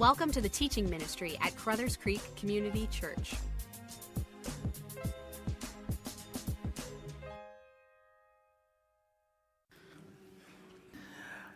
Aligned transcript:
Welcome 0.00 0.32
to 0.32 0.40
the 0.40 0.48
teaching 0.48 0.88
ministry 0.88 1.36
at 1.42 1.54
Crothers 1.56 1.94
Creek 1.94 2.22
Community 2.34 2.88
Church. 2.90 3.34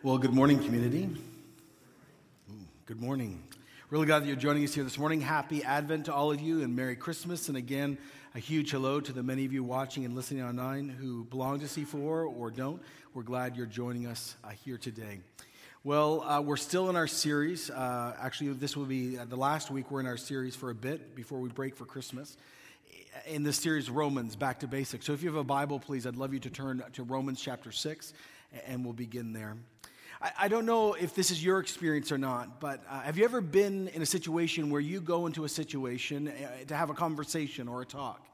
Well, 0.03 0.19
good 0.19 0.31
morning, 0.31 0.63
community. 0.63 1.09
Good 2.85 3.01
morning. 3.01 3.41
Really 3.89 4.05
glad 4.05 4.19
that 4.21 4.27
you're 4.27 4.35
joining 4.35 4.63
us 4.63 4.75
here 4.75 4.83
this 4.83 4.99
morning. 4.99 5.21
Happy 5.21 5.63
Advent 5.63 6.05
to 6.05 6.13
all 6.13 6.31
of 6.31 6.39
you 6.39 6.61
and 6.61 6.75
Merry 6.75 6.95
Christmas. 6.95 7.47
And 7.47 7.57
again, 7.57 7.97
a 8.35 8.39
huge 8.39 8.69
hello 8.69 8.99
to 8.99 9.11
the 9.11 9.23
many 9.23 9.45
of 9.45 9.53
you 9.53 9.63
watching 9.63 10.05
and 10.05 10.13
listening 10.13 10.43
online 10.43 10.87
who 10.87 11.23
belong 11.23 11.61
to 11.61 11.65
C4 11.65 11.95
or 11.95 12.51
don't. 12.51 12.79
We're 13.15 13.23
glad 13.23 13.57
you're 13.57 13.65
joining 13.65 14.05
us 14.05 14.35
uh, 14.43 14.49
here 14.49 14.77
today. 14.77 15.21
Well, 15.85 16.23
uh, 16.23 16.41
we're 16.41 16.57
still 16.57 16.89
in 16.89 16.95
our 16.95 17.05
series. 17.05 17.69
Uh, 17.69 18.15
actually, 18.19 18.53
this 18.53 18.75
will 18.75 18.85
be 18.85 19.17
the 19.17 19.35
last 19.35 19.69
week 19.69 19.91
we're 19.91 19.99
in 19.99 20.07
our 20.07 20.17
series 20.17 20.55
for 20.55 20.71
a 20.71 20.73
bit 20.73 21.13
before 21.15 21.39
we 21.39 21.49
break 21.49 21.75
for 21.75 21.85
Christmas. 21.85 22.37
In 23.27 23.43
this 23.43 23.57
series, 23.57 23.87
Romans, 23.87 24.35
Back 24.35 24.61
to 24.61 24.67
Basics. 24.67 25.05
So 25.05 25.13
if 25.13 25.21
you 25.21 25.29
have 25.29 25.37
a 25.37 25.43
Bible, 25.43 25.79
please, 25.79 26.07
I'd 26.07 26.15
love 26.15 26.33
you 26.33 26.39
to 26.39 26.49
turn 26.49 26.83
to 26.93 27.03
Romans 27.03 27.39
chapter 27.39 27.71
6, 27.71 28.13
and 28.65 28.83
we'll 28.83 28.93
begin 28.93 29.31
there. 29.31 29.57
I, 30.19 30.31
I 30.39 30.47
don't 30.47 30.65
know 30.65 30.93
if 30.93 31.13
this 31.13 31.29
is 31.29 31.43
your 31.43 31.59
experience 31.59 32.11
or 32.11 32.17
not, 32.17 32.59
but 32.59 32.83
uh, 32.89 33.01
have 33.01 33.19
you 33.19 33.23
ever 33.23 33.39
been 33.39 33.87
in 33.89 34.01
a 34.01 34.07
situation 34.07 34.71
where 34.71 34.81
you 34.81 34.99
go 34.99 35.27
into 35.27 35.43
a 35.43 35.49
situation 35.49 36.29
uh, 36.29 36.65
to 36.65 36.75
have 36.75 36.89
a 36.89 36.95
conversation 36.95 37.67
or 37.67 37.83
a 37.83 37.85
talk, 37.85 38.25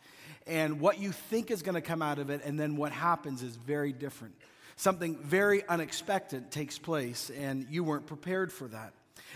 and 0.48 0.80
what 0.80 1.00
you 1.00 1.12
think 1.12 1.52
is 1.52 1.64
going 1.64 1.76
to 1.76 1.82
come 1.82 2.02
out 2.02 2.18
of 2.18 2.30
it, 2.30 2.44
and 2.46 2.58
then 2.58 2.78
what 2.78 2.94
happens 2.94 3.44
is 3.44 3.58
very 3.58 3.92
different? 3.92 4.36
Something 4.82 5.16
very 5.18 5.64
unexpected 5.68 6.50
takes 6.50 6.80
place, 6.80 7.30
and 7.30 7.68
you 7.70 7.84
weren't 7.84 8.08
prepared 8.08 8.52
for 8.52 8.68
that. 8.70 8.94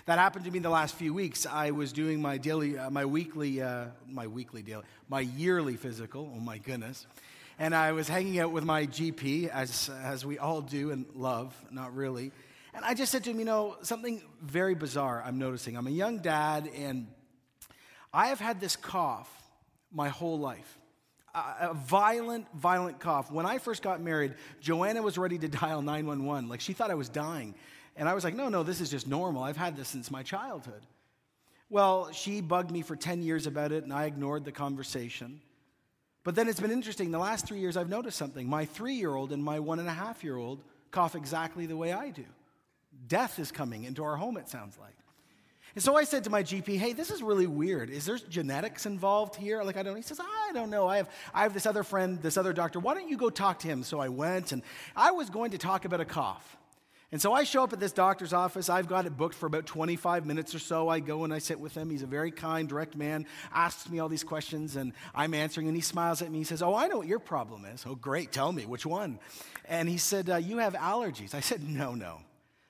That 0.07 0.17
happened 0.17 0.45
to 0.45 0.49
me 0.49 0.57
in 0.57 0.63
the 0.63 0.71
last 0.71 0.95
few 0.95 1.13
weeks. 1.13 1.45
I 1.45 1.69
was 1.69 1.93
doing 1.93 2.19
my 2.19 2.39
daily, 2.39 2.79
uh, 2.79 2.89
my 2.89 3.05
weekly, 3.05 3.61
uh, 3.61 3.89
my 4.07 4.25
weekly 4.25 4.63
daily, 4.63 4.85
my 5.07 5.19
yearly 5.19 5.75
physical. 5.75 6.33
Oh 6.35 6.39
my 6.39 6.57
goodness! 6.57 7.05
And 7.59 7.75
I 7.75 7.91
was 7.91 8.07
hanging 8.07 8.39
out 8.39 8.53
with 8.53 8.63
my 8.63 8.87
GP, 8.87 9.49
as 9.49 9.91
as 10.01 10.25
we 10.25 10.39
all 10.39 10.61
do 10.61 10.89
and 10.89 11.05
love, 11.13 11.55
not 11.69 11.95
really. 11.95 12.31
And 12.73 12.83
I 12.83 12.95
just 12.95 13.11
said 13.11 13.23
to 13.25 13.29
him, 13.29 13.37
you 13.37 13.45
know, 13.45 13.77
something 13.83 14.23
very 14.41 14.73
bizarre 14.73 15.21
I'm 15.23 15.37
noticing. 15.37 15.77
I'm 15.77 15.85
a 15.85 15.91
young 15.91 16.17
dad, 16.23 16.67
and 16.75 17.05
I 18.11 18.29
have 18.29 18.39
had 18.39 18.59
this 18.59 18.75
cough 18.75 19.29
my 19.91 20.09
whole 20.09 20.39
life. 20.39 20.79
A, 21.35 21.73
violent, 21.73 22.47
violent 22.55 22.99
cough. 22.99 23.29
When 23.29 23.45
I 23.45 23.57
first 23.57 23.81
got 23.81 24.01
married, 24.01 24.35
Joanna 24.61 25.01
was 25.01 25.17
ready 25.17 25.37
to 25.37 25.47
dial 25.61 25.81
911. 25.81 26.49
Like, 26.49 26.61
she 26.61 26.73
thought 26.73 26.91
I 26.91 26.95
was 26.95 27.09
dying. 27.09 27.55
And 27.97 28.07
I 28.07 28.13
was 28.13 28.23
like, 28.23 28.35
no, 28.35 28.49
no, 28.49 28.63
this 28.63 28.81
is 28.81 28.89
just 28.89 29.07
normal. 29.07 29.43
I've 29.43 29.57
had 29.57 29.75
this 29.75 29.87
since 29.87 30.09
my 30.09 30.23
childhood. 30.23 30.81
Well, 31.69 32.11
she 32.11 32.41
bugged 32.41 32.71
me 32.71 32.81
for 32.81 32.95
10 32.95 33.21
years 33.21 33.47
about 33.47 33.71
it, 33.71 33.83
and 33.83 33.91
I 33.91 34.05
ignored 34.05 34.45
the 34.45 34.51
conversation. 34.51 35.41
But 36.23 36.35
then 36.35 36.47
it's 36.47 36.59
been 36.59 36.71
interesting. 36.71 37.11
The 37.11 37.19
last 37.19 37.47
three 37.47 37.59
years, 37.59 37.77
I've 37.77 37.89
noticed 37.89 38.17
something. 38.17 38.47
My 38.47 38.65
three 38.65 38.95
year 38.95 39.13
old 39.13 39.31
and 39.31 39.43
my 39.43 39.59
one 39.59 39.79
and 39.79 39.87
a 39.87 39.93
half 39.93 40.23
year 40.23 40.37
old 40.37 40.63
cough 40.91 41.15
exactly 41.15 41.65
the 41.65 41.77
way 41.77 41.93
I 41.93 42.09
do. 42.09 42.25
Death 43.07 43.39
is 43.39 43.51
coming 43.51 43.83
into 43.83 44.03
our 44.03 44.15
home, 44.15 44.37
it 44.37 44.49
sounds 44.49 44.77
like. 44.79 44.95
And 45.75 45.83
so 45.83 45.97
I 45.97 46.05
said 46.05 46.23
to 46.23 46.29
my 46.29 46.41
GP, 46.41 46.77
hey, 46.77 46.93
this 46.93 47.11
is 47.11 47.21
really 47.21 47.47
weird. 47.47 47.89
Is 47.89 48.05
there 48.05 48.17
genetics 48.17 48.85
involved 48.85 49.35
here? 49.35 49.61
Like, 49.61 49.75
I 49.75 49.83
don't, 49.83 49.97
he 49.97 50.01
says, 50.01 50.21
I 50.21 50.51
don't 50.53 50.69
know. 50.69 50.87
I 50.87 50.97
have, 50.97 51.09
I 51.33 51.43
have 51.43 51.53
this 51.53 51.65
other 51.65 51.83
friend, 51.83 52.21
this 52.21 52.37
other 52.37 52.53
doctor. 52.53 52.79
Why 52.79 52.93
don't 52.93 53.09
you 53.09 53.17
go 53.17 53.29
talk 53.29 53.59
to 53.59 53.67
him? 53.67 53.83
So 53.83 53.99
I 53.99 54.07
went, 54.07 54.53
and 54.53 54.61
I 54.95 55.11
was 55.11 55.29
going 55.29 55.51
to 55.51 55.57
talk 55.57 55.83
about 55.83 55.99
a 55.99 56.05
cough. 56.05 56.57
And 57.11 57.21
so 57.21 57.33
I 57.33 57.43
show 57.43 57.63
up 57.63 57.71
at 57.73 57.79
this 57.79 57.91
doctor's 57.91 58.33
office. 58.33 58.69
I've 58.69 58.87
got 58.87 59.05
it 59.05 59.15
booked 59.15 59.35
for 59.35 59.45
about 59.45 59.65
25 59.65 60.25
minutes 60.25 60.55
or 60.55 60.59
so. 60.59 60.89
I 60.89 61.01
go 61.01 61.23
and 61.23 61.33
I 61.33 61.39
sit 61.39 61.59
with 61.59 61.75
him. 61.75 61.89
He's 61.89 62.01
a 62.01 62.07
very 62.07 62.31
kind, 62.31 62.67
direct 62.67 62.95
man, 62.95 63.25
asks 63.53 63.89
me 63.89 63.99
all 63.99 64.09
these 64.09 64.23
questions, 64.23 64.75
and 64.75 64.93
I'm 65.13 65.33
answering, 65.33 65.67
and 65.67 65.75
he 65.75 65.81
smiles 65.81 66.21
at 66.21 66.31
me. 66.31 66.39
He 66.39 66.43
says, 66.45 66.61
Oh, 66.61 66.73
I 66.73 66.87
know 66.87 66.97
what 66.97 67.07
your 67.07 67.19
problem 67.19 67.65
is. 67.65 67.85
Oh, 67.85 67.95
great. 67.95 68.31
Tell 68.31 68.51
me, 68.51 68.65
which 68.65 68.85
one? 68.85 69.19
And 69.65 69.87
he 69.87 69.97
said, 69.97 70.29
uh, 70.29 70.37
You 70.37 70.57
have 70.57 70.73
allergies. 70.73 71.33
I 71.33 71.41
said, 71.41 71.63
No, 71.63 71.95
no. 71.95 72.19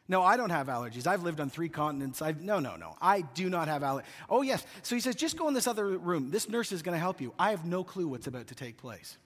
No, 0.08 0.22
I 0.22 0.38
don't 0.38 0.52
have 0.52 0.68
allergies. 0.68 1.08
I've 1.08 1.24
lived 1.24 1.40
on 1.40 1.50
three 1.50 1.70
continents. 1.70 2.22
I've, 2.22 2.42
no, 2.42 2.60
no, 2.60 2.76
no. 2.76 2.96
I 3.02 3.22
do 3.22 3.50
not 3.50 3.68
have 3.68 3.82
allergies. 3.82 4.04
Oh, 4.30 4.44
yes. 4.44 4.66
So 4.84 4.96
he 4.96 5.02
says, 5.02 5.16
just 5.16 5.36
go 5.36 5.48
in 5.48 5.56
this 5.56 5.68
other 5.68 5.98
room. 5.98 6.30
This 6.30 6.48
nurse 6.48 6.72
is 6.72 6.84
going 6.84 6.94
to 6.94 7.00
help 7.00 7.20
you. 7.22 7.34
I 7.40 7.50
have 7.50 7.66
no 7.66 7.84
clue 7.84 8.08
what's 8.08 8.28
about 8.28 8.48
to 8.48 8.56
take 8.56 8.78
place. 8.78 9.18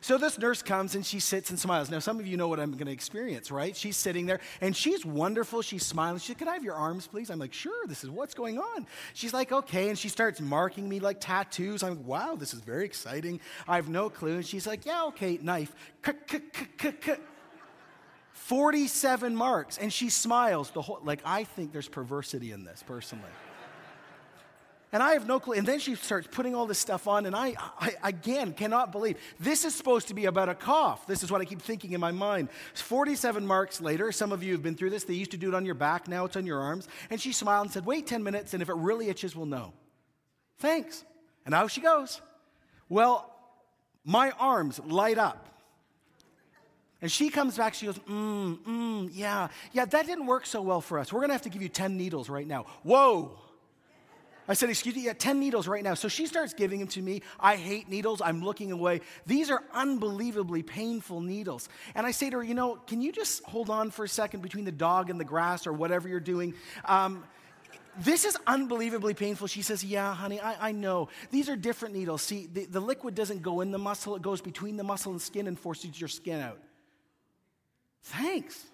So 0.00 0.18
this 0.18 0.38
nurse 0.38 0.62
comes 0.62 0.94
and 0.94 1.04
she 1.04 1.20
sits 1.20 1.50
and 1.50 1.58
smiles. 1.58 1.90
Now, 1.90 1.98
some 1.98 2.18
of 2.18 2.26
you 2.26 2.36
know 2.36 2.48
what 2.48 2.58
I'm 2.58 2.72
going 2.72 2.86
to 2.86 2.92
experience, 2.92 3.50
right? 3.50 3.76
She's 3.76 3.96
sitting 3.96 4.26
there 4.26 4.40
and 4.60 4.74
she's 4.74 5.04
wonderful. 5.04 5.62
She's 5.62 5.84
smiling. 5.84 6.18
She 6.18 6.28
said, 6.28 6.38
Can 6.38 6.48
I 6.48 6.54
have 6.54 6.64
your 6.64 6.74
arms, 6.74 7.06
please? 7.06 7.30
I'm 7.30 7.38
like, 7.38 7.52
Sure, 7.52 7.86
this 7.86 8.02
is 8.02 8.10
what's 8.10 8.34
going 8.34 8.58
on. 8.58 8.86
She's 9.14 9.32
like, 9.32 9.52
Okay. 9.52 9.90
And 9.90 9.98
she 9.98 10.08
starts 10.08 10.40
marking 10.40 10.88
me 10.88 10.98
like 10.98 11.20
tattoos. 11.20 11.82
I'm 11.82 11.98
like, 11.98 12.06
Wow, 12.06 12.36
this 12.36 12.54
is 12.54 12.60
very 12.60 12.84
exciting. 12.84 13.40
I 13.68 13.76
have 13.76 13.88
no 13.88 14.08
clue. 14.08 14.36
And 14.36 14.46
she's 14.46 14.66
like, 14.66 14.86
Yeah, 14.86 15.04
okay, 15.04 15.38
knife. 15.42 15.72
47 18.52 19.34
marks. 19.34 19.78
And 19.78 19.90
she 19.90 20.10
smiles 20.10 20.70
the 20.72 20.82
whole, 20.82 21.00
like, 21.02 21.20
I 21.24 21.44
think 21.44 21.72
there's 21.72 21.88
perversity 21.88 22.52
in 22.52 22.64
this 22.64 22.84
personally. 22.86 23.24
And 24.92 25.02
I 25.02 25.14
have 25.14 25.26
no 25.26 25.40
clue. 25.40 25.54
And 25.54 25.66
then 25.66 25.78
she 25.78 25.94
starts 25.94 26.28
putting 26.30 26.54
all 26.54 26.66
this 26.66 26.78
stuff 26.78 27.08
on, 27.08 27.24
and 27.24 27.34
I, 27.34 27.54
I, 27.80 27.94
again 28.04 28.52
cannot 28.52 28.92
believe 28.92 29.16
this 29.40 29.64
is 29.64 29.74
supposed 29.74 30.08
to 30.08 30.14
be 30.14 30.26
about 30.26 30.50
a 30.50 30.54
cough. 30.54 31.06
This 31.06 31.22
is 31.22 31.32
what 31.32 31.40
I 31.40 31.46
keep 31.46 31.62
thinking 31.62 31.92
in 31.92 32.00
my 32.00 32.10
mind. 32.10 32.50
47 32.74 33.46
marks 33.46 33.80
later, 33.80 34.12
some 34.12 34.32
of 34.32 34.42
you 34.42 34.52
have 34.52 34.62
been 34.62 34.74
through 34.74 34.90
this. 34.90 35.04
They 35.04 35.14
used 35.14 35.30
to 35.30 35.38
do 35.38 35.48
it 35.48 35.54
on 35.54 35.64
your 35.64 35.74
back, 35.74 36.06
now 36.06 36.26
it's 36.26 36.36
on 36.36 36.44
your 36.44 36.60
arms. 36.60 36.88
And 37.08 37.18
she 37.18 37.32
smiled 37.32 37.64
and 37.64 37.72
said, 37.72 37.86
Wait 37.86 38.06
10 38.06 38.22
minutes, 38.22 38.52
and 38.52 38.62
if 38.62 38.68
it 38.68 38.76
really 38.76 39.08
itches, 39.08 39.34
we'll 39.34 39.46
know. 39.46 39.72
Thanks. 40.58 41.06
And 41.46 41.54
out 41.54 41.70
she 41.70 41.80
goes. 41.80 42.20
Well, 42.90 43.34
my 44.04 44.32
arms 44.32 44.78
light 44.84 45.16
up. 45.16 45.48
And 47.02 47.10
she 47.10 47.30
comes 47.30 47.56
back, 47.56 47.74
she 47.74 47.86
goes, 47.86 47.98
mm, 47.98 48.58
mm, 48.58 49.10
yeah, 49.12 49.48
yeah, 49.72 49.84
that 49.84 50.06
didn't 50.06 50.26
work 50.26 50.46
so 50.46 50.62
well 50.62 50.80
for 50.80 51.00
us. 51.00 51.12
We're 51.12 51.20
gonna 51.20 51.32
have 51.32 51.42
to 51.42 51.50
give 51.50 51.60
you 51.60 51.68
10 51.68 51.96
needles 51.96 52.28
right 52.28 52.46
now. 52.46 52.66
Whoa. 52.84 53.36
I 54.48 54.54
said, 54.54 54.70
excuse 54.70 54.94
me, 54.94 55.02
yeah, 55.02 55.12
10 55.12 55.38
needles 55.38 55.66
right 55.66 55.82
now. 55.82 55.94
So 55.94 56.08
she 56.08 56.26
starts 56.26 56.52
giving 56.52 56.78
them 56.78 56.88
to 56.88 57.02
me. 57.02 57.22
I 57.38 57.56
hate 57.56 57.88
needles. 57.88 58.20
I'm 58.20 58.42
looking 58.42 58.72
away. 58.72 59.00
These 59.26 59.50
are 59.50 59.62
unbelievably 59.72 60.62
painful 60.62 61.20
needles. 61.20 61.68
And 61.94 62.06
I 62.06 62.10
say 62.10 62.30
to 62.30 62.38
her, 62.38 62.42
you 62.42 62.54
know, 62.54 62.76
can 62.86 63.00
you 63.00 63.12
just 63.12 63.44
hold 63.44 63.70
on 63.70 63.90
for 63.90 64.04
a 64.04 64.08
second 64.08 64.42
between 64.42 64.64
the 64.64 64.72
dog 64.72 65.10
and 65.10 65.18
the 65.18 65.24
grass 65.24 65.66
or 65.66 65.72
whatever 65.72 66.08
you're 66.08 66.20
doing? 66.20 66.54
Um, 66.84 67.24
this 67.98 68.24
is 68.24 68.36
unbelievably 68.46 69.14
painful. 69.14 69.46
She 69.46 69.62
says, 69.62 69.84
Yeah, 69.84 70.14
honey, 70.14 70.40
I, 70.40 70.68
I 70.68 70.72
know. 70.72 71.08
These 71.30 71.48
are 71.48 71.56
different 71.56 71.94
needles. 71.94 72.22
See, 72.22 72.48
the, 72.52 72.64
the 72.64 72.80
liquid 72.80 73.14
doesn't 73.14 73.42
go 73.42 73.60
in 73.60 73.70
the 73.70 73.78
muscle, 73.78 74.16
it 74.16 74.22
goes 74.22 74.40
between 74.40 74.76
the 74.76 74.84
muscle 74.84 75.12
and 75.12 75.20
skin 75.20 75.46
and 75.46 75.58
forces 75.58 76.00
your 76.00 76.08
skin 76.08 76.40
out. 76.40 76.58
Thanks. 78.02 78.64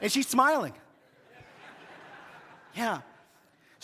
And 0.00 0.10
she's 0.10 0.28
smiling. 0.28 0.74
Yeah. 2.74 3.00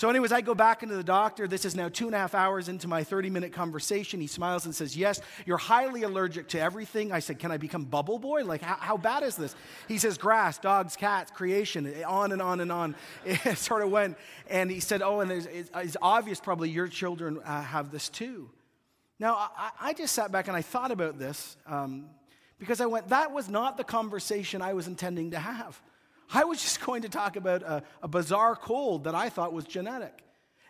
So, 0.00 0.08
anyways, 0.08 0.32
I 0.32 0.40
go 0.40 0.54
back 0.54 0.82
into 0.82 0.96
the 0.96 1.04
doctor. 1.04 1.46
This 1.46 1.66
is 1.66 1.76
now 1.76 1.90
two 1.90 2.06
and 2.06 2.14
a 2.14 2.18
half 2.18 2.34
hours 2.34 2.70
into 2.70 2.88
my 2.88 3.04
30 3.04 3.28
minute 3.28 3.52
conversation. 3.52 4.18
He 4.18 4.26
smiles 4.28 4.64
and 4.64 4.74
says, 4.74 4.96
Yes, 4.96 5.20
you're 5.44 5.58
highly 5.58 6.04
allergic 6.04 6.48
to 6.48 6.58
everything. 6.58 7.12
I 7.12 7.18
said, 7.18 7.38
Can 7.38 7.50
I 7.52 7.58
become 7.58 7.84
bubble 7.84 8.18
boy? 8.18 8.44
Like, 8.44 8.62
how, 8.62 8.76
how 8.76 8.96
bad 8.96 9.22
is 9.24 9.36
this? 9.36 9.54
He 9.88 9.98
says, 9.98 10.16
Grass, 10.16 10.58
dogs, 10.58 10.96
cats, 10.96 11.30
creation, 11.30 12.02
on 12.04 12.32
and 12.32 12.40
on 12.40 12.60
and 12.60 12.72
on. 12.72 12.94
It 13.26 13.58
sort 13.58 13.82
of 13.82 13.90
went. 13.90 14.16
And 14.48 14.70
he 14.70 14.80
said, 14.80 15.02
Oh, 15.02 15.20
and 15.20 15.30
it's, 15.30 15.46
it's 15.46 15.96
obvious 16.00 16.40
probably 16.40 16.70
your 16.70 16.88
children 16.88 17.38
uh, 17.44 17.60
have 17.60 17.90
this 17.90 18.08
too. 18.08 18.48
Now, 19.18 19.34
I, 19.34 19.70
I, 19.80 19.92
just 19.92 20.14
sat 20.14 20.32
back 20.32 20.48
and 20.48 20.56
I 20.56 20.62
thought 20.62 20.92
about 20.92 21.18
this. 21.18 21.58
Um, 21.66 22.06
because 22.60 22.80
I 22.80 22.86
went, 22.86 23.08
that 23.08 23.32
was 23.32 23.48
not 23.48 23.76
the 23.76 23.84
conversation 23.84 24.62
I 24.62 24.74
was 24.74 24.86
intending 24.86 25.32
to 25.32 25.38
have. 25.40 25.80
I 26.32 26.44
was 26.44 26.62
just 26.62 26.80
going 26.86 27.02
to 27.02 27.08
talk 27.08 27.34
about 27.34 27.62
a, 27.62 27.82
a, 28.02 28.06
bizarre 28.06 28.54
cold 28.54 29.04
that 29.04 29.14
I 29.16 29.30
thought 29.30 29.52
was 29.52 29.64
genetic. 29.64 30.22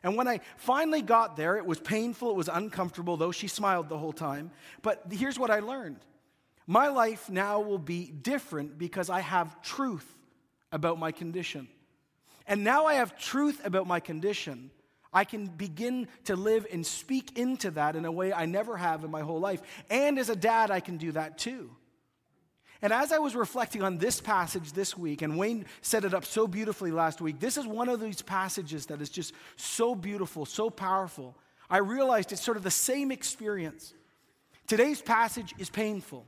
And 0.03 0.17
when 0.17 0.27
I 0.27 0.41
finally 0.57 1.03
got 1.03 1.37
there, 1.37 1.59
it 1.59 1.67
was 1.67 1.79
painful, 1.79 2.31
it 2.31 2.37
was 2.37 2.49
uncomfortable, 2.49 3.19
though 3.19 3.33
she 3.33 3.49
smiled 3.49 3.91
the 3.91 3.99
whole 3.99 4.15
time. 4.15 4.51
But 4.81 5.03
here's 5.11 5.39
what 5.39 5.51
I 5.51 5.61
learned 5.61 5.99
my 6.67 6.89
life 6.89 7.29
now 7.29 7.61
will 7.61 7.79
be 7.79 8.07
different 8.07 8.79
because 8.79 9.11
I 9.11 9.21
have 9.21 9.61
truth 9.61 10.07
about 10.71 10.99
my 10.99 11.11
condition. 11.11 11.69
And 12.47 12.65
now 12.65 12.87
I 12.87 12.95
have 12.95 13.19
truth 13.19 13.61
about 13.65 13.87
my 13.87 14.01
condition. 14.01 14.71
I 15.13 15.25
can 15.25 15.47
begin 15.47 16.07
to 16.25 16.37
live 16.37 16.67
and 16.73 16.87
speak 16.87 17.37
into 17.37 17.73
that 17.73 17.97
in 17.97 18.05
a 18.05 18.13
way 18.13 18.33
I 18.33 18.47
never 18.47 18.77
have 18.77 19.03
in 19.03 19.11
my 19.11 19.21
whole 19.21 19.41
life. 19.41 19.61
And 19.91 20.19
as 20.19 20.29
a 20.31 20.37
dad, 20.37 20.71
I 20.71 20.81
can 20.81 20.97
do 20.97 21.13
that 21.13 21.39
too. 21.39 21.71
And 22.83 22.93
as 22.93 23.13
I 23.13 23.19
was 23.19 23.35
reflecting 23.35 23.83
on 23.83 23.99
this 23.99 24.21
passage 24.21 24.73
this 24.73 24.97
week, 24.97 25.23
and 25.23 25.37
Wayne 25.37 25.67
set 25.83 26.05
it 26.05 26.15
up 26.15 26.25
so 26.25 26.47
beautifully 26.47 26.91
last 26.91 27.21
week, 27.21 27.39
this 27.39 27.57
is 27.59 27.67
one 27.67 27.89
of 27.89 28.01
these 28.01 28.23
passages 28.23 28.87
that 28.87 29.03
is 29.03 29.11
just 29.11 29.35
so 29.57 29.95
beautiful, 29.95 30.47
so 30.47 30.71
powerful. 30.71 31.37
I 31.69 31.79
realized 31.79 32.33
it's 32.33 32.43
sort 32.43 32.57
of 32.57 32.63
the 32.63 32.71
same 32.71 33.13
experience. 33.13 33.93
Today's 34.67 35.03
passage 35.03 35.55
is 35.59 35.69
painful 35.69 36.27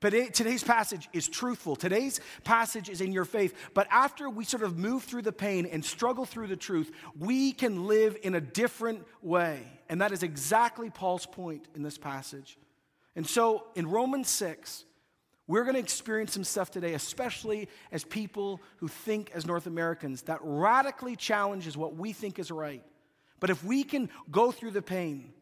But 0.00 0.14
it, 0.14 0.34
today's 0.34 0.62
passage 0.62 1.08
is 1.12 1.28
truthful. 1.28 1.74
Today's 1.74 2.20
passage 2.44 2.88
is 2.88 3.00
in 3.00 3.12
your 3.12 3.24
faith. 3.24 3.54
But 3.74 3.88
after 3.90 4.30
we 4.30 4.44
sort 4.44 4.62
of 4.62 4.78
move 4.78 5.04
through 5.04 5.22
the 5.22 5.32
pain 5.32 5.66
and 5.66 5.84
struggle 5.84 6.24
through 6.24 6.48
the 6.48 6.56
truth, 6.56 6.92
we 7.18 7.52
can 7.52 7.86
live 7.86 8.16
in 8.22 8.34
a 8.34 8.40
different 8.40 9.04
way. 9.22 9.60
And 9.88 10.00
that 10.00 10.12
is 10.12 10.22
exactly 10.22 10.90
Paul's 10.90 11.26
point 11.26 11.66
in 11.74 11.82
this 11.82 11.98
passage. 11.98 12.58
And 13.16 13.26
so 13.26 13.64
in 13.74 13.88
Romans 13.88 14.28
6, 14.28 14.84
we're 15.48 15.64
going 15.64 15.74
to 15.74 15.80
experience 15.80 16.34
some 16.34 16.44
stuff 16.44 16.70
today, 16.70 16.94
especially 16.94 17.68
as 17.90 18.04
people 18.04 18.60
who 18.76 18.86
think 18.86 19.32
as 19.34 19.46
North 19.46 19.66
Americans, 19.66 20.22
that 20.22 20.38
radically 20.42 21.16
challenges 21.16 21.76
what 21.76 21.96
we 21.96 22.12
think 22.12 22.38
is 22.38 22.50
right. 22.50 22.84
But 23.40 23.50
if 23.50 23.64
we 23.64 23.82
can 23.82 24.10
go 24.30 24.52
through 24.52 24.72
the 24.72 24.82
pain, 24.82 25.32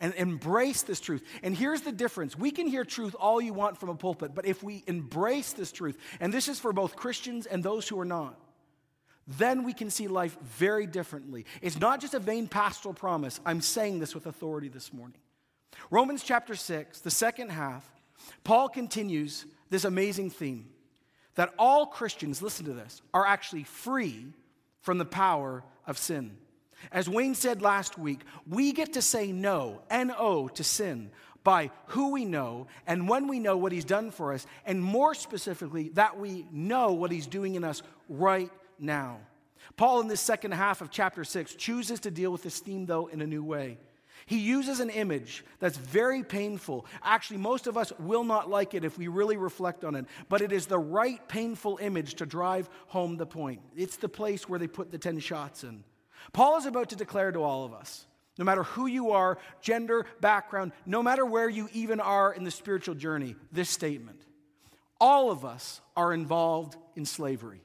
and 0.00 0.12
embrace 0.14 0.82
this 0.82 1.00
truth. 1.00 1.22
And 1.42 1.56
here's 1.56 1.80
the 1.80 1.92
difference 1.92 2.36
we 2.36 2.50
can 2.50 2.66
hear 2.66 2.84
truth 2.84 3.14
all 3.18 3.40
you 3.40 3.52
want 3.52 3.78
from 3.78 3.88
a 3.88 3.94
pulpit, 3.94 4.34
but 4.34 4.46
if 4.46 4.62
we 4.62 4.84
embrace 4.86 5.52
this 5.52 5.72
truth, 5.72 5.98
and 6.20 6.32
this 6.32 6.48
is 6.48 6.60
for 6.60 6.72
both 6.72 6.96
Christians 6.96 7.46
and 7.46 7.62
those 7.62 7.88
who 7.88 7.98
are 7.98 8.04
not, 8.04 8.38
then 9.26 9.64
we 9.64 9.72
can 9.72 9.90
see 9.90 10.06
life 10.06 10.36
very 10.42 10.86
differently. 10.86 11.46
It's 11.60 11.80
not 11.80 12.00
just 12.00 12.14
a 12.14 12.20
vain 12.20 12.46
pastoral 12.46 12.94
promise. 12.94 13.40
I'm 13.44 13.60
saying 13.60 13.98
this 13.98 14.14
with 14.14 14.26
authority 14.26 14.68
this 14.68 14.92
morning. 14.92 15.18
Romans 15.90 16.22
chapter 16.22 16.54
6, 16.54 17.00
the 17.00 17.10
second 17.10 17.50
half, 17.50 17.90
Paul 18.44 18.68
continues 18.68 19.46
this 19.70 19.84
amazing 19.84 20.30
theme 20.30 20.68
that 21.34 21.52
all 21.58 21.86
Christians, 21.86 22.40
listen 22.40 22.64
to 22.66 22.72
this, 22.72 23.02
are 23.12 23.26
actually 23.26 23.64
free 23.64 24.26
from 24.80 24.98
the 24.98 25.04
power 25.04 25.64
of 25.86 25.98
sin. 25.98 26.36
As 26.92 27.08
Wayne 27.08 27.34
said 27.34 27.62
last 27.62 27.98
week, 27.98 28.20
we 28.48 28.72
get 28.72 28.92
to 28.94 29.02
say 29.02 29.32
no, 29.32 29.82
N 29.90 30.12
O, 30.16 30.48
to 30.48 30.64
sin 30.64 31.10
by 31.42 31.70
who 31.86 32.10
we 32.10 32.24
know 32.24 32.66
and 32.86 33.08
when 33.08 33.28
we 33.28 33.38
know 33.38 33.56
what 33.56 33.72
he's 33.72 33.84
done 33.84 34.10
for 34.10 34.32
us, 34.32 34.46
and 34.64 34.82
more 34.82 35.14
specifically, 35.14 35.90
that 35.90 36.18
we 36.18 36.46
know 36.50 36.92
what 36.92 37.12
he's 37.12 37.26
doing 37.26 37.54
in 37.54 37.64
us 37.64 37.82
right 38.08 38.50
now. 38.78 39.18
Paul, 39.76 40.00
in 40.00 40.08
this 40.08 40.20
second 40.20 40.52
half 40.52 40.80
of 40.80 40.90
chapter 40.90 41.22
6, 41.22 41.54
chooses 41.54 42.00
to 42.00 42.10
deal 42.10 42.30
with 42.32 42.42
this 42.42 42.60
theme, 42.60 42.86
though, 42.86 43.06
in 43.06 43.20
a 43.20 43.26
new 43.26 43.44
way. 43.44 43.78
He 44.26 44.38
uses 44.38 44.80
an 44.80 44.90
image 44.90 45.44
that's 45.60 45.76
very 45.76 46.24
painful. 46.24 46.84
Actually, 47.02 47.38
most 47.38 47.68
of 47.68 47.76
us 47.76 47.92
will 48.00 48.24
not 48.24 48.50
like 48.50 48.74
it 48.74 48.84
if 48.84 48.98
we 48.98 49.06
really 49.06 49.36
reflect 49.36 49.84
on 49.84 49.94
it, 49.94 50.06
but 50.28 50.42
it 50.42 50.50
is 50.50 50.66
the 50.66 50.78
right 50.78 51.26
painful 51.28 51.78
image 51.80 52.14
to 52.16 52.26
drive 52.26 52.68
home 52.88 53.16
the 53.16 53.26
point. 53.26 53.60
It's 53.76 53.96
the 53.96 54.08
place 54.08 54.48
where 54.48 54.58
they 54.58 54.66
put 54.66 54.90
the 54.90 54.98
10 54.98 55.20
shots 55.20 55.62
in. 55.62 55.84
Paul 56.32 56.58
is 56.58 56.66
about 56.66 56.88
to 56.90 56.96
declare 56.96 57.30
to 57.30 57.42
all 57.42 57.64
of 57.64 57.72
us 57.72 58.06
no 58.38 58.44
matter 58.44 58.64
who 58.64 58.86
you 58.86 59.12
are, 59.12 59.38
gender, 59.62 60.04
background, 60.20 60.72
no 60.84 61.02
matter 61.02 61.24
where 61.24 61.48
you 61.48 61.68
even 61.72 62.00
are 62.00 62.32
in 62.32 62.44
the 62.44 62.50
spiritual 62.50 62.94
journey, 62.94 63.34
this 63.50 63.70
statement. 63.70 64.20
All 65.00 65.30
of 65.30 65.44
us 65.44 65.80
are 65.96 66.12
involved 66.12 66.76
in 66.96 67.06
slavery. 67.06 67.62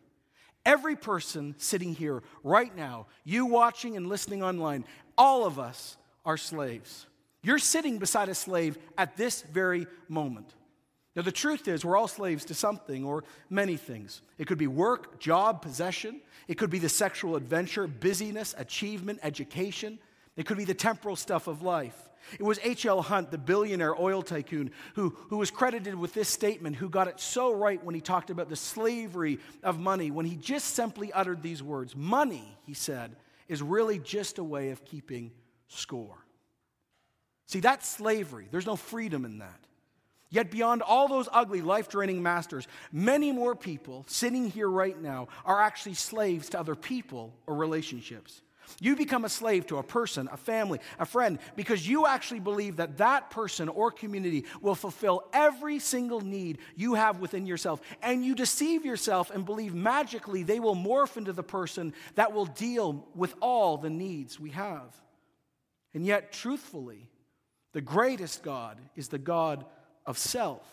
Every 0.65 0.95
person 0.95 1.55
sitting 1.57 1.93
here 1.95 2.23
right 2.43 2.73
now, 2.75 3.07
you 3.23 3.47
watching 3.47 3.97
and 3.97 4.07
listening 4.07 4.43
online, 4.43 4.85
all 5.17 5.45
of 5.45 5.59
us 5.59 5.97
are 6.25 6.37
slaves. 6.37 7.07
You're 7.43 7.59
sitting 7.59 7.97
beside 7.97 8.29
a 8.29 8.35
slave 8.35 8.77
at 8.97 9.17
this 9.17 9.41
very 9.41 9.87
moment. 10.07 10.53
Now, 11.15 11.23
the 11.23 11.31
truth 11.31 11.67
is, 11.67 11.83
we're 11.83 11.97
all 11.97 12.07
slaves 12.07 12.45
to 12.45 12.53
something 12.53 13.03
or 13.03 13.23
many 13.49 13.75
things. 13.75 14.21
It 14.37 14.47
could 14.47 14.57
be 14.57 14.67
work, 14.67 15.19
job, 15.19 15.61
possession. 15.61 16.21
It 16.47 16.57
could 16.57 16.69
be 16.69 16.79
the 16.79 16.87
sexual 16.87 17.35
adventure, 17.35 17.85
busyness, 17.85 18.55
achievement, 18.57 19.19
education. 19.21 19.99
It 20.37 20.45
could 20.45 20.57
be 20.57 20.63
the 20.63 20.73
temporal 20.73 21.17
stuff 21.17 21.47
of 21.47 21.61
life. 21.61 21.97
It 22.39 22.43
was 22.43 22.59
H.L. 22.63 23.01
Hunt, 23.01 23.31
the 23.31 23.37
billionaire 23.37 23.99
oil 23.99 24.21
tycoon, 24.21 24.71
who, 24.93 25.09
who 25.29 25.37
was 25.37 25.51
credited 25.51 25.95
with 25.95 26.13
this 26.13 26.29
statement, 26.29 26.75
who 26.77 26.87
got 26.87 27.07
it 27.07 27.19
so 27.19 27.53
right 27.53 27.83
when 27.83 27.95
he 27.95 27.99
talked 27.99 28.29
about 28.29 28.47
the 28.47 28.55
slavery 28.55 29.39
of 29.63 29.79
money, 29.79 30.11
when 30.11 30.25
he 30.25 30.35
just 30.35 30.75
simply 30.75 31.11
uttered 31.11 31.41
these 31.41 31.63
words 31.63 31.95
Money, 31.95 32.57
he 32.65 32.73
said, 32.73 33.15
is 33.49 33.61
really 33.61 33.99
just 33.99 34.37
a 34.37 34.43
way 34.43 34.69
of 34.69 34.85
keeping 34.85 35.31
score. 35.77 36.17
See, 37.47 37.59
that's 37.59 37.87
slavery. 37.87 38.47
There's 38.51 38.65
no 38.65 38.75
freedom 38.75 39.25
in 39.25 39.39
that. 39.39 39.59
Yet, 40.29 40.49
beyond 40.49 40.81
all 40.81 41.09
those 41.09 41.27
ugly, 41.33 41.61
life 41.61 41.89
draining 41.89 42.23
masters, 42.23 42.65
many 42.93 43.33
more 43.33 43.53
people 43.53 44.05
sitting 44.07 44.49
here 44.49 44.69
right 44.69 44.99
now 44.99 45.27
are 45.43 45.61
actually 45.61 45.95
slaves 45.95 46.49
to 46.49 46.59
other 46.59 46.75
people 46.75 47.33
or 47.47 47.55
relationships. 47.55 48.41
You 48.79 48.95
become 48.95 49.25
a 49.25 49.29
slave 49.29 49.67
to 49.67 49.77
a 49.77 49.83
person, 49.83 50.29
a 50.31 50.37
family, 50.37 50.79
a 50.97 51.05
friend, 51.05 51.39
because 51.57 51.85
you 51.85 52.07
actually 52.07 52.39
believe 52.39 52.77
that 52.77 52.97
that 52.97 53.29
person 53.29 53.67
or 53.67 53.91
community 53.91 54.45
will 54.61 54.75
fulfill 54.75 55.25
every 55.33 55.79
single 55.79 56.21
need 56.21 56.59
you 56.77 56.93
have 56.93 57.19
within 57.19 57.45
yourself. 57.45 57.81
And 58.01 58.23
you 58.23 58.33
deceive 58.33 58.85
yourself 58.85 59.31
and 59.31 59.45
believe 59.45 59.73
magically 59.73 60.43
they 60.43 60.61
will 60.61 60.75
morph 60.75 61.17
into 61.17 61.33
the 61.33 61.43
person 61.43 61.93
that 62.15 62.31
will 62.31 62.45
deal 62.45 63.05
with 63.13 63.35
all 63.41 63.77
the 63.77 63.89
needs 63.89 64.39
we 64.39 64.51
have. 64.51 64.95
And 65.93 66.05
yet, 66.05 66.31
truthfully, 66.31 67.09
the 67.73 67.81
greatest 67.81 68.43
God 68.43 68.77
is 68.95 69.07
the 69.07 69.17
God 69.17 69.65
of 70.05 70.17
self. 70.17 70.65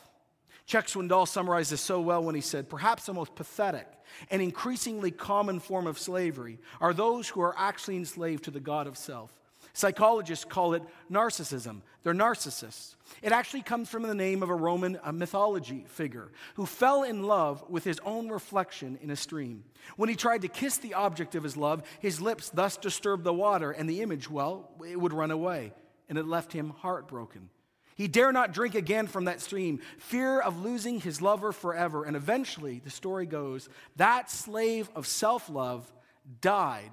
Chuck 0.67 0.87
Swindoll 0.87 1.27
summarized 1.27 1.73
this 1.73 1.81
so 1.81 2.01
well 2.01 2.23
when 2.23 2.35
he 2.35 2.41
said, 2.41 2.69
Perhaps 2.69 3.07
the 3.07 3.15
most 3.15 3.35
pathetic 3.35 3.87
and 4.31 4.43
increasingly 4.43 5.11
common 5.11 5.61
form 5.61 5.87
of 5.87 5.99
slavery 5.99 6.59
are 6.81 6.93
those 6.93 7.29
who 7.29 7.41
are 7.41 7.55
actually 7.57 7.97
enslaved 7.97 8.45
to 8.45 8.51
the 8.51 8.61
God 8.61 8.87
of 8.87 8.97
self. 8.97 9.33
Psychologists 9.73 10.45
call 10.45 10.75
it 10.75 10.83
narcissism. 11.11 11.83
They're 12.03 12.15
narcissists. 12.15 12.95
It 13.23 13.33
actually 13.33 13.63
comes 13.63 13.89
from 13.89 14.03
the 14.03 14.15
name 14.15 14.43
of 14.43 14.51
a 14.51 14.55
Roman 14.55 14.99
a 15.03 15.13
mythology 15.13 15.85
figure 15.89 16.31
who 16.55 16.67
fell 16.67 17.03
in 17.03 17.23
love 17.23 17.65
with 17.69 17.85
his 17.85 18.01
own 18.05 18.29
reflection 18.29 18.99
in 19.03 19.11
a 19.11 19.17
stream. 19.17 19.65
When 19.97 20.09
he 20.09 20.17
tried 20.17 20.43
to 20.43 20.49
kiss 20.49 20.79
the 20.79 20.95
object 20.95 21.35
of 21.35 21.43
his 21.43 21.57
love, 21.57 21.83
his 22.01 22.21
lips 22.21 22.51
thus 22.51 22.77
disturbed 22.77 23.25
the 23.25 23.33
water, 23.33 23.71
and 23.71 23.89
the 23.89 24.03
image, 24.03 24.31
well, 24.31 24.71
it 24.87 25.01
would 25.01 25.13
run 25.13 25.31
away, 25.31 25.73
and 26.09 26.19
it 26.19 26.27
left 26.27 26.53
him 26.53 26.71
heartbroken. 26.71 27.51
He 27.99 28.07
dare 28.07 28.31
not 28.31 28.53
drink 28.53 28.77
again 28.77 29.09
from 29.09 29.25
that 29.25 29.41
stream, 29.41 29.81
fear 29.99 30.41
of 30.41 30.65
losing 30.65 31.01
his 31.01 31.21
lover 31.21 31.51
forever. 31.51 32.05
And 32.05 32.17
eventually, 32.17 32.81
the 32.85 32.91
story 32.91 33.27
goes, 33.27 33.69
that 33.97 34.31
slave 34.31 34.89
of 34.95 35.05
self 35.05 35.51
love 35.51 35.93
died 36.41 36.93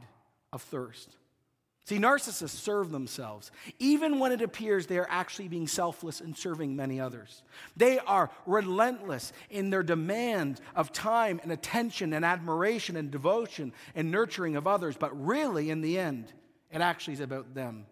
of 0.51 0.63
thirst. 0.63 1.16
See, 1.86 2.00
narcissists 2.00 2.50
serve 2.50 2.90
themselves, 2.90 3.52
even 3.78 4.18
when 4.18 4.32
it 4.32 4.42
appears 4.42 4.88
they 4.88 4.98
are 4.98 5.08
actually 5.08 5.48
being 5.48 5.68
selfless 5.68 6.20
and 6.20 6.36
serving 6.36 6.76
many 6.76 7.00
others. 7.00 7.44
They 7.78 8.00
are 8.00 8.32
relentless 8.48 9.32
in 9.52 9.70
their 9.70 9.84
demand 9.84 10.62
of 10.76 10.92
time 10.92 11.40
and 11.44 11.52
attention 11.52 12.14
and 12.14 12.26
admiration 12.26 12.96
and 12.96 13.12
devotion 13.12 13.72
and 13.94 14.10
nurturing 14.10 14.56
of 14.56 14.66
others, 14.66 14.98
but 14.98 15.25
really, 15.25 15.70
in 15.70 15.82
the 15.82 16.00
end, 16.00 16.34
it 16.72 16.82
actually 16.82 17.13
is 17.13 17.20
about 17.20 17.54
them. 17.54 17.86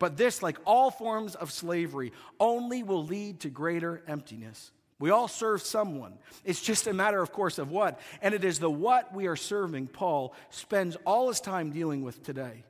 But 0.00 0.16
this, 0.16 0.42
like 0.42 0.58
all 0.64 0.90
forms 0.90 1.36
of 1.36 1.52
slavery, 1.52 2.12
only 2.40 2.82
will 2.82 3.04
lead 3.04 3.40
to 3.40 3.50
greater 3.50 4.02
emptiness. 4.08 4.72
We 4.98 5.10
all 5.10 5.28
serve 5.28 5.62
someone. 5.62 6.18
It's 6.44 6.60
just 6.60 6.88
a 6.88 6.92
matter, 6.92 7.22
of 7.22 7.30
course, 7.30 7.58
of 7.58 7.70
what. 7.70 8.00
And 8.20 8.34
it 8.34 8.42
is 8.42 8.58
the 8.58 8.68
what 8.68 9.14
we 9.14 9.28
are 9.28 9.36
serving 9.36 9.86
Paul 9.86 10.34
spends 10.50 10.96
all 11.04 11.28
his 11.28 11.40
time 11.40 11.70
dealing 11.70 12.02
with 12.02 12.24
today. 12.24 12.64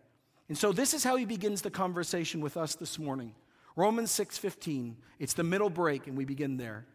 And 0.48 0.56
so 0.56 0.72
this 0.72 0.94
is 0.94 1.04
how 1.04 1.16
he 1.16 1.24
begins 1.24 1.62
the 1.62 1.70
conversation 1.70 2.40
with 2.40 2.56
us 2.56 2.74
this 2.74 2.98
morning. 2.98 3.34
Romans 3.76 4.10
6:15. 4.10 4.96
It's 5.18 5.34
the 5.34 5.44
middle 5.44 5.70
break 5.70 6.06
and 6.06 6.16
we 6.16 6.24
begin 6.24 6.56
there. 6.56 6.86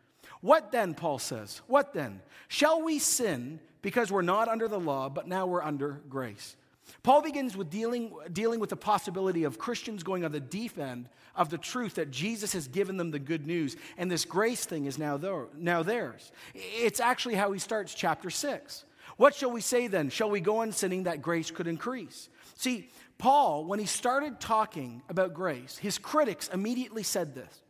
What 0.42 0.72
then, 0.72 0.94
Paul 0.94 1.20
says? 1.20 1.62
What 1.68 1.94
then? 1.94 2.22
Shall 2.48 2.82
we 2.82 3.00
sin 3.00 3.60
because 3.82 4.12
we're 4.12 4.22
not 4.22 4.50
under 4.50 4.68
the 4.68 4.80
law, 4.80 5.10
but 5.10 5.28
now 5.28 5.46
we're 5.46 5.64
under 5.64 6.02
grace? 6.10 6.58
Paul 7.02 7.22
begins 7.22 7.56
with 7.56 7.70
dealing, 7.70 8.14
dealing 8.32 8.60
with 8.60 8.70
the 8.70 8.76
possibility 8.76 9.46
of 9.46 9.58
Christians 9.58 10.04
going 10.04 10.26
on 10.26 10.32
the 10.32 10.40
deep 10.40 10.78
end 10.78 11.08
of 11.36 11.50
the 11.50 11.58
truth 11.58 11.96
that 11.96 12.12
Jesus 12.12 12.54
has 12.54 12.68
given 12.68 12.98
them 12.98 13.12
the 13.12 13.20
good 13.20 13.48
news, 13.48 13.76
and 13.98 14.12
this 14.12 14.26
grace 14.26 14.66
thing 14.66 14.86
is 14.86 14.98
now, 14.98 15.18
there, 15.18 15.48
now 15.56 15.82
theirs. 15.82 16.32
It's 16.54 17.00
actually 17.00 17.36
how 17.36 17.52
he 17.52 17.60
starts 17.60 17.94
chapter 17.94 18.30
6. 18.30 18.86
What 19.18 19.36
shall 19.36 19.52
we 19.52 19.62
say 19.62 19.88
then? 19.88 20.10
Shall 20.10 20.30
we 20.30 20.42
go 20.42 20.58
on 20.58 20.72
sinning 20.72 21.04
that 21.04 21.22
grace 21.22 21.52
could 21.52 21.68
increase? 21.68 22.30
See, 22.56 22.90
Paul, 23.24 23.64
when 23.64 23.80
he 23.80 23.86
started 23.86 24.42
talking 24.42 25.02
about 25.08 25.34
grace, 25.34 25.78
his 25.78 25.98
critics 25.98 26.50
immediately 26.50 27.04
said 27.04 27.34
this. 27.34 27.62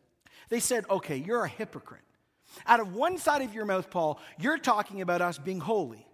They 0.49 0.59
said, 0.59 0.83
okay, 0.89 1.17
you're 1.17 1.43
a 1.43 1.47
hypocrite. 1.47 2.01
Out 2.65 2.79
of 2.79 2.95
one 2.95 3.19
side 3.19 3.43
of 3.43 3.53
your 3.53 3.65
mouth, 3.65 3.91
Paul, 3.91 4.19
you're 4.39 4.57
talking 4.57 5.01
about 5.01 5.21
us 5.21 5.37
being 5.37 5.59
holy. 5.59 6.07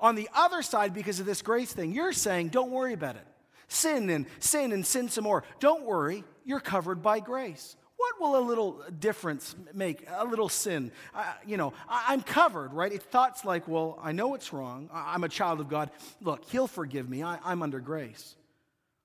On 0.00 0.16
the 0.16 0.28
other 0.34 0.62
side, 0.62 0.94
because 0.94 1.20
of 1.20 1.26
this 1.26 1.42
grace 1.42 1.72
thing, 1.72 1.92
you're 1.92 2.12
saying, 2.12 2.48
don't 2.48 2.72
worry 2.72 2.92
about 2.92 3.14
it. 3.14 3.24
Sin 3.68 4.10
and 4.10 4.26
sin 4.40 4.72
and 4.72 4.84
sin 4.84 5.08
some 5.08 5.22
more. 5.22 5.44
Don't 5.60 5.84
worry, 5.84 6.24
you're 6.44 6.58
covered 6.58 7.02
by 7.02 7.20
grace. 7.20 7.76
What 7.98 8.20
will 8.20 8.36
a 8.36 8.44
little 8.44 8.82
difference 8.98 9.54
make? 9.72 10.08
A 10.10 10.24
little 10.24 10.48
sin. 10.48 10.90
Uh, 11.14 11.22
you 11.46 11.56
know, 11.56 11.72
I, 11.88 12.14
am 12.14 12.22
covered, 12.22 12.72
right? 12.74 12.92
It's 12.92 13.04
thoughts 13.04 13.44
like, 13.44 13.68
well, 13.68 14.00
I 14.02 14.10
know 14.10 14.34
it's 14.34 14.52
wrong. 14.52 14.90
I, 14.92 15.14
am 15.14 15.22
a 15.22 15.28
child 15.28 15.60
of 15.60 15.68
God. 15.68 15.92
Look, 16.20 16.46
He'll 16.46 16.66
forgive 16.66 17.08
me. 17.08 17.22
I, 17.22 17.38
am 17.44 17.62
under 17.62 17.78
grace. 17.78 18.34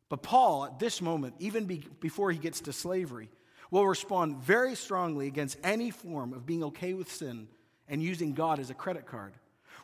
But 0.09 0.23
Paul, 0.23 0.65
at 0.65 0.79
this 0.79 1.01
moment, 1.01 1.35
even 1.39 1.65
be, 1.65 1.83
before 1.99 2.31
he 2.31 2.37
gets 2.37 2.61
to 2.61 2.73
slavery, 2.73 3.29
will 3.71 3.85
respond 3.85 4.37
very 4.37 4.75
strongly 4.75 5.27
against 5.27 5.57
any 5.63 5.91
form 5.91 6.33
of 6.33 6.45
being 6.45 6.63
okay 6.65 6.93
with 6.93 7.11
sin 7.11 7.47
and 7.87 8.01
using 8.01 8.33
God 8.33 8.59
as 8.59 8.69
a 8.69 8.73
credit 8.73 9.05
card. 9.05 9.33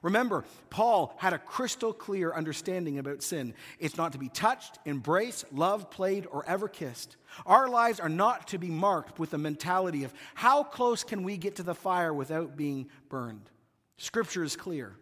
Remember, 0.01 0.43
Paul 0.69 1.15
had 1.17 1.31
a 1.31 1.39
crystal 1.39 1.93
clear 1.93 2.33
understanding 2.33 2.99
about 2.99 3.23
sin. 3.23 3.53
It's 3.79 3.97
not 3.97 4.11
to 4.11 4.17
be 4.17 4.27
touched, 4.27 4.77
embraced, 4.85 5.45
loved, 5.53 5.91
played, 5.91 6.27
or 6.29 6.45
ever 6.45 6.67
kissed. 6.67 7.15
Our 7.45 7.69
lives 7.69 8.01
are 8.01 8.09
not 8.09 8.49
to 8.49 8.57
be 8.57 8.67
marked 8.67 9.17
with 9.17 9.31
the 9.31 9.37
mentality 9.37 10.03
of 10.03 10.13
how 10.35 10.63
close 10.63 11.05
can 11.05 11.23
we 11.23 11.37
get 11.37 11.55
to 11.55 11.63
the 11.63 11.73
fire 11.73 12.13
without 12.13 12.57
being 12.57 12.89
burned. 13.07 13.49
Scripture 13.97 14.43
is 14.43 14.57
clear. 14.57 14.97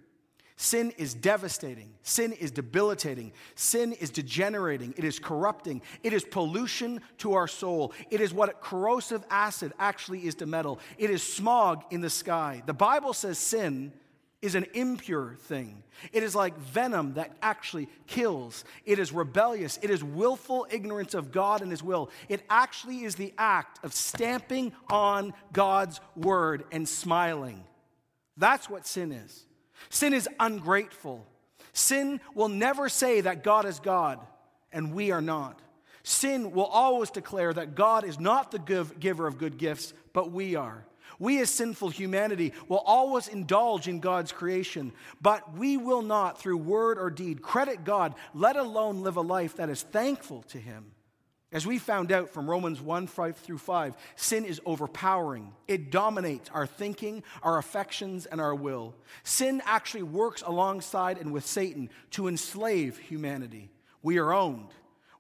Sin 0.62 0.94
is 1.00 1.16
devastating. 1.16 1.90
Sin 2.04 2.34
is 2.34 2.52
debilitating. 2.52 3.34
Sin 3.56 3.94
is 3.94 4.12
degenerating. 4.12 4.94
It 4.96 5.04
is 5.04 5.18
corrupting. 5.18 5.82
It 6.04 6.14
is 6.14 6.24
pollution 6.24 7.02
to 7.18 7.34
our 7.34 7.48
soul. 7.48 7.94
It 8.12 8.22
is 8.22 8.32
what 8.32 8.62
corrosive 8.62 9.24
acid 9.32 9.74
actually 9.80 10.28
is 10.28 10.36
to 10.36 10.46
metal. 10.46 10.80
It 11.00 11.10
is 11.10 11.24
smog 11.24 11.84
in 11.90 12.02
the 12.02 12.12
sky. 12.12 12.62
The 12.68 12.76
Bible 12.76 13.14
says 13.14 13.40
sin 13.40 13.92
is 14.44 14.54
an 14.54 14.68
impure 14.76 15.36
thing. 15.46 15.82
It 16.14 16.22
is 16.22 16.36
like 16.36 16.56
venom 16.60 17.16
that 17.16 17.36
actually 17.42 17.90
kills. 18.06 18.64
It 18.86 19.00
is 19.00 19.12
rebellious. 19.12 19.80
It 19.82 19.90
is 19.90 20.04
willful 20.04 20.68
ignorance 20.70 21.16
of 21.16 21.32
God 21.32 21.64
and 21.64 21.72
His 21.72 21.82
will. 21.82 22.12
It 22.30 22.44
actually 22.52 23.04
is 23.04 23.16
the 23.16 23.34
act 23.36 23.84
of 23.84 23.94
stamping 23.94 24.74
on 24.92 25.34
God's 25.54 26.00
word 26.16 26.66
and 26.72 26.88
smiling. 26.88 27.64
That's 28.38 28.70
what 28.70 28.86
sin 28.86 29.12
is. 29.12 29.48
Sin 29.90 30.14
is 30.14 30.30
ungrateful. 30.40 31.26
Sin 31.74 32.20
will 32.36 32.50
never 32.50 32.90
say 32.90 33.22
that 33.22 33.44
God 33.44 33.66
is 33.66 33.80
God 33.80 34.20
and 34.72 34.94
we 34.94 35.12
are 35.12 35.22
not. 35.22 35.62
Sin 36.04 36.52
will 36.52 36.66
always 36.66 37.12
declare 37.12 37.54
that 37.54 37.76
God 37.76 38.04
is 38.04 38.20
not 38.20 38.52
the 38.52 38.88
giver 39.00 39.28
of 39.28 39.38
good 39.38 39.58
gifts, 39.58 39.94
but 40.14 40.32
we 40.32 40.56
are. 40.56 40.86
We, 41.20 41.40
as 41.40 41.52
sinful 41.52 41.90
humanity, 41.90 42.54
will 42.68 42.80
always 42.80 43.28
indulge 43.28 43.88
in 43.88 44.00
God's 44.00 44.32
creation, 44.32 44.92
but 45.22 45.56
we 45.56 45.78
will 45.78 46.02
not, 46.02 46.40
through 46.40 46.58
word 46.58 46.98
or 46.98 47.12
deed, 47.12 47.44
credit 47.44 47.84
God, 47.84 48.16
let 48.34 48.56
alone 48.56 49.04
live 49.04 49.18
a 49.18 49.22
life 49.22 49.58
that 49.58 49.70
is 49.70 49.84
thankful 49.84 50.42
to 50.50 50.58
Him. 50.58 50.86
As 51.54 51.68
we 51.68 51.80
found 51.80 52.14
out 52.14 52.30
from 52.30 52.50
Romans 52.50 52.80
1 52.80 53.08
5 53.08 53.38
through 53.38 53.58
5, 53.58 53.96
sin 54.16 54.46
is 54.46 54.62
overpowering. 54.66 55.52
It 55.68 55.92
dominates 55.92 56.50
our 56.54 56.66
thinking, 56.66 57.24
our 57.44 57.58
affections, 57.58 58.26
and 58.26 58.40
our 58.40 58.56
will. 58.56 58.96
Sin 59.24 59.62
actually 59.66 60.04
works 60.04 60.42
alongside 60.46 61.18
and 61.18 61.34
with 61.34 61.46
Satan 61.46 61.90
to 62.12 62.30
enslave 62.30 62.98
humanity. 62.98 63.70
We 64.02 64.18
are 64.18 64.32
owned. 64.32 64.70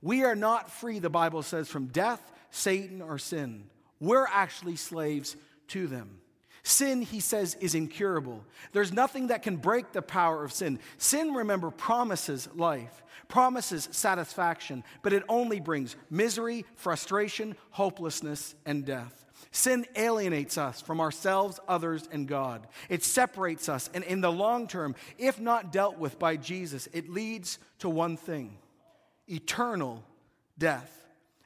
We 0.01 0.23
are 0.23 0.35
not 0.35 0.71
free, 0.71 0.99
the 0.99 1.09
Bible 1.09 1.43
says, 1.43 1.67
from 1.67 1.87
death, 1.87 2.31
Satan, 2.49 3.01
or 3.01 3.17
sin. 3.17 3.65
We're 3.99 4.25
actually 4.25 4.77
slaves 4.77 5.35
to 5.69 5.85
them. 5.85 6.21
Sin, 6.63 7.01
he 7.01 7.19
says, 7.19 7.55
is 7.55 7.73
incurable. 7.73 8.43
There's 8.71 8.93
nothing 8.93 9.27
that 9.27 9.41
can 9.41 9.57
break 9.57 9.91
the 9.91 10.01
power 10.01 10.43
of 10.43 10.53
sin. 10.53 10.79
Sin, 10.97 11.33
remember, 11.33 11.71
promises 11.71 12.47
life, 12.53 13.03
promises 13.27 13.89
satisfaction, 13.91 14.83
but 15.01 15.13
it 15.13 15.23
only 15.27 15.59
brings 15.59 15.95
misery, 16.09 16.65
frustration, 16.75 17.55
hopelessness, 17.71 18.55
and 18.65 18.85
death. 18.85 19.25
Sin 19.51 19.85
alienates 19.95 20.57
us 20.57 20.81
from 20.81 21.01
ourselves, 21.01 21.59
others, 21.67 22.07
and 22.11 22.27
God. 22.27 22.67
It 22.89 23.03
separates 23.03 23.67
us, 23.67 23.89
and 23.93 24.03
in 24.03 24.21
the 24.21 24.31
long 24.31 24.67
term, 24.67 24.95
if 25.17 25.39
not 25.39 25.71
dealt 25.71 25.97
with 25.97 26.19
by 26.19 26.37
Jesus, 26.37 26.87
it 26.93 27.09
leads 27.09 27.57
to 27.79 27.89
one 27.89 28.17
thing 28.17 28.57
eternal 29.27 30.03
death. 30.57 30.97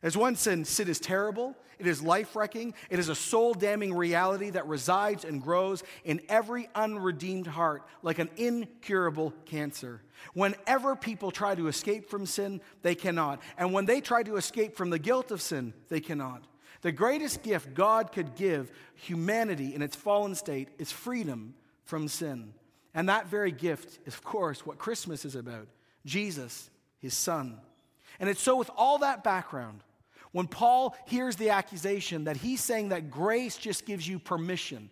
As 0.03 0.17
one 0.17 0.35
said, 0.35 0.67
sin 0.67 0.87
is 0.87 0.99
terrible, 0.99 1.55
it 1.79 1.87
is 1.87 2.01
life 2.01 2.35
wrecking, 2.35 2.73
it 2.89 2.99
is 2.99 3.09
a 3.09 3.15
soul 3.15 3.53
damning 3.53 3.93
reality 3.93 4.49
that 4.51 4.67
resides 4.67 5.25
and 5.25 5.41
grows 5.41 5.83
in 6.03 6.21
every 6.29 6.69
unredeemed 6.75 7.47
heart 7.47 7.83
like 8.01 8.19
an 8.19 8.29
incurable 8.37 9.33
cancer. 9.45 10.01
Whenever 10.33 10.95
people 10.95 11.31
try 11.31 11.55
to 11.55 11.67
escape 11.67 12.09
from 12.09 12.25
sin, 12.25 12.61
they 12.81 12.95
cannot. 12.95 13.41
And 13.57 13.73
when 13.73 13.85
they 13.85 14.01
try 14.01 14.23
to 14.23 14.37
escape 14.37 14.75
from 14.75 14.89
the 14.89 14.99
guilt 14.99 15.31
of 15.31 15.41
sin, 15.41 15.73
they 15.89 15.99
cannot. 15.99 16.43
The 16.81 16.91
greatest 16.91 17.41
gift 17.43 17.73
God 17.73 18.11
could 18.11 18.35
give 18.35 18.71
humanity 18.93 19.73
in 19.73 19.81
its 19.81 19.95
fallen 19.95 20.35
state 20.35 20.69
is 20.77 20.91
freedom 20.91 21.55
from 21.83 22.07
sin. 22.07 22.53
And 22.93 23.09
that 23.09 23.27
very 23.27 23.51
gift 23.51 23.99
is, 24.05 24.13
of 24.13 24.23
course, 24.23 24.65
what 24.65 24.77
Christmas 24.77 25.25
is 25.25 25.35
about 25.35 25.67
Jesus, 26.05 26.69
his 26.99 27.13
son. 27.13 27.59
And 28.19 28.29
it's 28.29 28.41
so, 28.41 28.55
with 28.55 28.69
all 28.77 28.99
that 28.99 29.23
background, 29.23 29.81
when 30.35 30.47
Paul 30.47 30.97
hears 31.05 31.37
the 31.37 31.51
accusation 31.51 32.25
that 32.25 32.35
he's 32.35 32.61
saying 32.61 32.89
that 32.89 33.09
grace 33.09 33.55
just 33.55 33.85
gives 33.85 34.05
you 34.05 34.19
permission, 34.19 34.89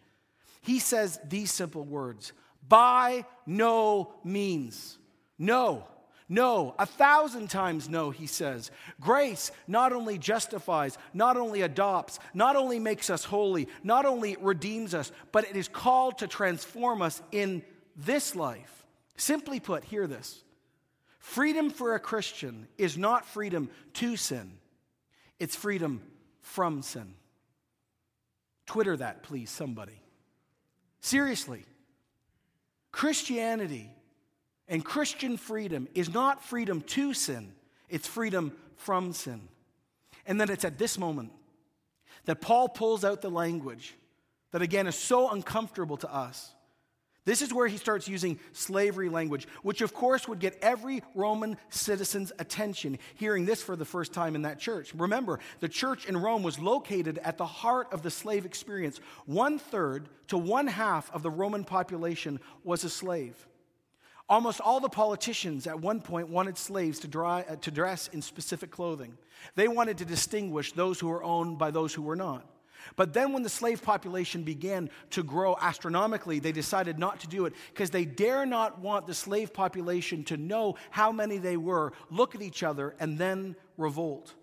he 0.61 0.79
says 0.79 1.19
these 1.27 1.51
simple 1.51 1.83
words 1.83 2.31
by 2.65 3.25
no 3.45 4.13
means. 4.23 4.97
No. 5.37 5.85
No, 6.29 6.73
a 6.79 6.85
thousand 6.85 7.49
times 7.49 7.89
no, 7.89 8.09
he 8.09 8.25
says. 8.25 8.71
Grace 9.01 9.51
not 9.67 9.91
only 9.91 10.17
justifies, 10.17 10.97
not 11.13 11.35
only 11.35 11.61
adopts, 11.61 12.19
not 12.33 12.55
only 12.55 12.79
makes 12.79 13.09
us 13.09 13.25
holy, 13.25 13.67
not 13.83 14.05
only 14.05 14.37
redeems 14.39 14.93
us, 14.93 15.11
but 15.33 15.43
it 15.43 15.57
is 15.57 15.67
called 15.67 16.19
to 16.19 16.27
transform 16.27 17.01
us 17.01 17.21
in 17.33 17.61
this 17.97 18.33
life. 18.33 18.85
Simply 19.17 19.59
put, 19.59 19.83
hear 19.83 20.07
this 20.07 20.41
freedom 21.19 21.69
for 21.69 21.95
a 21.95 21.99
Christian 21.99 22.65
is 22.77 22.97
not 22.97 23.25
freedom 23.25 23.69
to 23.95 24.15
sin, 24.15 24.53
it's 25.43 25.57
freedom 25.57 26.01
from 26.39 26.81
sin. 26.81 27.15
Twitter 28.65 28.95
that, 28.95 29.23
please, 29.23 29.49
somebody. 29.49 29.99
Seriously. 31.01 31.65
Christianity 32.93 33.91
and 34.69 34.85
Christian 34.85 35.35
freedom 35.35 35.89
is 35.93 36.13
not 36.13 36.45
freedom 36.45 36.79
to 36.79 37.13
sin, 37.13 37.51
it's 37.89 38.07
freedom 38.07 38.53
from 38.77 39.11
sin. 39.11 39.49
And 40.25 40.39
then 40.39 40.49
it's 40.49 40.63
at 40.63 40.77
this 40.77 40.97
moment 40.97 41.33
that 42.23 42.39
Paul 42.39 42.69
pulls 42.69 43.03
out 43.03 43.21
the 43.21 43.29
language 43.29 43.95
that, 44.51 44.61
again, 44.61 44.87
is 44.87 44.95
so 44.95 45.29
uncomfortable 45.29 45.97
to 45.97 46.13
us. 46.13 46.53
This 47.25 47.41
is 47.41 47.53
where 47.53 47.67
he 47.67 47.77
starts 47.77 48.07
using 48.07 48.37
slavery 48.51 49.07
language, 49.07 49.47
which 49.61 49.81
of 49.81 49.93
course 49.93 50.27
would 50.27 50.39
get 50.39 50.57
every 50.61 51.03
Roman 51.15 51.57
citizen's 51.69 52.33
attention 52.37 52.99
hearing 53.15 53.45
this 53.45 53.63
for 53.63 53.77
the 53.77 53.85
first 53.85 54.11
time 54.11 54.35
in 54.35 54.41
that 54.41 54.59
church. 54.59 54.93
Remember, 54.93 55.39
the 55.61 55.69
church 55.69 56.05
in 56.05 56.17
Rome 56.17 56.43
was 56.43 56.59
located 56.59 57.19
at 57.19 57.37
the 57.37 57.45
heart 57.45 57.87
of 57.93 58.01
the 58.01 58.11
slave 58.11 58.45
experience. 58.45 58.99
One 59.25 59.57
third 59.57 60.09
to 60.27 60.37
one 60.37 60.67
half 60.67 61.09
of 61.13 61.23
the 61.23 61.31
Roman 61.31 61.63
population 61.63 62.41
was 62.65 62.83
a 62.83 62.89
slave. 62.89 63.47
Almost 64.27 64.59
all 64.59 64.81
the 64.81 64.89
politicians 64.89 65.65
at 65.67 65.79
one 65.79 66.01
point 66.01 66.27
wanted 66.27 66.57
slaves 66.57 66.99
to, 66.99 67.07
dry, 67.07 67.45
uh, 67.47 67.55
to 67.57 67.71
dress 67.71 68.09
in 68.09 68.21
specific 68.21 68.71
clothing. 68.71 69.17
They 69.55 69.67
wanted 69.67 69.97
to 69.99 70.05
distinguish 70.05 70.73
those 70.73 70.99
who 70.99 71.07
were 71.07 71.23
owned 71.23 71.57
by 71.57 71.71
those 71.71 71.93
who 71.93 72.01
were 72.01 72.15
not. 72.15 72.45
But 72.95 73.13
then, 73.13 73.33
when 73.33 73.43
the 73.43 73.49
slave 73.49 73.81
population 73.81 74.43
began 74.43 74.89
to 75.11 75.23
grow 75.23 75.55
astronomically, 75.59 76.39
they 76.39 76.51
decided 76.51 76.99
not 76.99 77.19
to 77.21 77.27
do 77.27 77.45
it 77.45 77.53
because 77.73 77.89
they 77.89 78.05
dare 78.05 78.45
not 78.45 78.79
want 78.79 79.07
the 79.07 79.13
slave 79.13 79.53
population 79.53 80.23
to 80.25 80.37
know 80.37 80.75
how 80.91 81.11
many 81.11 81.37
they 81.37 81.57
were, 81.57 81.93
look 82.09 82.35
at 82.35 82.41
each 82.41 82.63
other, 82.63 82.95
and 82.99 83.17
then 83.17 83.55
revolt. 83.77 84.33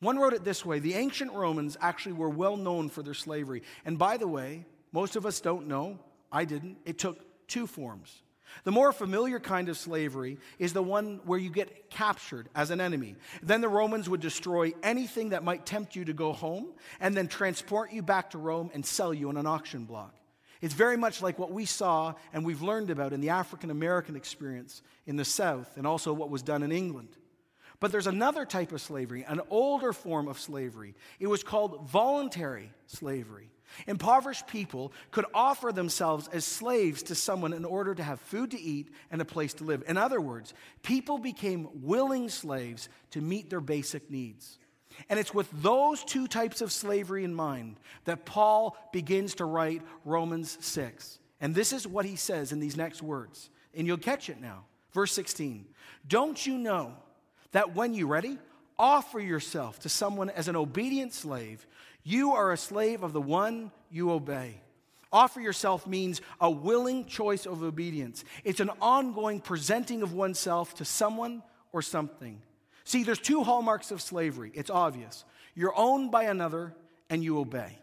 One 0.00 0.18
wrote 0.18 0.34
it 0.34 0.44
this 0.44 0.64
way 0.64 0.78
The 0.78 0.94
ancient 0.94 1.32
Romans 1.32 1.76
actually 1.80 2.12
were 2.12 2.28
well 2.28 2.56
known 2.56 2.88
for 2.88 3.02
their 3.02 3.14
slavery. 3.14 3.62
And 3.84 3.98
by 3.98 4.16
the 4.16 4.28
way, 4.28 4.66
most 4.92 5.16
of 5.16 5.26
us 5.26 5.40
don't 5.40 5.66
know, 5.66 5.98
I 6.30 6.44
didn't, 6.44 6.78
it 6.84 6.98
took 6.98 7.18
two 7.48 7.66
forms. 7.66 8.22
The 8.62 8.70
more 8.70 8.92
familiar 8.92 9.40
kind 9.40 9.68
of 9.68 9.76
slavery 9.76 10.38
is 10.58 10.72
the 10.72 10.82
one 10.82 11.20
where 11.24 11.38
you 11.38 11.50
get 11.50 11.90
captured 11.90 12.48
as 12.54 12.70
an 12.70 12.80
enemy. 12.80 13.16
Then 13.42 13.60
the 13.60 13.68
Romans 13.68 14.08
would 14.08 14.20
destroy 14.20 14.72
anything 14.82 15.30
that 15.30 15.42
might 15.42 15.66
tempt 15.66 15.96
you 15.96 16.04
to 16.04 16.12
go 16.12 16.32
home 16.32 16.68
and 17.00 17.16
then 17.16 17.26
transport 17.26 17.92
you 17.92 18.02
back 18.02 18.30
to 18.30 18.38
Rome 18.38 18.70
and 18.72 18.86
sell 18.86 19.12
you 19.12 19.28
on 19.28 19.36
an 19.36 19.46
auction 19.46 19.84
block. 19.84 20.14
It's 20.62 20.74
very 20.74 20.96
much 20.96 21.20
like 21.20 21.38
what 21.38 21.52
we 21.52 21.66
saw 21.66 22.14
and 22.32 22.44
we've 22.44 22.62
learned 22.62 22.90
about 22.90 23.12
in 23.12 23.20
the 23.20 23.30
African 23.30 23.70
American 23.70 24.16
experience 24.16 24.82
in 25.04 25.16
the 25.16 25.24
South 25.24 25.76
and 25.76 25.86
also 25.86 26.12
what 26.12 26.30
was 26.30 26.42
done 26.42 26.62
in 26.62 26.72
England. 26.72 27.16
But 27.80 27.92
there's 27.92 28.06
another 28.06 28.46
type 28.46 28.72
of 28.72 28.80
slavery, 28.80 29.24
an 29.28 29.42
older 29.50 29.92
form 29.92 30.28
of 30.28 30.38
slavery. 30.38 30.94
It 31.20 31.26
was 31.26 31.42
called 31.42 31.88
voluntary 31.88 32.70
slavery. 32.86 33.50
Impoverished 33.86 34.46
people 34.46 34.92
could 35.10 35.26
offer 35.34 35.72
themselves 35.72 36.28
as 36.28 36.44
slaves 36.44 37.02
to 37.04 37.14
someone 37.14 37.52
in 37.52 37.64
order 37.64 37.94
to 37.94 38.02
have 38.02 38.20
food 38.20 38.50
to 38.52 38.60
eat 38.60 38.90
and 39.10 39.20
a 39.20 39.24
place 39.24 39.54
to 39.54 39.64
live. 39.64 39.82
In 39.86 39.96
other 39.96 40.20
words, 40.20 40.54
people 40.82 41.18
became 41.18 41.68
willing 41.74 42.28
slaves 42.28 42.88
to 43.10 43.20
meet 43.20 43.50
their 43.50 43.60
basic 43.60 44.10
needs. 44.10 44.58
And 45.08 45.18
it's 45.18 45.34
with 45.34 45.50
those 45.62 46.04
two 46.04 46.26
types 46.26 46.60
of 46.60 46.72
slavery 46.72 47.24
in 47.24 47.34
mind 47.34 47.78
that 48.04 48.24
Paul 48.24 48.76
begins 48.92 49.34
to 49.36 49.44
write 49.44 49.82
Romans 50.04 50.56
6. 50.60 51.18
And 51.40 51.54
this 51.54 51.72
is 51.72 51.86
what 51.86 52.04
he 52.04 52.16
says 52.16 52.52
in 52.52 52.60
these 52.60 52.76
next 52.76 53.02
words. 53.02 53.50
And 53.74 53.86
you'll 53.86 53.98
catch 53.98 54.28
it 54.28 54.40
now. 54.40 54.64
Verse 54.92 55.12
16 55.12 55.66
Don't 56.06 56.46
you 56.46 56.56
know 56.58 56.94
that 57.52 57.74
when 57.74 57.94
you 57.94 58.06
ready, 58.06 58.38
offer 58.78 59.20
yourself 59.20 59.80
to 59.80 59.88
someone 59.88 60.30
as 60.30 60.48
an 60.48 60.56
obedient 60.56 61.12
slave, 61.12 61.66
You 62.04 62.32
are 62.32 62.52
a 62.52 62.56
slave 62.56 63.02
of 63.02 63.12
the 63.12 63.20
one 63.20 63.72
you 63.90 64.10
obey. 64.12 64.60
Offer 65.10 65.40
yourself 65.40 65.86
means 65.86 66.20
a 66.40 66.50
willing 66.50 67.06
choice 67.06 67.46
of 67.46 67.62
obedience. 67.62 68.24
It's 68.44 68.60
an 68.60 68.70
ongoing 68.80 69.40
presenting 69.40 70.02
of 70.02 70.12
oneself 70.12 70.74
to 70.76 70.84
someone 70.84 71.42
or 71.72 71.82
something. 71.82 72.42
See, 72.84 73.04
there's 73.04 73.18
two 73.18 73.42
hallmarks 73.42 73.90
of 73.90 74.02
slavery. 74.02 74.52
It's 74.54 74.70
obvious. 74.70 75.24
You're 75.54 75.72
owned 75.76 76.10
by 76.10 76.24
another 76.24 76.74
and 77.08 77.24
you 77.24 77.38
obey. 77.38 77.78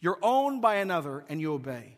You're 0.00 0.18
owned 0.22 0.60
by 0.60 0.76
another 0.76 1.24
and 1.28 1.40
you 1.40 1.52
obey. 1.52 1.96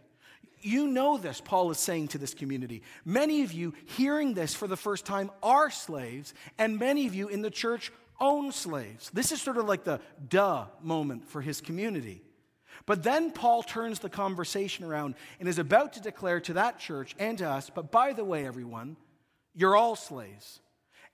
You 0.60 0.86
know 0.86 1.18
this, 1.18 1.40
Paul 1.42 1.70
is 1.70 1.78
saying 1.78 2.08
to 2.08 2.18
this 2.18 2.34
community. 2.34 2.82
Many 3.04 3.42
of 3.42 3.52
you 3.52 3.74
hearing 3.84 4.34
this 4.34 4.54
for 4.54 4.66
the 4.66 4.78
first 4.78 5.04
time 5.04 5.30
are 5.42 5.70
slaves, 5.70 6.32
and 6.58 6.78
many 6.78 7.06
of 7.06 7.14
you 7.14 7.28
in 7.28 7.42
the 7.42 7.50
church 7.50 7.92
own 8.20 8.52
slaves. 8.52 9.10
This 9.12 9.32
is 9.32 9.40
sort 9.40 9.56
of 9.56 9.66
like 9.66 9.84
the 9.84 10.00
duh 10.28 10.66
moment 10.82 11.26
for 11.28 11.40
his 11.40 11.60
community. 11.60 12.22
But 12.86 13.02
then 13.02 13.30
Paul 13.30 13.62
turns 13.62 13.98
the 13.98 14.10
conversation 14.10 14.84
around 14.84 15.14
and 15.40 15.48
is 15.48 15.58
about 15.58 15.94
to 15.94 16.00
declare 16.00 16.40
to 16.40 16.54
that 16.54 16.78
church 16.78 17.14
and 17.18 17.38
to 17.38 17.48
us, 17.48 17.70
but 17.70 17.90
by 17.90 18.12
the 18.12 18.24
way, 18.24 18.46
everyone, 18.46 18.96
you're 19.54 19.76
all 19.76 19.96
slaves. 19.96 20.60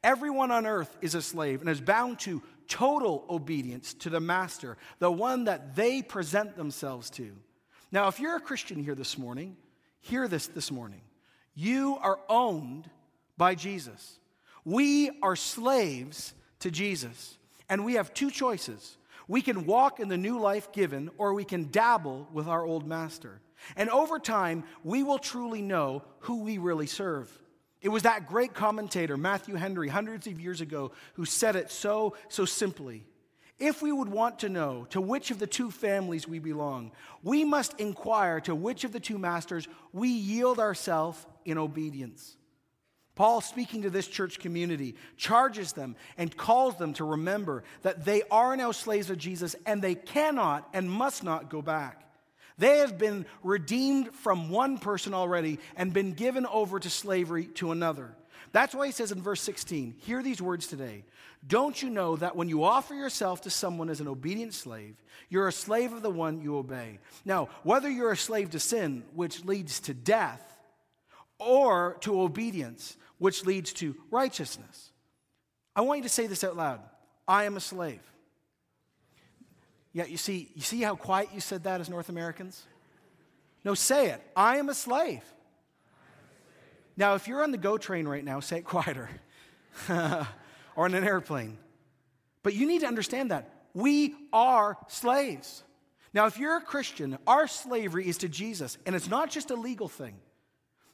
Everyone 0.03 0.51
on 0.51 0.67
earth 0.67 0.97
is 1.01 1.15
a 1.15 1.23
slave 1.23 1.61
and 1.61 1.69
is 1.69 1.81
bound 1.81 2.19
to 2.21 2.43
total 2.69 3.25
obedience 3.29 3.95
to 3.95 4.11
the 4.11 4.21
master, 4.21 4.79
the 4.99 5.13
one 5.13 5.45
that 5.45 5.77
they 5.77 6.01
present 6.01 6.57
themselves 6.57 7.11
to. 7.11 7.37
Now, 7.93 8.09
if 8.09 8.19
you're 8.19 8.37
a 8.37 8.41
Christian 8.41 8.83
here 8.83 8.95
this 8.95 9.19
morning, 9.19 9.57
hear 10.01 10.27
this 10.29 10.47
this 10.47 10.71
morning. 10.71 11.03
You 11.55 11.99
are 12.01 12.19
owned 12.29 12.89
by 13.37 13.55
Jesus. 13.55 14.19
We 14.65 15.11
are 15.23 15.37
slaves 15.37 16.35
to 16.61 16.71
Jesus. 16.71 17.37
And 17.69 17.85
we 17.85 17.95
have 17.95 18.15
two 18.15 18.31
choices 18.31 18.97
we 19.31 19.43
can 19.43 19.65
walk 19.65 20.01
in 20.01 20.09
the 20.09 20.17
new 20.17 20.41
life 20.41 20.73
given, 20.73 21.09
or 21.17 21.33
we 21.33 21.45
can 21.45 21.71
dabble 21.71 22.27
with 22.33 22.49
our 22.49 22.65
old 22.65 22.85
master. 22.85 23.41
And 23.77 23.89
over 23.89 24.19
time, 24.19 24.65
we 24.83 25.05
will 25.05 25.21
truly 25.21 25.63
know 25.63 26.03
who 26.21 26.43
we 26.43 26.59
really 26.59 26.89
serve. 26.89 27.31
It 27.81 27.91
was 27.91 28.03
that 28.03 28.27
great 28.27 28.55
commentator, 28.55 29.17
Matthew 29.17 29.55
Henry, 29.55 29.87
hundreds 29.87 30.27
of 30.27 30.41
years 30.41 30.61
ago, 30.61 30.91
who 31.15 31.25
said 31.25 31.55
it 31.55 31.71
so, 31.71 32.17
so 32.29 32.45
simply. 32.45 33.07
If 33.61 33.83
we 33.83 33.93
would 33.93 34.09
want 34.09 34.41
to 34.41 34.49
know 34.49 34.89
to 34.91 35.01
which 35.01 35.31
of 35.31 35.39
the 35.39 35.47
two 35.47 35.71
families 35.71 36.27
we 36.27 36.41
belong, 36.41 36.91
we 37.23 37.45
must 37.45 37.79
inquire 37.79 38.41
to 38.41 38.55
which 38.57 38.83
of 38.83 38.91
the 38.91 38.99
two 38.99 39.17
masters 39.17 39.69
we 39.93 40.09
yield 40.09 40.59
ourselves 40.59 41.25
in 41.45 41.57
obedience. 41.57 42.37
Paul, 43.15 43.41
speaking 43.41 43.83
to 43.83 43.91
this 43.91 44.07
church 44.07 44.39
community, 44.39 44.95
charges 45.17 45.73
them 45.73 45.97
and 46.17 46.35
calls 46.35 46.77
them 46.77 46.95
to 46.95 47.05
remember 47.05 47.65
that 47.83 48.05
they 48.05 48.23
are 48.31 48.57
now 48.57 48.73
slaves 48.73 49.11
of 49.11 49.19
Jesus 49.19 49.57
and 49.67 49.83
they 49.83 49.95
cannot 49.95 50.69
and 50.73 50.91
must 50.91 51.23
not 51.23 51.51
go 51.51 51.61
back. 51.61 52.07
They 52.57 52.79
have 52.79 52.99
been 52.99 53.27
redeemed 53.43 54.15
from 54.15 54.51
one 54.51 54.79
person 54.79 55.15
already 55.15 55.59
and 55.77 55.93
been 55.93 56.13
given 56.13 56.47
over 56.47 56.79
to 56.79 56.91
slavery 56.91 57.47
to 57.55 57.73
another. 57.73 58.15
That's 58.53 58.75
why 58.75 58.87
he 58.87 58.93
says 58.93 59.13
in 59.13 59.23
verse 59.23 59.41
16, 59.43 59.95
hear 60.01 60.23
these 60.23 60.43
words 60.43 60.67
today. 60.67 61.05
Don't 61.47 61.81
you 61.81 61.89
know 61.89 62.17
that 62.17 62.37
when 62.37 62.49
you 62.49 62.65
offer 62.65 62.95
yourself 62.95 63.43
to 63.43 63.51
someone 63.51 63.89
as 63.89 64.01
an 64.01 64.09
obedient 64.09 64.53
slave, 64.53 64.97
you're 65.29 65.49
a 65.49 65.53
slave 65.53 65.93
of 65.93 66.03
the 66.03 66.11
one 66.11 66.43
you 66.43 66.59
obey? 66.59 66.99
Now, 67.25 67.49
whether 67.63 67.89
you're 67.89 68.13
a 68.13 68.17
slave 68.17 68.51
to 68.51 68.61
sin, 68.61 69.05
which 69.15 69.45
leads 69.45 69.81
to 69.81 69.95
death, 69.95 70.50
or 71.41 71.97
to 72.01 72.21
obedience, 72.21 72.97
which 73.19 73.45
leads 73.45 73.73
to 73.75 73.97
righteousness. 74.11 74.93
I 75.75 75.83
want 75.83 75.99
you 75.99 76.03
to 76.05 76.09
say 76.09 76.27
this 76.27 76.45
out 76.45 76.57
loud 76.57 76.81
I 77.27 77.45
am 77.45 77.57
a 77.57 77.61
slave. 77.61 78.01
Yeah, 79.93 80.05
you 80.05 80.17
see, 80.17 80.51
you 80.55 80.63
see 80.63 80.83
how 80.83 80.95
quiet 80.95 81.31
you 81.35 81.41
said 81.41 81.65
that 81.65 81.81
as 81.81 81.91
North 81.91 82.09
Americans? 82.09 82.65
No, 83.65 83.75
say 83.75 84.11
it. 84.11 84.23
I 84.37 84.59
am 84.59 84.69
a 84.69 84.75
slave. 84.75 85.23
Now, 86.97 87.15
if 87.15 87.27
you're 87.27 87.43
on 87.43 87.51
the 87.51 87.59
GO 87.59 87.77
train 87.77 88.07
right 88.07 88.25
now, 88.25 88.41
say 88.41 88.59
it 88.59 88.65
quieter. 88.65 89.09
or 89.89 90.85
on 90.85 90.95
an 90.95 91.05
airplane. 91.05 91.59
But 92.43 92.55
you 92.55 92.67
need 92.67 92.81
to 92.81 92.87
understand 92.87 93.31
that. 93.31 93.51
We 93.75 94.15
are 94.33 94.77
slaves. 94.89 95.63
Now, 96.13 96.27
if 96.27 96.39
you're 96.39 96.57
a 96.57 96.63
Christian, 96.63 97.19
our 97.27 97.47
slavery 97.47 98.09
is 98.09 98.19
to 98.19 98.29
Jesus, 98.29 98.79
and 98.87 98.97
it's 98.97 99.09
not 99.09 99.31
just 99.31 99.51
a 99.51 99.55
legal 99.55 99.89
thing, 99.89 100.17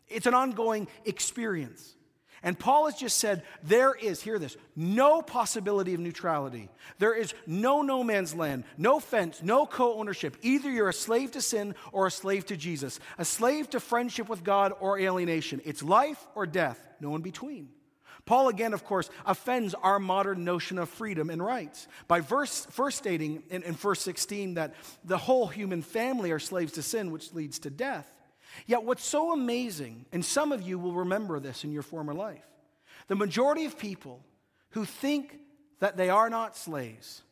it's 0.09 0.27
an 0.27 0.35
ongoing 0.35 0.89
experience. 1.05 1.95
And 2.43 2.59
Paul 2.59 2.85
has 2.85 2.95
just 2.95 3.17
said 3.17 3.43
there 3.63 3.93
is, 3.93 4.23
hear 4.23 4.39
this, 4.39 4.57
no 4.77 5.21
possibility 5.21 5.95
of 5.95 6.01
neutrality. 6.01 6.69
There 6.99 7.15
is 7.15 7.35
no 7.47 7.83
no 7.83 8.05
man's 8.05 8.35
land, 8.35 8.65
no 8.79 9.01
fence, 9.01 9.43
no 9.43 9.67
co 9.67 9.99
ownership. 9.99 10.37
Either 10.43 10.71
you're 10.71 10.89
a 10.89 10.95
slave 10.95 11.33
to 11.33 11.41
sin 11.41 11.75
or 11.93 12.07
a 12.07 12.11
slave 12.11 12.47
to 12.47 12.57
Jesus, 12.57 13.01
a 13.19 13.25
slave 13.25 13.71
to 13.71 13.81
friendship 13.81 14.29
with 14.29 14.45
God 14.45 14.73
or 14.79 14.99
alienation. 14.99 15.61
It's 15.65 15.83
life 15.83 16.25
or 16.35 16.47
death, 16.47 16.81
no 17.01 17.17
in 17.17 17.23
between. 17.23 17.71
Paul, 18.27 18.49
again, 18.49 18.75
of 18.75 18.85
course, 18.85 19.09
offends 19.25 19.75
our 19.75 19.99
modern 19.99 20.45
notion 20.45 20.79
of 20.79 20.89
freedom 20.89 21.31
and 21.31 21.43
rights 21.43 21.87
by 22.09 22.21
verse, 22.21 22.67
first 22.71 22.99
stating 22.99 23.45
in, 23.51 23.63
in 23.63 23.75
verse 23.75 24.01
16 24.03 24.55
that 24.55 24.75
the 25.05 25.17
whole 25.19 25.47
human 25.47 25.81
family 25.81 26.33
are 26.33 26.41
slaves 26.41 26.73
to 26.73 26.83
sin, 26.83 27.13
which 27.13 27.33
leads 27.33 27.61
to 27.61 27.71
death. 27.71 28.13
Yet, 28.67 28.85
what's 28.85 29.05
so 29.05 29.33
amazing, 29.33 30.07
and 30.13 30.25
some 30.25 30.53
of 30.53 30.63
you 30.63 30.79
will 30.79 30.93
remember 30.95 31.41
this 31.41 31.65
in 31.65 31.73
your 31.73 31.83
former 31.83 32.15
life, 32.15 32.45
the 33.09 33.17
majority 33.17 33.65
of 33.65 33.79
people 33.79 34.21
who 34.71 34.85
think 34.85 35.39
that 35.81 35.97
they 35.97 36.11
are 36.11 36.31
not 36.31 36.57
slaves 36.57 37.23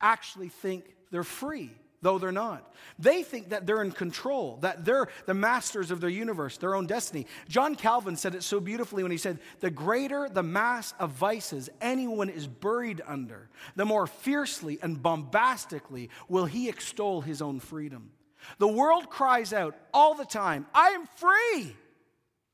actually 0.00 0.48
think 0.48 0.96
they're 1.10 1.22
free, 1.22 1.70
though 2.02 2.18
they're 2.18 2.32
not. 2.32 2.74
They 2.98 3.22
think 3.22 3.50
that 3.50 3.66
they're 3.66 3.82
in 3.82 3.92
control, 3.92 4.58
that 4.62 4.84
they're 4.84 5.08
the 5.26 5.34
masters 5.34 5.90
of 5.90 6.00
their 6.00 6.10
universe, 6.10 6.56
their 6.56 6.74
own 6.74 6.86
destiny. 6.86 7.26
John 7.48 7.74
Calvin 7.74 8.16
said 8.16 8.34
it 8.34 8.42
so 8.42 8.60
beautifully 8.60 9.02
when 9.02 9.12
he 9.12 9.18
said, 9.18 9.38
The 9.60 9.70
greater 9.70 10.28
the 10.28 10.42
mass 10.42 10.94
of 10.98 11.10
vices 11.10 11.68
anyone 11.80 12.28
is 12.28 12.46
buried 12.46 13.02
under, 13.06 13.48
the 13.76 13.84
more 13.84 14.06
fiercely 14.06 14.78
and 14.82 15.02
bombastically 15.02 16.10
will 16.28 16.46
he 16.46 16.68
extol 16.68 17.20
his 17.20 17.42
own 17.42 17.60
freedom. 17.60 18.10
The 18.58 18.68
world 18.68 19.10
cries 19.10 19.52
out 19.52 19.76
all 19.92 20.14
the 20.14 20.24
time, 20.24 20.66
I 20.74 20.90
am 20.90 21.06
free! 21.06 21.76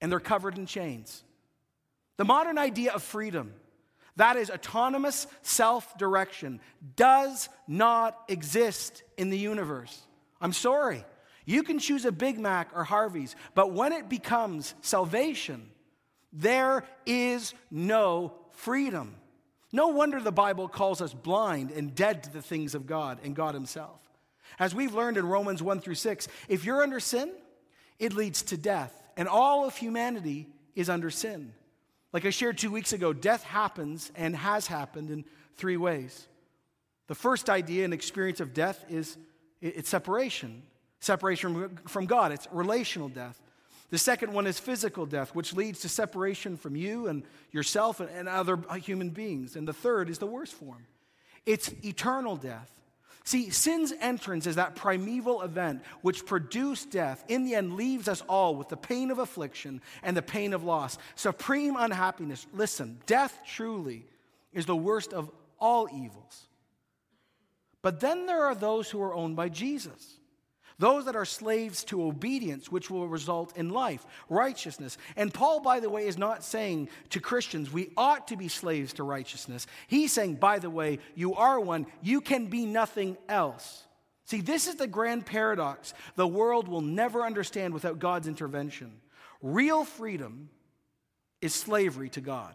And 0.01 0.13
they're 0.13 0.21
covered 0.21 0.59
in 0.59 0.67
chains. 0.67 1.25
The 2.17 2.25
modern 2.25 2.59
idea 2.59 2.93
of 2.93 3.03
freedom, 3.03 3.55
that 4.17 4.37
is 4.37 4.51
autonomous 4.51 5.27
self 5.43 5.97
direction, 5.99 6.61
does 6.97 7.49
not 7.67 8.19
exist 8.29 9.03
in 9.17 9.31
the 9.31 9.39
universe. 9.39 10.03
I'm 10.41 10.53
sorry. 10.53 11.05
You 11.45 11.63
can 11.63 11.79
choose 11.79 12.05
a 12.05 12.13
Big 12.13 12.39
Mac 12.39 12.71
or 12.75 12.85
Harvey's, 12.85 13.37
but 13.55 13.73
when 13.73 13.93
it 13.93 14.09
becomes 14.09 14.75
salvation, 14.81 15.71
there 16.33 16.85
is 17.07 17.55
no 17.71 18.35
freedom. 18.51 19.15
No 19.73 19.89
wonder 19.89 20.21
the 20.21 20.33
Bible 20.33 20.69
calls 20.69 21.01
us 21.01 21.15
blind 21.15 21.71
and 21.71 21.95
dead 21.95 22.25
to 22.25 22.33
the 22.33 22.43
things 22.43 22.75
of 22.75 22.87
God 22.87 23.21
and 23.23 23.35
God 23.35 23.55
Himself. 23.55 24.01
As 24.59 24.75
we've 24.75 24.95
learned 24.95 25.17
in 25.17 25.27
Romans 25.27 25.63
1 25.63 25.81
through 25.81 25.95
6, 25.95 26.29
if 26.49 26.65
you're 26.65 26.83
under 26.83 27.01
sin, 27.01 27.31
it 27.99 28.13
leads 28.15 28.43
to 28.43 28.57
death. 28.57 28.93
And 29.17 29.29
all 29.29 29.67
of 29.67 29.77
humanity 29.77 30.47
is 30.75 30.89
under 30.91 31.11
sin. 31.11 31.53
Like 32.13 32.25
I 32.25 32.31
shared 32.31 32.59
two 32.59 32.71
weeks 32.71 32.93
ago, 32.93 33.13
death 33.13 33.43
happens 33.43 34.11
and 34.15 34.35
has 34.37 34.67
happened 34.67 35.11
in 35.11 35.25
three 35.57 35.77
ways. 35.77 36.29
The 37.09 37.15
first 37.15 37.49
idea 37.51 37.85
and 37.85 37.95
experience 37.95 38.41
of 38.41 38.55
death 38.55 38.85
is 38.89 39.17
it's 39.61 39.89
separation, 39.89 40.63
separation 41.01 41.79
from 41.87 42.07
God, 42.07 42.33
it's 42.33 42.49
relational 42.51 43.09
death. 43.09 43.41
The 43.91 43.99
second 43.99 44.33
one 44.33 44.47
is 44.47 44.59
physical 44.59 45.07
death, 45.07 45.35
which 45.35 45.53
leads 45.53 45.81
to 45.81 45.89
separation 45.89 46.57
from 46.57 46.75
you 46.75 47.07
and 47.07 47.23
yourself 47.53 48.01
and 48.01 48.29
other 48.29 48.59
uh, 48.69 48.75
human 48.75 49.11
beings. 49.11 49.55
And 49.55 49.67
the 49.67 49.73
third 49.73 50.11
is 50.11 50.19
the 50.19 50.27
worst 50.27 50.55
form 50.55 50.87
it's 51.45 51.73
eternal 51.85 52.37
death. 52.37 52.73
See, 53.27 53.51
sin's 53.51 53.93
entrance 54.01 54.47
is 54.47 54.55
that 54.55 54.77
primeval 54.77 55.43
event 55.43 55.83
which 56.01 56.27
produced 56.27 56.93
death, 56.93 57.25
in 57.27 57.45
the 57.45 57.57
end 57.57 57.75
leaves 57.75 58.07
us 58.07 58.23
all 58.29 58.55
with 58.55 58.69
the 58.69 58.77
pain 58.77 59.11
of 59.11 59.19
affliction 59.19 59.83
and 60.05 60.17
the 60.17 60.23
pain 60.23 60.53
of 60.53 60.63
loss, 60.63 60.97
supreme 61.17 61.75
unhappiness. 61.77 62.47
Listen, 62.53 63.01
death 63.05 63.37
truly 63.45 64.07
is 64.53 64.65
the 64.65 64.77
worst 64.77 65.13
of 65.13 65.29
all 65.59 65.89
evils. 65.93 66.47
But 67.83 67.99
then 67.99 68.27
there 68.27 68.45
are 68.45 68.55
those 68.55 68.89
who 68.89 69.03
are 69.03 69.13
owned 69.13 69.35
by 69.35 69.49
Jesus. 69.49 70.21
Those 70.79 71.07
that 71.07 71.17
are 71.17 71.25
slaves 71.25 71.85
to 71.85 72.05
obedience, 72.05 72.71
which 72.71 72.91
will 72.91 73.09
result 73.09 73.57
in 73.57 73.71
life, 73.71 74.05
righteousness. 74.29 74.99
And 75.17 75.33
Paul, 75.33 75.61
by 75.61 75.81
the 75.81 75.89
way, 75.89 76.07
is 76.07 76.19
not 76.19 76.45
saying 76.45 76.91
to 77.11 77.21
Christians, 77.21 77.73
we 77.73 77.93
ought 77.97 78.29
to 78.29 78.37
be 78.37 78.49
slaves 78.49 78.93
to 78.95 79.03
righteousness. 79.03 79.67
He's 79.87 80.13
saying, 80.13 80.35
by 80.35 80.59
the 80.59 80.69
way, 80.69 80.99
you 81.15 81.35
are 81.35 81.59
one, 81.59 81.87
you 82.03 82.21
can 82.21 82.47
be 82.47 82.67
nothing 82.67 83.17
else. 83.27 83.85
See, 84.27 84.43
this 84.43 84.67
is 84.67 84.75
the 84.75 84.87
grand 84.87 85.25
paradox 85.25 85.95
the 86.15 86.27
world 86.27 86.69
will 86.69 86.83
never 86.83 87.23
understand 87.23 87.73
without 87.73 87.99
God's 87.99 88.29
intervention. 88.29 88.93
Real 89.41 89.85
freedom 89.85 90.51
is 91.41 91.55
slavery 91.55 92.11
to 92.11 92.21
God. 92.21 92.55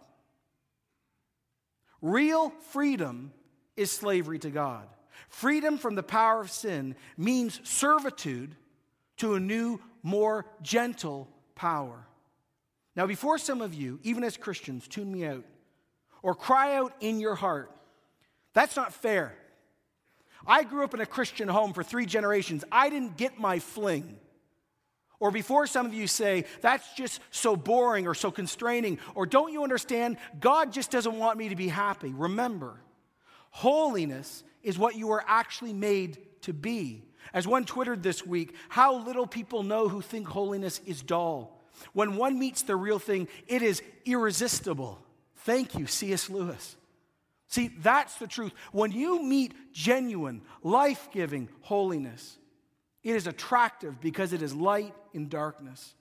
Real 2.02 2.50
freedom 2.72 3.32
is 3.78 3.92
slavery 3.92 4.40
to 4.40 4.50
God. 4.50 4.88
Freedom 5.30 5.78
from 5.78 5.96
the 5.96 6.04
power 6.04 6.42
of 6.42 6.52
sin 6.52 6.96
means 7.18 7.60
servitude 7.64 8.56
to 9.18 9.36
a 9.36 9.40
new, 9.40 9.80
more 10.04 10.46
gentle 10.62 11.28
power. 11.56 12.08
Now, 12.96 13.06
before 13.06 13.38
some 13.38 13.62
of 13.62 13.74
you, 13.74 14.00
even 14.04 14.24
as 14.24 14.36
Christians, 14.38 14.88
tune 14.88 15.12
me 15.12 15.26
out 15.26 15.46
or 16.24 16.36
cry 16.36 16.76
out 16.76 16.94
in 17.00 17.20
your 17.20 17.36
heart, 17.36 17.72
that's 18.54 18.76
not 18.76 18.94
fair. 18.94 19.38
I 20.46 20.64
grew 20.64 20.84
up 20.84 20.94
in 20.94 21.02
a 21.02 21.06
Christian 21.06 21.48
home 21.48 21.74
for 21.74 21.84
three 21.84 22.06
generations. 22.06 22.64
I 22.72 22.90
didn't 22.90 23.16
get 23.16 23.40
my 23.40 23.60
fling. 23.60 24.18
Or 25.20 25.30
before 25.30 25.68
some 25.68 25.86
of 25.86 25.94
you 25.94 26.08
say, 26.08 26.46
that's 26.62 26.96
just 26.96 27.22
so 27.30 27.56
boring 27.56 28.08
or 28.08 28.16
so 28.16 28.32
constraining, 28.32 28.98
or 29.14 29.28
don't 29.28 29.54
you 29.54 29.64
understand? 29.64 30.18
God 30.40 30.74
just 30.74 30.90
doesn't 30.90 31.18
want 31.18 31.38
me 31.38 31.50
to 31.50 31.56
be 31.56 31.68
happy. 31.68 32.12
Remember, 32.12 32.82
holiness 33.52 34.44
is 34.64 34.78
what 34.78 34.96
you 34.96 35.12
are 35.12 35.24
actually 35.28 35.74
made 35.74 36.18
to 36.42 36.54
be. 36.54 37.04
As 37.34 37.48
one 37.48 37.66
twittered 37.66 38.04
this 38.04 38.26
week, 38.26 38.56
how 38.68 38.98
little 38.98 39.28
people 39.28 39.64
know 39.64 39.88
who 39.88 40.02
think 40.02 40.28
holiness 40.28 40.82
is 40.86 41.02
dull. 41.02 41.62
When 41.94 42.16
one 42.18 42.38
meets 42.38 42.64
the 42.64 42.76
real 42.76 43.00
thing, 43.00 43.28
it 43.48 43.62
is 43.62 43.82
irresistible. 44.06 45.00
Thank 45.38 45.78
you, 45.78 45.88
C.S. 45.88 46.30
Lewis. 46.30 46.76
See, 47.48 47.70
that's 47.80 48.16
the 48.16 48.28
truth. 48.28 48.54
When 48.72 48.92
you 48.92 49.24
meet 49.24 49.74
genuine, 49.74 50.42
life 50.64 51.10
giving 51.12 51.50
holiness, 51.62 52.38
it 53.04 53.16
is 53.16 53.28
attractive 53.28 54.00
because 54.00 54.34
it 54.34 54.42
is 54.42 54.54
light 54.54 54.94
in 55.14 55.28
darkness. 55.28 55.94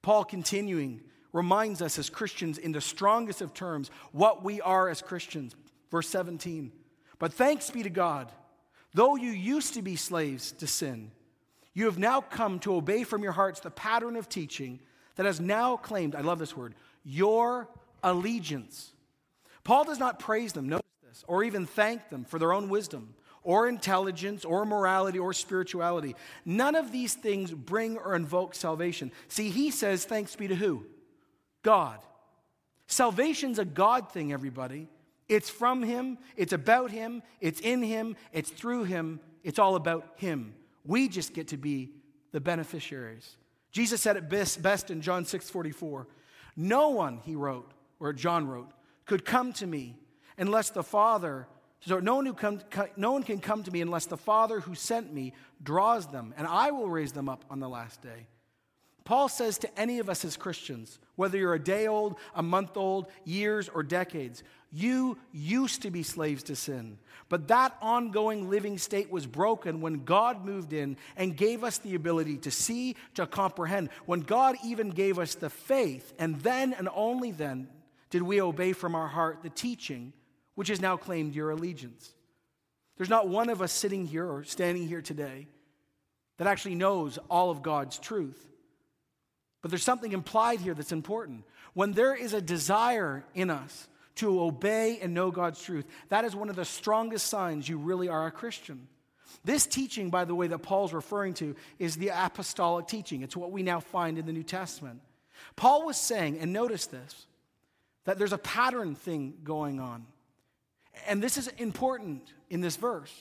Paul, 0.00 0.24
continuing, 0.24 1.00
reminds 1.32 1.82
us 1.82 1.98
as 1.98 2.08
Christians 2.08 2.56
in 2.56 2.72
the 2.72 2.80
strongest 2.80 3.40
of 3.40 3.52
terms 3.52 3.90
what 4.12 4.42
we 4.42 4.60
are 4.60 4.88
as 4.88 5.02
Christians. 5.02 5.54
Verse 5.90 6.08
17. 6.08 6.72
But 7.18 7.32
thanks 7.32 7.70
be 7.70 7.82
to 7.82 7.90
God, 7.90 8.30
though 8.94 9.16
you 9.16 9.30
used 9.30 9.74
to 9.74 9.82
be 9.82 9.96
slaves 9.96 10.52
to 10.52 10.66
sin, 10.66 11.10
you 11.74 11.86
have 11.86 11.98
now 11.98 12.20
come 12.20 12.58
to 12.60 12.74
obey 12.74 13.04
from 13.04 13.22
your 13.22 13.32
hearts 13.32 13.60
the 13.60 13.70
pattern 13.70 14.16
of 14.16 14.28
teaching 14.28 14.80
that 15.16 15.26
has 15.26 15.40
now 15.40 15.76
claimed, 15.76 16.14
I 16.14 16.20
love 16.20 16.38
this 16.38 16.56
word, 16.56 16.74
your 17.04 17.68
allegiance. 18.02 18.92
Paul 19.64 19.84
does 19.84 19.98
not 19.98 20.18
praise 20.18 20.52
them, 20.52 20.68
notice 20.68 20.86
this, 21.06 21.24
or 21.26 21.44
even 21.44 21.66
thank 21.66 22.08
them 22.08 22.24
for 22.24 22.38
their 22.38 22.52
own 22.52 22.68
wisdom, 22.68 23.14
or 23.42 23.68
intelligence, 23.68 24.44
or 24.44 24.64
morality, 24.64 25.18
or 25.18 25.32
spirituality. 25.32 26.14
None 26.44 26.74
of 26.74 26.92
these 26.92 27.14
things 27.14 27.52
bring 27.52 27.96
or 27.96 28.14
invoke 28.14 28.54
salvation. 28.54 29.10
See, 29.28 29.50
he 29.50 29.70
says, 29.70 30.04
thanks 30.04 30.36
be 30.36 30.48
to 30.48 30.54
who? 30.54 30.84
God. 31.62 31.98
Salvation's 32.86 33.58
a 33.58 33.64
God 33.64 34.12
thing, 34.12 34.32
everybody. 34.32 34.88
It's 35.28 35.50
from 35.50 35.82
Him, 35.82 36.18
it's 36.36 36.52
about 36.52 36.90
Him, 36.90 37.22
it's 37.40 37.60
in 37.60 37.82
Him, 37.82 38.16
it's 38.32 38.50
through 38.50 38.84
Him, 38.84 39.20
it's 39.44 39.58
all 39.58 39.76
about 39.76 40.06
Him. 40.16 40.54
We 40.84 41.08
just 41.08 41.34
get 41.34 41.48
to 41.48 41.56
be 41.56 41.90
the 42.32 42.40
beneficiaries. 42.40 43.36
Jesus 43.70 44.00
said 44.00 44.16
it 44.16 44.28
best, 44.28 44.90
in 44.90 45.00
John 45.00 45.24
6 45.24 45.50
44. 45.50 46.06
No 46.56 46.88
one, 46.88 47.18
he 47.24 47.36
wrote, 47.36 47.70
or 48.00 48.12
John 48.12 48.48
wrote, 48.48 48.70
could 49.06 49.24
come 49.24 49.52
to 49.54 49.66
me 49.66 49.96
unless 50.38 50.70
the 50.70 50.82
Father, 50.82 51.46
so 51.80 52.00
no 52.00 52.16
one, 52.16 52.26
who 52.26 52.32
come, 52.32 52.60
no 52.96 53.12
one 53.12 53.22
can 53.22 53.38
come 53.38 53.62
to 53.62 53.70
me 53.70 53.80
unless 53.80 54.06
the 54.06 54.16
Father 54.16 54.60
who 54.60 54.74
sent 54.74 55.12
me 55.12 55.34
draws 55.62 56.06
them, 56.06 56.34
and 56.36 56.46
I 56.46 56.70
will 56.70 56.88
raise 56.88 57.12
them 57.12 57.28
up 57.28 57.44
on 57.50 57.60
the 57.60 57.68
last 57.68 58.02
day. 58.02 58.26
Paul 59.08 59.30
says 59.30 59.56
to 59.60 59.80
any 59.80 60.00
of 60.00 60.10
us 60.10 60.22
as 60.22 60.36
Christians, 60.36 60.98
whether 61.16 61.38
you're 61.38 61.54
a 61.54 61.58
day 61.58 61.86
old, 61.86 62.16
a 62.34 62.42
month 62.42 62.76
old, 62.76 63.06
years, 63.24 63.70
or 63.70 63.82
decades, 63.82 64.42
you 64.70 65.16
used 65.32 65.80
to 65.80 65.90
be 65.90 66.02
slaves 66.02 66.42
to 66.42 66.54
sin. 66.54 66.98
But 67.30 67.48
that 67.48 67.74
ongoing 67.80 68.50
living 68.50 68.76
state 68.76 69.10
was 69.10 69.24
broken 69.26 69.80
when 69.80 70.04
God 70.04 70.44
moved 70.44 70.74
in 70.74 70.98
and 71.16 71.34
gave 71.34 71.64
us 71.64 71.78
the 71.78 71.94
ability 71.94 72.36
to 72.36 72.50
see, 72.50 72.96
to 73.14 73.26
comprehend. 73.26 73.88
When 74.04 74.20
God 74.20 74.56
even 74.62 74.90
gave 74.90 75.18
us 75.18 75.34
the 75.36 75.48
faith, 75.48 76.12
and 76.18 76.38
then 76.42 76.74
and 76.74 76.90
only 76.94 77.30
then 77.30 77.68
did 78.10 78.20
we 78.20 78.42
obey 78.42 78.74
from 78.74 78.94
our 78.94 79.08
heart 79.08 79.38
the 79.42 79.48
teaching 79.48 80.12
which 80.54 80.68
has 80.68 80.82
now 80.82 80.98
claimed 80.98 81.34
your 81.34 81.48
allegiance. 81.48 82.12
There's 82.98 83.08
not 83.08 83.26
one 83.26 83.48
of 83.48 83.62
us 83.62 83.72
sitting 83.72 84.04
here 84.04 84.30
or 84.30 84.44
standing 84.44 84.86
here 84.86 85.00
today 85.00 85.46
that 86.36 86.46
actually 86.46 86.74
knows 86.74 87.18
all 87.30 87.50
of 87.50 87.62
God's 87.62 87.98
truth. 87.98 88.44
But 89.68 89.72
there's 89.72 89.82
something 89.82 90.12
implied 90.12 90.60
here 90.60 90.72
that's 90.72 90.92
important. 90.92 91.44
When 91.74 91.92
there 91.92 92.14
is 92.14 92.32
a 92.32 92.40
desire 92.40 93.22
in 93.34 93.50
us 93.50 93.86
to 94.14 94.40
obey 94.40 94.98
and 95.02 95.12
know 95.12 95.30
God's 95.30 95.62
truth, 95.62 95.84
that 96.08 96.24
is 96.24 96.34
one 96.34 96.48
of 96.48 96.56
the 96.56 96.64
strongest 96.64 97.26
signs 97.26 97.68
you 97.68 97.76
really 97.76 98.08
are 98.08 98.26
a 98.26 98.30
Christian. 98.30 98.88
This 99.44 99.66
teaching, 99.66 100.08
by 100.08 100.24
the 100.24 100.34
way, 100.34 100.46
that 100.46 100.60
Paul's 100.60 100.94
referring 100.94 101.34
to 101.34 101.54
is 101.78 101.96
the 101.96 102.08
apostolic 102.08 102.86
teaching. 102.86 103.20
It's 103.20 103.36
what 103.36 103.52
we 103.52 103.62
now 103.62 103.80
find 103.80 104.16
in 104.16 104.24
the 104.24 104.32
New 104.32 104.42
Testament. 104.42 105.02
Paul 105.54 105.84
was 105.84 105.98
saying, 105.98 106.38
and 106.38 106.50
notice 106.50 106.86
this, 106.86 107.26
that 108.06 108.16
there's 108.16 108.32
a 108.32 108.38
pattern 108.38 108.94
thing 108.94 109.34
going 109.44 109.80
on. 109.80 110.06
And 111.06 111.22
this 111.22 111.36
is 111.36 111.48
important 111.58 112.22
in 112.48 112.62
this 112.62 112.76
verse 112.76 113.12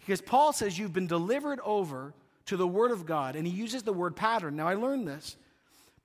because 0.00 0.20
Paul 0.20 0.52
says 0.52 0.78
you've 0.78 0.92
been 0.92 1.06
delivered 1.06 1.60
over 1.64 2.12
to 2.44 2.58
the 2.58 2.68
Word 2.68 2.90
of 2.90 3.06
God, 3.06 3.36
and 3.36 3.46
he 3.46 3.54
uses 3.54 3.84
the 3.84 3.92
word 3.94 4.16
pattern. 4.16 4.54
Now, 4.54 4.68
I 4.68 4.74
learned 4.74 5.08
this 5.08 5.34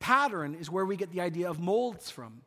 Pattern 0.04 0.56
is 0.56 0.70
where 0.70 0.86
we 0.86 0.98
get 0.98 1.12
the 1.12 1.22
idea 1.22 1.50
of 1.50 1.62
molds 1.62 2.12
from. 2.12 2.42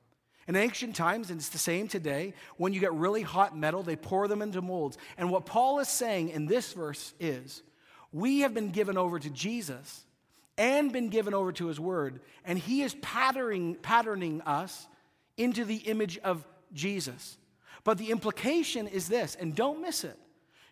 In 0.47 0.57
ancient 0.57 0.95
times, 0.95 1.31
and 1.31 1.41
it's 1.41 1.49
the 1.49 1.57
same 1.57 1.89
today, 1.89 2.35
when 2.59 2.75
you 2.75 2.81
get 2.81 2.93
really 2.93 3.23
hot 3.23 3.57
metal, 3.57 3.83
they 3.83 3.97
pour 3.97 4.29
them 4.29 4.43
into 4.43 4.61
molds. 4.61 4.99
And 5.17 5.31
what 5.31 5.47
Paul 5.47 5.79
is 5.81 5.89
saying 5.89 6.29
in 6.29 6.45
this 6.45 6.75
verse 6.75 7.15
is 7.19 7.63
we 8.13 8.41
have 8.41 8.53
been 8.53 8.73
given 8.73 8.99
over 8.99 9.19
to 9.19 9.31
Jesus 9.31 10.05
and 10.59 10.93
been 10.93 11.09
given 11.09 11.33
over 11.33 11.51
to 11.53 11.69
his 11.69 11.81
word, 11.81 12.21
and 12.45 12.59
he 12.59 12.83
is 12.83 12.95
patterning, 13.01 13.77
patterning 13.77 14.43
us 14.43 14.87
into 15.39 15.65
the 15.65 15.77
image 15.77 16.19
of 16.19 16.47
Jesus. 16.75 17.39
But 17.85 17.97
the 17.97 18.11
implication 18.11 18.87
is 18.87 19.09
this, 19.09 19.35
and 19.35 19.57
don't 19.57 19.81
miss 19.81 20.05
it 20.05 20.19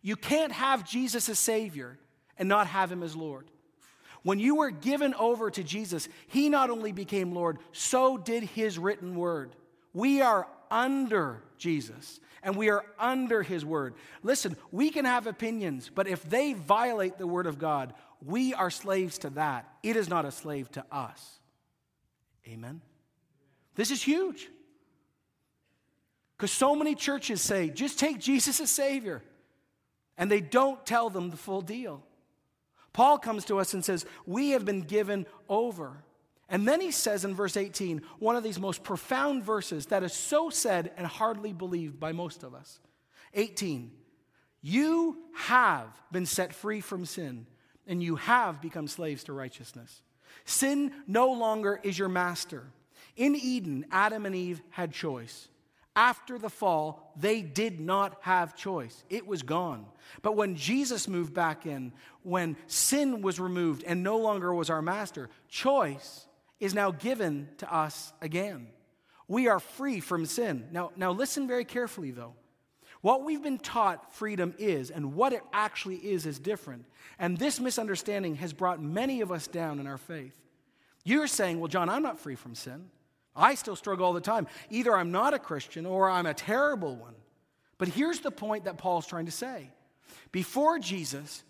you 0.05 0.17
can't 0.17 0.53
have 0.53 0.87
Jesus 0.87 1.31
as 1.31 1.39
Savior 1.39 1.99
and 2.37 2.47
not 2.47 2.67
have 2.67 2.93
him 2.93 3.03
as 3.03 3.17
Lord. 3.17 3.51
When 4.25 4.39
you 4.39 4.57
were 4.57 4.71
given 4.71 5.15
over 5.15 5.51
to 5.51 5.63
Jesus, 5.63 6.09
he 6.27 6.49
not 6.49 6.71
only 6.71 6.93
became 6.93 7.33
Lord, 7.33 7.59
so 7.73 8.17
did 8.17 8.43
his 8.43 8.79
written 8.79 9.15
word. 9.15 9.55
We 9.93 10.23
are 10.23 10.49
under 10.71 11.43
Jesus 11.59 12.19
and 12.43 12.57
we 12.57 12.71
are 12.71 12.85
under 12.99 13.43
his 13.43 13.65
word. 13.65 13.95
Listen, 14.23 14.57
we 14.73 14.91
can 14.91 15.05
have 15.05 15.27
opinions, 15.27 15.91
but 15.95 16.09
if 16.09 16.29
they 16.29 16.55
violate 16.55 17.19
the 17.19 17.27
word 17.27 17.47
of 17.47 17.59
God, 17.59 17.95
we 18.25 18.55
are 18.55 18.71
slaves 18.71 19.19
to 19.19 19.31
that. 19.31 19.69
It 19.83 19.97
is 19.97 20.09
not 20.09 20.25
a 20.25 20.31
slave 20.31 20.71
to 20.73 20.85
us. 20.91 21.39
Amen? 22.49 22.81
This 23.75 23.91
is 23.91 24.03
huge. 24.03 24.49
Because 26.37 26.51
so 26.51 26.75
many 26.75 26.95
churches 26.95 27.41
say, 27.41 27.69
just 27.69 27.99
take 27.99 28.19
Jesus 28.19 28.61
as 28.61 28.71
Savior, 28.71 29.23
and 30.17 30.31
they 30.31 30.41
don't 30.41 30.85
tell 30.85 31.11
them 31.11 31.31
the 31.31 31.37
full 31.37 31.63
deal. 31.63 32.03
Paul 32.95 33.19
comes 33.19 33.45
to 33.47 33.59
us 33.59 33.75
and 33.75 33.85
says, 33.85 34.07
We 34.25 34.51
have 34.51 34.65
been 34.65 34.81
given 34.81 35.27
over. 35.51 36.03
And 36.49 36.67
then 36.67 36.81
he 36.81 36.91
says 36.91 37.25
in 37.25 37.35
verse 37.35 37.57
18, 37.57 38.03
one 38.19 38.37
of 38.37 38.45
these 38.45 38.61
most 38.61 38.85
profound 38.85 39.43
verses 39.45 39.87
that 39.87 40.03
is 40.03 40.13
so 40.13 40.49
said 40.49 40.93
and 40.97 41.07
hardly 41.07 41.53
believed 41.53 41.99
by 41.99 42.13
most 42.13 42.43
of 42.43 42.55
us. 42.55 42.79
18, 43.35 43.91
you 44.63 45.19
have 45.35 45.89
been 46.13 46.27
set 46.27 46.55
free 46.55 46.81
from 46.81 47.05
sin, 47.05 47.47
and 47.87 48.03
you 48.03 48.17
have 48.17 48.63
become 48.63 48.87
slaves 48.87 49.25
to 49.25 49.33
righteousness. 49.33 50.03
Sin 50.45 50.93
no 51.07 51.33
longer 51.33 51.81
is 51.83 51.99
your 51.99 52.09
master. 52.09 52.65
In 53.17 53.35
Eden, 53.35 53.87
Adam 53.91 54.25
and 54.25 54.37
Eve 54.37 54.63
had 54.71 54.93
choice. 54.93 55.49
After 55.97 56.39
the 56.39 56.51
fall, 56.51 57.13
they 57.17 57.41
did 57.43 57.79
not 57.79 58.19
have 58.23 58.57
choice. 58.57 59.05
It 59.09 59.27
was 59.27 59.43
gone. 59.43 59.87
But 60.23 60.37
when 60.37 60.57
Jesus 60.57 61.07
moved 61.07 61.33
back 61.33 61.67
in, 61.67 61.93
when 62.23 62.57
sin 62.67 63.23
was 63.23 63.39
removed 63.39 63.85
and 63.85 64.03
no 64.03 64.19
longer 64.19 64.53
was 64.53 64.71
our 64.71 64.83
master, 64.83 65.31
choice 65.49 66.27
is 66.59 66.75
now 66.75 66.91
given 66.91 67.49
to 67.59 67.73
us 67.73 68.13
again. 68.21 68.69
We 69.29 69.49
are 69.49 69.61
free 69.61 70.01
from 70.01 70.27
sin. 70.27 70.67
Now, 70.73 70.91
now 70.97 71.13
listen 71.13 71.47
very 71.47 71.65
carefully, 71.65 72.11
though. 72.11 72.35
What 73.01 73.23
we've 73.23 73.43
been 73.43 73.59
taught 73.59 74.15
freedom 74.15 74.55
is 74.59 74.91
and 74.91 75.15
what 75.15 75.33
it 75.33 75.43
actually 75.53 75.97
is 75.97 76.27
is 76.27 76.39
different. 76.39 76.87
And 77.19 77.37
this 77.37 77.61
misunderstanding 77.61 78.37
has 78.37 78.53
brought 78.53 78.83
many 78.83 79.21
of 79.21 79.31
us 79.31 79.47
down 79.47 79.79
in 79.79 79.87
our 79.87 79.99
faith. 79.99 80.35
You're 81.05 81.27
saying, 81.27 81.61
well, 81.61 81.69
John, 81.69 81.89
I'm 81.89 82.03
not 82.03 82.19
free 82.19 82.35
from 82.35 82.55
sin. 82.55 82.87
I 83.37 83.55
still 83.55 83.77
struggle 83.77 84.07
all 84.07 84.13
the 84.13 84.21
time. 84.21 84.47
Either 84.71 84.95
I'm 84.95 85.11
not 85.11 85.35
a 85.35 85.39
Christian 85.39 85.87
or 85.87 86.09
I'm 86.09 86.27
a 86.27 86.35
terrible 86.35 86.97
one. 86.97 87.15
But 87.79 87.89
here's 87.89 88.21
the 88.21 88.31
point 88.31 88.65
that 88.65 88.79
Paul's 88.79 89.07
trying 89.07 89.27
to 89.27 89.33
say 89.33 89.71
before 90.31 90.79
Jesus, 90.79 91.43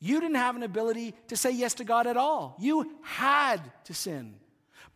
you 0.00 0.20
didn't 0.20 0.36
have 0.36 0.56
an 0.56 0.62
ability 0.62 1.14
to 1.28 1.36
say 1.36 1.50
yes 1.50 1.74
to 1.74 1.84
God 1.84 2.06
at 2.06 2.16
all. 2.16 2.56
You 2.58 2.90
had 3.02 3.60
to 3.84 3.94
sin. 3.94 4.34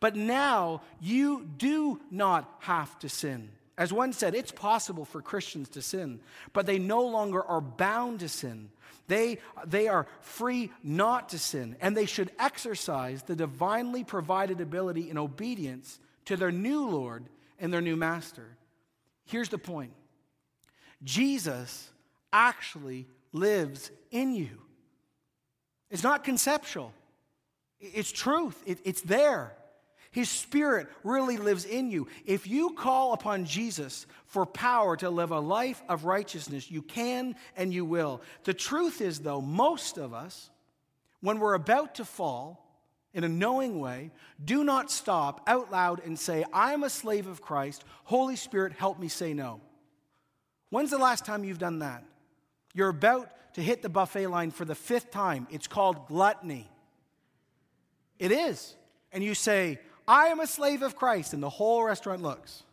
But 0.00 0.16
now 0.16 0.82
you 1.00 1.48
do 1.56 2.00
not 2.10 2.50
have 2.60 2.98
to 2.98 3.08
sin. 3.08 3.50
As 3.78 3.92
one 3.92 4.12
said, 4.12 4.34
it's 4.34 4.52
possible 4.52 5.04
for 5.04 5.20
Christians 5.20 5.68
to 5.70 5.82
sin, 5.82 6.20
but 6.52 6.66
they 6.66 6.78
no 6.78 7.02
longer 7.02 7.42
are 7.42 7.60
bound 7.60 8.20
to 8.20 8.28
sin. 8.28 8.70
They, 9.06 9.38
they 9.66 9.88
are 9.88 10.06
free 10.20 10.70
not 10.82 11.28
to 11.30 11.38
sin, 11.38 11.76
and 11.80 11.96
they 11.96 12.06
should 12.06 12.32
exercise 12.38 13.22
the 13.22 13.36
divinely 13.36 14.02
provided 14.02 14.60
ability 14.60 15.10
in 15.10 15.18
obedience 15.18 15.98
to 16.26 16.36
their 16.36 16.52
new 16.52 16.88
Lord 16.88 17.24
and 17.58 17.72
their 17.72 17.80
new 17.80 17.96
master. 17.96 18.56
Here's 19.24 19.48
the 19.48 19.58
point 19.58 19.92
Jesus 21.02 21.90
actually 22.32 23.06
lives 23.32 23.90
in 24.10 24.32
you. 24.34 24.60
It's 25.90 26.02
not 26.02 26.24
conceptual, 26.24 26.92
it's 27.80 28.12
truth, 28.12 28.62
it, 28.66 28.78
it's 28.84 29.02
there. 29.02 29.52
His 30.12 30.30
Spirit 30.30 30.88
really 31.04 31.36
lives 31.36 31.66
in 31.66 31.90
you. 31.90 32.08
If 32.24 32.46
you 32.46 32.70
call 32.70 33.12
upon 33.12 33.44
Jesus 33.44 34.06
for 34.24 34.46
power 34.46 34.96
to 34.96 35.10
live 35.10 35.30
a 35.30 35.38
life 35.38 35.82
of 35.90 36.06
righteousness, 36.06 36.70
you 36.70 36.80
can 36.80 37.36
and 37.54 37.70
you 37.70 37.84
will. 37.84 38.22
The 38.44 38.54
truth 38.54 39.02
is, 39.02 39.18
though, 39.18 39.42
most 39.42 39.98
of 39.98 40.14
us, 40.14 40.48
when 41.20 41.38
we're 41.38 41.52
about 41.52 41.96
to 41.96 42.06
fall 42.06 42.65
in 43.16 43.24
a 43.24 43.28
knowing 43.28 43.80
way, 43.80 44.10
do 44.44 44.62
not 44.62 44.90
stop 44.90 45.40
out 45.46 45.72
loud 45.72 46.04
and 46.04 46.18
say, 46.18 46.44
I 46.52 46.74
am 46.74 46.84
a 46.84 46.90
slave 46.90 47.26
of 47.26 47.40
Christ. 47.40 47.82
Holy 48.04 48.36
Spirit, 48.36 48.74
help 48.74 49.00
me 49.00 49.08
say 49.08 49.32
no. 49.32 49.62
When's 50.68 50.90
the 50.90 50.98
last 50.98 51.24
time 51.24 51.42
you've 51.42 51.58
done 51.58 51.78
that? 51.78 52.04
You're 52.74 52.90
about 52.90 53.30
to 53.54 53.62
hit 53.62 53.80
the 53.80 53.88
buffet 53.88 54.26
line 54.26 54.50
for 54.50 54.66
the 54.66 54.74
fifth 54.74 55.10
time. 55.10 55.48
It's 55.50 55.66
called 55.66 56.08
gluttony. 56.08 56.70
It 58.18 58.32
is. 58.32 58.76
And 59.12 59.24
you 59.24 59.34
say, 59.34 59.78
I 60.06 60.26
am 60.26 60.40
a 60.40 60.46
slave 60.46 60.82
of 60.82 60.94
Christ, 60.94 61.32
and 61.32 61.42
the 61.42 61.48
whole 61.48 61.82
restaurant 61.84 62.20
looks. 62.20 62.64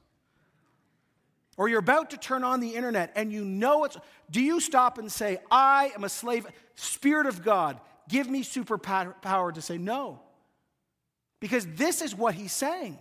Or 1.55 1.69
you're 1.69 1.79
about 1.79 2.09
to 2.09 2.17
turn 2.17 2.43
on 2.43 2.59
the 2.59 2.75
internet 2.75 3.13
and 3.15 3.31
you 3.31 3.45
know 3.45 3.85
it's. 3.85 3.95
Do 4.29 4.41
you 4.41 4.59
stop 4.59 4.97
and 4.97 5.09
say, 5.09 5.37
I 5.49 5.91
am 5.95 6.03
a 6.03 6.09
slave, 6.09 6.47
Spirit 6.75 7.27
of 7.27 7.43
God, 7.43 7.79
give 8.09 8.29
me 8.29 8.43
superpower 8.43 9.53
to 9.53 9.61
say 9.61 9.77
no? 9.77 10.19
Because 11.43 11.65
this 11.65 12.01
is 12.01 12.15
what 12.15 12.35
he's 12.35 12.53
saying 12.53 12.97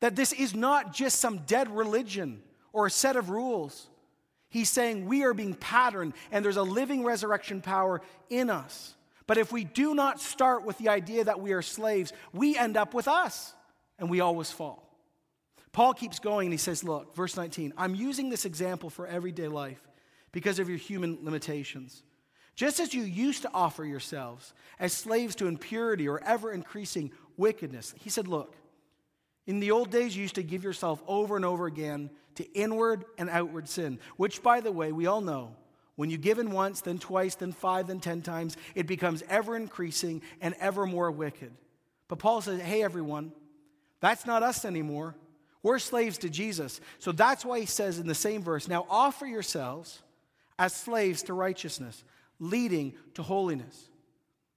that 0.00 0.14
this 0.14 0.34
is 0.34 0.54
not 0.54 0.92
just 0.92 1.18
some 1.18 1.38
dead 1.46 1.74
religion 1.74 2.42
or 2.74 2.84
a 2.84 2.90
set 2.90 3.16
of 3.16 3.30
rules. 3.30 3.88
He's 4.50 4.68
saying 4.68 5.06
we 5.06 5.24
are 5.24 5.32
being 5.32 5.54
patterned 5.54 6.12
and 6.30 6.44
there's 6.44 6.58
a 6.58 6.62
living 6.62 7.04
resurrection 7.04 7.62
power 7.62 8.02
in 8.28 8.50
us. 8.50 8.94
But 9.26 9.38
if 9.38 9.50
we 9.50 9.64
do 9.64 9.94
not 9.94 10.20
start 10.20 10.66
with 10.66 10.76
the 10.76 10.90
idea 10.90 11.24
that 11.24 11.40
we 11.40 11.52
are 11.52 11.62
slaves, 11.62 12.12
we 12.34 12.54
end 12.58 12.76
up 12.76 12.92
with 12.92 13.08
us 13.08 13.54
and 13.98 14.10
we 14.10 14.20
always 14.20 14.50
fall. 14.50 14.86
Paul 15.72 15.94
keeps 15.94 16.18
going 16.18 16.48
and 16.48 16.52
he 16.52 16.58
says, 16.58 16.84
Look, 16.84 17.16
verse 17.16 17.34
19, 17.34 17.72
I'm 17.78 17.94
using 17.94 18.28
this 18.28 18.44
example 18.44 18.90
for 18.90 19.06
everyday 19.06 19.48
life 19.48 19.80
because 20.32 20.58
of 20.58 20.68
your 20.68 20.76
human 20.76 21.16
limitations. 21.22 22.02
Just 22.54 22.80
as 22.80 22.92
you 22.92 23.02
used 23.02 23.42
to 23.42 23.50
offer 23.54 23.84
yourselves 23.84 24.52
as 24.78 24.92
slaves 24.92 25.34
to 25.36 25.46
impurity 25.46 26.06
or 26.08 26.22
ever 26.22 26.52
increasing 26.52 27.10
wickedness, 27.36 27.94
he 27.98 28.10
said, 28.10 28.28
Look, 28.28 28.54
in 29.46 29.60
the 29.60 29.70
old 29.70 29.90
days, 29.90 30.16
you 30.16 30.22
used 30.22 30.36
to 30.36 30.42
give 30.42 30.62
yourself 30.62 31.02
over 31.06 31.36
and 31.36 31.44
over 31.44 31.66
again 31.66 32.10
to 32.36 32.50
inward 32.52 33.04
and 33.18 33.28
outward 33.28 33.68
sin, 33.68 33.98
which, 34.16 34.42
by 34.42 34.60
the 34.60 34.72
way, 34.72 34.92
we 34.92 35.06
all 35.06 35.20
know 35.20 35.56
when 35.96 36.10
you 36.10 36.16
give 36.16 36.38
in 36.38 36.50
once, 36.50 36.80
then 36.80 36.98
twice, 36.98 37.34
then 37.34 37.52
five, 37.52 37.86
then 37.86 38.00
ten 38.00 38.22
times, 38.22 38.56
it 38.74 38.86
becomes 38.86 39.22
ever 39.28 39.56
increasing 39.56 40.22
and 40.40 40.54
ever 40.58 40.86
more 40.86 41.10
wicked. 41.10 41.52
But 42.08 42.18
Paul 42.18 42.40
says, 42.40 42.60
hey, 42.60 42.82
everyone, 42.82 43.32
that's 44.00 44.26
not 44.26 44.42
us 44.42 44.64
anymore. 44.64 45.14
We're 45.62 45.78
slaves 45.78 46.18
to 46.18 46.30
Jesus. 46.30 46.80
So 46.98 47.12
that's 47.12 47.44
why 47.44 47.60
he 47.60 47.66
says 47.66 47.98
in 47.98 48.06
the 48.06 48.14
same 48.14 48.42
verse, 48.42 48.68
now 48.68 48.86
offer 48.88 49.26
yourselves 49.26 50.02
as 50.58 50.74
slaves 50.74 51.22
to 51.24 51.34
righteousness, 51.34 52.02
leading 52.40 52.94
to 53.14 53.22
holiness. 53.22 53.88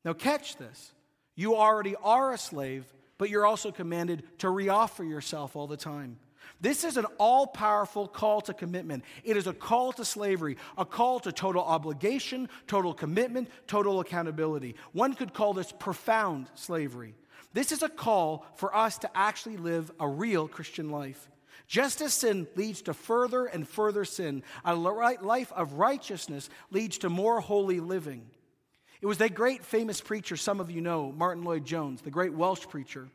Now, 0.03 0.13
catch 0.13 0.57
this. 0.57 0.93
You 1.35 1.55
already 1.55 1.95
are 2.01 2.33
a 2.33 2.37
slave, 2.37 2.85
but 3.17 3.29
you're 3.29 3.45
also 3.45 3.71
commanded 3.71 4.23
to 4.39 4.47
reoffer 4.47 5.07
yourself 5.07 5.55
all 5.55 5.67
the 5.67 5.77
time. 5.77 6.17
This 6.61 6.83
is 6.83 6.95
an 6.95 7.05
all 7.17 7.47
powerful 7.47 8.07
call 8.07 8.39
to 8.41 8.53
commitment. 8.53 9.03
It 9.23 9.35
is 9.35 9.45
a 9.45 9.53
call 9.53 9.91
to 9.93 10.05
slavery, 10.05 10.57
a 10.77 10.85
call 10.85 11.19
to 11.21 11.31
total 11.31 11.63
obligation, 11.63 12.47
total 12.67 12.93
commitment, 12.93 13.49
total 13.67 13.99
accountability. 13.99 14.75
One 14.93 15.13
could 15.13 15.33
call 15.33 15.53
this 15.53 15.71
profound 15.71 16.49
slavery. 16.55 17.15
This 17.53 17.71
is 17.71 17.83
a 17.83 17.89
call 17.89 18.45
for 18.55 18.75
us 18.75 18.97
to 18.99 19.17
actually 19.17 19.57
live 19.57 19.91
a 19.99 20.07
real 20.07 20.47
Christian 20.47 20.89
life. 20.89 21.29
Just 21.67 22.01
as 22.01 22.13
sin 22.13 22.47
leads 22.55 22.83
to 22.83 22.93
further 22.93 23.45
and 23.45 23.67
further 23.67 24.05
sin, 24.05 24.43
a 24.63 24.75
life 24.75 25.51
of 25.51 25.73
righteousness 25.73 26.49
leads 26.69 26.99
to 26.99 27.09
more 27.09 27.41
holy 27.41 27.79
living. 27.79 28.25
It 29.01 29.05
was 29.05 29.17
that 29.19 29.35
great 29.35 29.65
famous 29.65 30.01
preacher, 30.01 30.37
some 30.37 30.59
of 30.59 30.71
you 30.71 30.81
know, 30.81 31.11
Martyn 31.11 31.43
Lloyd-Jones, 31.43 32.01
the 32.01 32.11
great 32.11 32.33
Welsh 32.33 32.65
preacher 32.67 33.07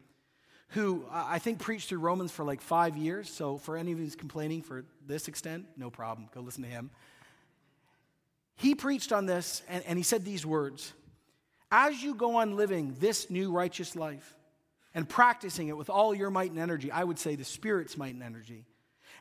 who 0.71 1.05
uh, 1.11 1.25
I 1.29 1.39
think 1.39 1.59
preached 1.59 1.89
through 1.89 1.99
Romans 1.99 2.31
for 2.31 2.45
like 2.45 2.61
five 2.61 2.97
years. 2.97 3.29
So, 3.29 3.59
for 3.59 3.77
any 3.77 3.93
of 3.93 3.99
you 3.99 4.05
who's 4.05 4.17
complaining 4.17 4.63
for 4.63 4.85
this 5.07 5.29
extent, 5.29 5.67
no 5.77 5.91
problem. 5.91 6.29
Go 6.35 6.41
listen 6.41 6.63
to 6.63 6.69
him. 6.69 6.91
He 8.57 8.75
preached 8.75 9.13
on 9.13 9.27
this 9.27 9.63
and, 9.69 9.85
and 9.87 9.99
he 9.99 10.03
said 10.03 10.25
these 10.25 10.47
words 10.47 10.93
As 11.71 12.03
you 12.03 12.15
go 12.15 12.37
on 12.37 12.57
living 12.57 12.95
this 13.01 13.31
new 13.31 13.53
righteous 13.53 13.97
life 13.97 14.37
and 14.95 15.09
practicing 15.09 15.69
it 15.69 15.77
with 15.77 15.91
all 15.91 16.15
your 16.15 16.31
might 16.31 16.51
and 16.51 16.61
energy, 16.61 16.91
I 16.91 17.05
would 17.05 17.19
say 17.19 17.37
the 17.37 17.45
Spirit's 17.45 17.97
might 17.97 18.15
and 18.15 18.23
energy, 18.23 18.65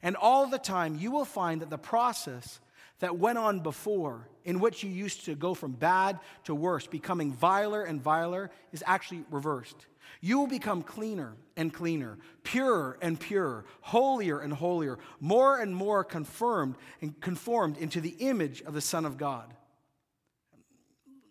and 0.03 0.15
all 0.15 0.47
the 0.47 0.59
time, 0.59 0.95
you 0.95 1.11
will 1.11 1.25
find 1.25 1.61
that 1.61 1.69
the 1.69 1.77
process 1.77 2.59
that 2.99 3.17
went 3.17 3.37
on 3.37 3.59
before, 3.61 4.27
in 4.43 4.59
which 4.59 4.83
you 4.83 4.89
used 4.89 5.25
to 5.25 5.35
go 5.35 5.53
from 5.53 5.71
bad 5.71 6.19
to 6.43 6.53
worse, 6.53 6.85
becoming 6.85 7.31
viler 7.31 7.83
and 7.83 8.01
viler, 8.01 8.51
is 8.71 8.83
actually 8.85 9.23
reversed. 9.31 9.87
You 10.21 10.39
will 10.39 10.47
become 10.47 10.81
cleaner 10.81 11.35
and 11.55 11.73
cleaner, 11.73 12.17
purer 12.43 12.97
and 13.01 13.19
purer, 13.19 13.65
holier 13.81 14.39
and 14.39 14.51
holier, 14.51 14.97
more 15.19 15.59
and 15.59 15.73
more 15.75 16.03
confirmed 16.03 16.75
and 17.01 17.19
conformed 17.21 17.77
into 17.77 18.01
the 18.01 18.15
image 18.19 18.61
of 18.61 18.73
the 18.73 18.81
Son 18.81 19.05
of 19.05 19.17
God. 19.17 19.53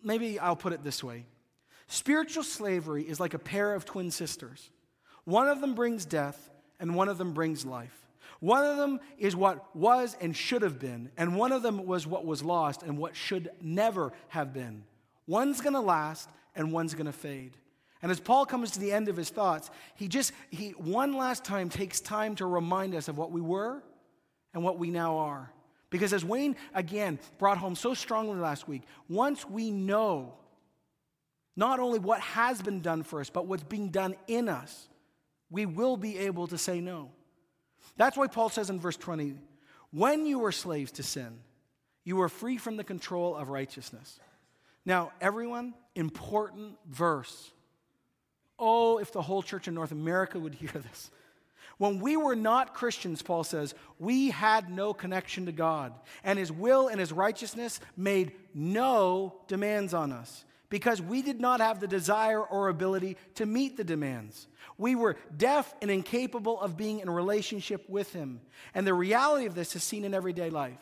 Maybe 0.03 0.39
I'll 0.39 0.55
put 0.55 0.73
it 0.73 0.83
this 0.83 1.03
way 1.03 1.25
Spiritual 1.87 2.43
slavery 2.43 3.03
is 3.03 3.19
like 3.19 3.33
a 3.33 3.39
pair 3.39 3.73
of 3.73 3.85
twin 3.85 4.11
sisters. 4.11 4.69
One 5.25 5.47
of 5.47 5.61
them 5.61 5.75
brings 5.75 6.05
death, 6.05 6.49
and 6.79 6.95
one 6.95 7.09
of 7.09 7.17
them 7.17 7.33
brings 7.33 7.65
life. 7.65 7.98
One 8.39 8.63
of 8.63 8.77
them 8.77 8.99
is 9.17 9.35
what 9.35 9.75
was 9.75 10.15
and 10.21 10.35
should 10.35 10.61
have 10.61 10.79
been, 10.79 11.11
and 11.17 11.35
one 11.35 11.51
of 11.51 11.61
them 11.61 11.85
was 11.85 12.07
what 12.07 12.25
was 12.25 12.43
lost 12.43 12.83
and 12.83 12.97
what 12.97 13.15
should 13.15 13.49
never 13.61 14.13
have 14.29 14.53
been. 14.53 14.83
One's 15.27 15.61
going 15.61 15.73
to 15.73 15.81
last, 15.81 16.29
and 16.55 16.71
one's 16.71 16.93
going 16.93 17.05
to 17.05 17.11
fade. 17.11 17.57
And 18.01 18.11
as 18.11 18.19
Paul 18.19 18.45
comes 18.45 18.71
to 18.71 18.79
the 18.79 18.91
end 18.91 19.09
of 19.09 19.17
his 19.17 19.29
thoughts, 19.29 19.69
he 19.95 20.07
just, 20.07 20.31
he 20.49 20.69
one 20.71 21.17
last 21.17 21.43
time 21.43 21.69
takes 21.69 21.99
time 21.99 22.35
to 22.35 22.45
remind 22.45 22.95
us 22.95 23.09
of 23.09 23.17
what 23.17 23.31
we 23.31 23.41
were 23.41 23.83
and 24.53 24.63
what 24.63 24.79
we 24.79 24.89
now 24.89 25.17
are. 25.17 25.51
Because 25.89 26.13
as 26.13 26.23
Wayne 26.23 26.55
again 26.73 27.19
brought 27.39 27.57
home 27.57 27.75
so 27.75 27.93
strongly 27.93 28.37
last 28.37 28.67
week, 28.67 28.83
once 29.09 29.47
we 29.49 29.71
know 29.71 30.33
not 31.55 31.79
only 31.79 31.99
what 31.99 32.21
has 32.21 32.61
been 32.61 32.79
done 32.79 33.03
for 33.03 33.19
us, 33.19 33.29
but 33.29 33.47
what's 33.47 33.63
being 33.63 33.89
done 33.89 34.15
in 34.27 34.47
us, 34.47 34.87
we 35.49 35.65
will 35.65 35.97
be 35.97 36.17
able 36.19 36.47
to 36.47 36.57
say 36.57 36.79
no. 36.79 37.11
That's 37.99 38.15
why 38.15 38.27
Paul 38.27 38.47
says 38.47 38.69
in 38.69 38.79
verse 38.79 38.95
20, 38.95 39.35
when 39.91 40.25
you 40.25 40.39
were 40.39 40.53
slaves 40.53 40.93
to 40.93 41.03
sin, 41.03 41.37
you 42.05 42.15
were 42.15 42.29
free 42.29 42.57
from 42.57 42.77
the 42.77 42.83
control 42.85 43.35
of 43.35 43.49
righteousness. 43.49 44.21
Now, 44.85 45.11
everyone, 45.19 45.73
important 45.95 46.77
verse. 46.87 47.51
Oh, 48.57 48.99
if 48.99 49.11
the 49.11 49.21
whole 49.21 49.43
church 49.43 49.67
in 49.67 49.73
North 49.73 49.91
America 49.91 50.39
would 50.39 50.55
hear 50.55 50.71
this. 50.73 51.11
When 51.77 51.99
we 51.99 52.15
were 52.15 52.37
not 52.37 52.73
Christians, 52.73 53.21
Paul 53.21 53.43
says, 53.43 53.75
we 53.99 54.29
had 54.29 54.69
no 54.69 54.93
connection 54.93 55.47
to 55.47 55.51
God, 55.51 55.91
and 56.23 56.39
His 56.39 56.53
will 56.53 56.87
and 56.87 57.01
His 57.01 57.11
righteousness 57.11 57.81
made 57.97 58.31
no 58.53 59.35
demands 59.49 59.93
on 59.93 60.13
us 60.13 60.45
because 60.69 61.01
we 61.01 61.21
did 61.21 61.39
not 61.39 61.61
have 61.61 61.79
the 61.79 61.87
desire 61.87 62.41
or 62.41 62.69
ability 62.69 63.17
to 63.35 63.45
meet 63.45 63.77
the 63.77 63.83
demands. 63.83 64.47
We 64.77 64.95
were 64.95 65.17
deaf 65.35 65.73
and 65.81 65.89
incapable 65.89 66.59
of 66.61 66.77
being 66.77 66.99
in 66.99 67.09
relationship 67.09 67.89
with 67.89 68.13
Him. 68.13 68.41
And 68.73 68.85
the 68.85 68.93
reality 68.93 69.45
of 69.45 69.55
this 69.55 69.75
is 69.75 69.83
seen 69.83 70.05
in 70.05 70.13
everyday 70.13 70.49
life. 70.49 70.79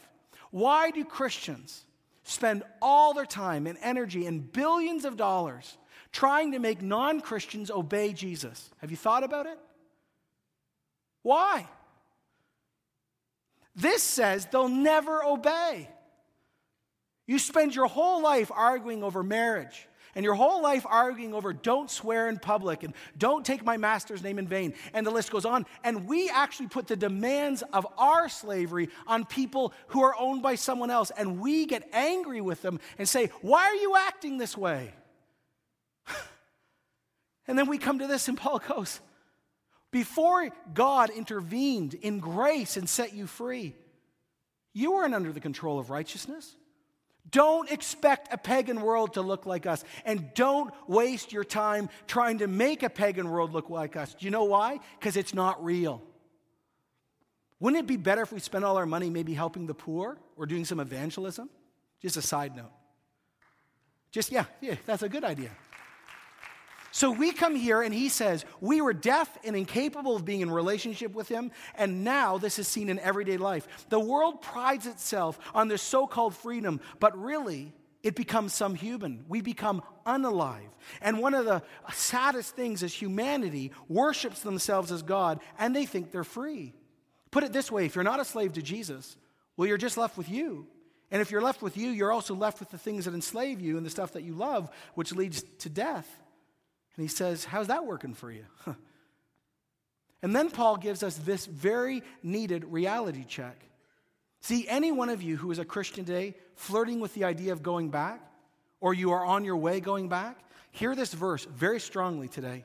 Why 0.52 0.92
do 0.92 1.04
Christians 1.04 1.86
spend 2.24 2.64
all 2.82 3.14
their 3.14 3.26
time 3.26 3.68
and 3.68 3.78
energy 3.82 4.26
and 4.26 4.52
billions 4.52 5.06
of 5.06 5.16
dollars 5.16 5.78
trying 6.12 6.52
to 6.52 6.60
make 6.60 6.82
non 6.82 7.22
Christians 7.22 7.72
obey 7.72 8.14
Jesus. 8.14 8.70
Have 8.80 8.92
you 8.92 8.98
thought 8.98 9.24
about 9.24 9.46
it? 9.46 9.58
Why? 11.24 11.68
This 13.76 14.04
says 14.04 14.48
they'll 14.48 14.70
never 14.70 15.24
obey. 15.24 15.90
You 17.28 17.38
spend 17.40 17.76
your 17.76 17.88
whole 17.88 18.24
life 18.24 18.52
arguing 18.54 19.04
over 19.04 19.22
marriage 19.22 19.88
and 20.18 20.24
your 20.24 20.34
whole 20.34 20.64
life 20.64 20.84
arguing 20.90 21.36
over 21.36 21.54
don't 21.54 21.92
swear 21.92 22.28
in 22.28 22.40
public 22.40 22.82
and 22.82 22.96
don't 23.20 23.46
take 23.46 23.64
my 23.64 23.78
master's 23.78 24.24
name 24.24 24.40
in 24.40 24.48
vain, 24.48 24.74
and 24.92 25.06
the 25.06 25.12
list 25.12 25.30
goes 25.30 25.46
on. 25.46 25.68
And 25.84 26.08
we 26.08 26.28
actually 26.28 26.70
put 26.70 26.88
the 26.88 26.96
demands 26.96 27.62
of 27.72 27.86
our 28.00 28.28
slavery 28.28 28.90
on 29.06 29.26
people 29.26 29.74
who 29.90 30.02
are 30.02 30.16
owned 30.20 30.42
by 30.42 30.56
someone 30.56 30.90
else, 30.90 31.12
and 31.16 31.40
we 31.40 31.68
get 31.68 31.88
angry 31.94 32.42
with 32.42 32.64
them 32.64 32.80
and 32.98 33.08
say, 33.08 33.28
Why 33.42 33.66
are 33.66 33.76
you 33.76 33.96
acting 33.96 34.40
this 34.40 34.58
way? 34.58 34.92
and 37.48 37.56
then 37.56 37.68
we 37.68 37.78
come 37.78 38.00
to 38.00 38.08
this, 38.08 38.28
and 38.28 38.40
Paul 38.40 38.60
goes, 38.68 39.00
Before 39.92 40.50
God 40.74 41.12
intervened 41.12 41.94
in 41.94 42.18
grace 42.18 42.76
and 42.76 42.90
set 42.90 43.14
you 43.14 43.28
free, 43.28 43.76
you 44.74 44.94
weren't 44.94 45.14
under 45.14 45.32
the 45.32 45.42
control 45.42 45.78
of 45.78 45.92
righteousness. 45.92 46.56
Don't 47.32 47.70
expect 47.70 48.34
a 48.34 48.38
pagan 48.38 48.82
world 48.82 49.16
to 49.16 49.22
look 49.22 49.46
like 49.46 49.66
us. 49.66 49.84
And 50.06 50.34
don't 50.34 50.74
waste 50.88 51.34
your 51.34 51.44
time 51.44 51.90
trying 52.08 52.40
to 52.40 52.48
make 52.48 52.84
a 52.84 52.90
pagan 52.90 53.30
world 53.30 53.54
look 53.54 53.70
like 53.70 53.96
us. 53.96 54.14
Do 54.14 54.26
you 54.26 54.32
know 54.32 54.46
why? 54.46 54.80
Because 55.00 55.18
it's 55.18 55.34
not 55.34 55.64
real. 55.64 56.02
Wouldn't 57.60 57.84
it 57.84 57.88
be 57.88 57.98
better 57.98 58.22
if 58.22 58.32
we 58.32 58.40
spent 58.40 58.64
all 58.64 58.78
our 58.78 58.86
money 58.86 59.10
maybe 59.10 59.34
helping 59.34 59.66
the 59.66 59.74
poor 59.74 60.18
or 60.36 60.46
doing 60.46 60.64
some 60.64 60.80
evangelism? 60.80 61.50
Just 62.02 62.16
a 62.16 62.22
side 62.22 62.56
note. 62.56 62.72
Just, 64.12 64.32
yeah, 64.32 64.46
yeah, 64.62 64.76
that's 64.86 65.04
a 65.04 65.10
good 65.10 65.24
idea. 65.24 65.50
So 66.98 67.12
we 67.12 67.32
come 67.32 67.56
here 67.56 67.84
and 67.84 67.94
he 67.94 68.10
says, 68.10 68.44
We 68.60 68.82
were 68.82 68.92
deaf 68.92 69.38
and 69.44 69.56
incapable 69.56 70.16
of 70.16 70.26
being 70.26 70.42
in 70.42 70.50
relationship 70.50 71.14
with 71.14 71.28
him, 71.28 71.52
and 71.76 72.04
now 72.04 72.40
this 72.40 72.58
is 72.58 72.68
seen 72.68 72.90
in 72.90 72.98
everyday 72.98 73.38
life. 73.38 73.68
The 73.90 74.00
world 74.00 74.42
prides 74.42 74.88
itself 74.88 75.38
on 75.54 75.68
this 75.68 75.84
so 75.84 76.08
called 76.08 76.36
freedom, 76.36 76.82
but 77.00 77.16
really, 77.16 77.72
it 78.02 78.16
becomes 78.16 78.56
some 78.56 78.74
human. 78.74 79.26
We 79.28 79.42
become 79.42 79.84
unalive. 80.08 80.72
And 81.00 81.20
one 81.20 81.36
of 81.36 81.46
the 81.46 81.62
saddest 81.94 82.56
things 82.56 82.82
is 82.82 82.96
humanity 82.96 83.74
worships 83.88 84.42
themselves 84.42 84.92
as 84.92 85.04
God 85.04 85.40
and 85.60 85.76
they 85.76 85.86
think 85.86 86.12
they're 86.12 86.24
free. 86.24 86.74
Put 87.30 87.44
it 87.44 87.54
this 87.54 87.72
way 87.72 87.86
if 87.86 87.94
you're 87.94 88.04
not 88.04 88.20
a 88.20 88.26
slave 88.26 88.54
to 88.54 88.64
Jesus, 88.64 89.18
well, 89.56 89.68
you're 89.68 89.78
just 89.78 89.98
left 89.98 90.18
with 90.18 90.30
you. 90.30 90.66
And 91.12 91.22
if 91.22 91.30
you're 91.30 91.44
left 91.44 91.62
with 91.62 91.78
you, 91.78 91.92
you're 91.92 92.12
also 92.12 92.34
left 92.34 92.60
with 92.60 92.72
the 92.72 92.80
things 92.80 93.06
that 93.06 93.14
enslave 93.14 93.62
you 93.62 93.78
and 93.78 93.86
the 93.86 93.92
stuff 93.92 94.14
that 94.14 94.24
you 94.24 94.34
love, 94.34 94.72
which 94.96 95.12
leads 95.12 95.44
to 95.60 95.70
death. 95.70 96.24
And 96.98 97.04
he 97.04 97.08
says, 97.08 97.46
How's 97.46 97.68
that 97.68 97.86
working 97.86 98.14
for 98.14 98.32
you? 98.32 98.44
and 100.22 100.36
then 100.36 100.50
Paul 100.50 100.78
gives 100.78 101.04
us 101.04 101.16
this 101.18 101.46
very 101.46 102.04
needed 102.22 102.66
reality 102.66 103.24
check. 103.24 103.62
See, 104.42 104.68
any 104.68 104.92
one 104.92 105.10
of 105.10 105.22
you 105.22 105.38
who 105.38 105.52
is 105.52 105.60
a 105.60 105.66
Christian 105.66 106.06
today 106.06 106.36
flirting 106.56 107.00
with 107.00 107.14
the 107.14 107.24
idea 107.24 107.54
of 107.54 107.64
going 107.64 107.90
back, 107.90 108.22
or 108.82 108.94
you 108.94 109.12
are 109.12 109.26
on 109.26 109.46
your 109.46 109.58
way 109.58 109.80
going 109.80 110.10
back, 110.10 110.38
hear 110.72 110.96
this 110.96 111.14
verse 111.14 111.46
very 111.46 111.80
strongly 111.80 112.28
today. 112.28 112.64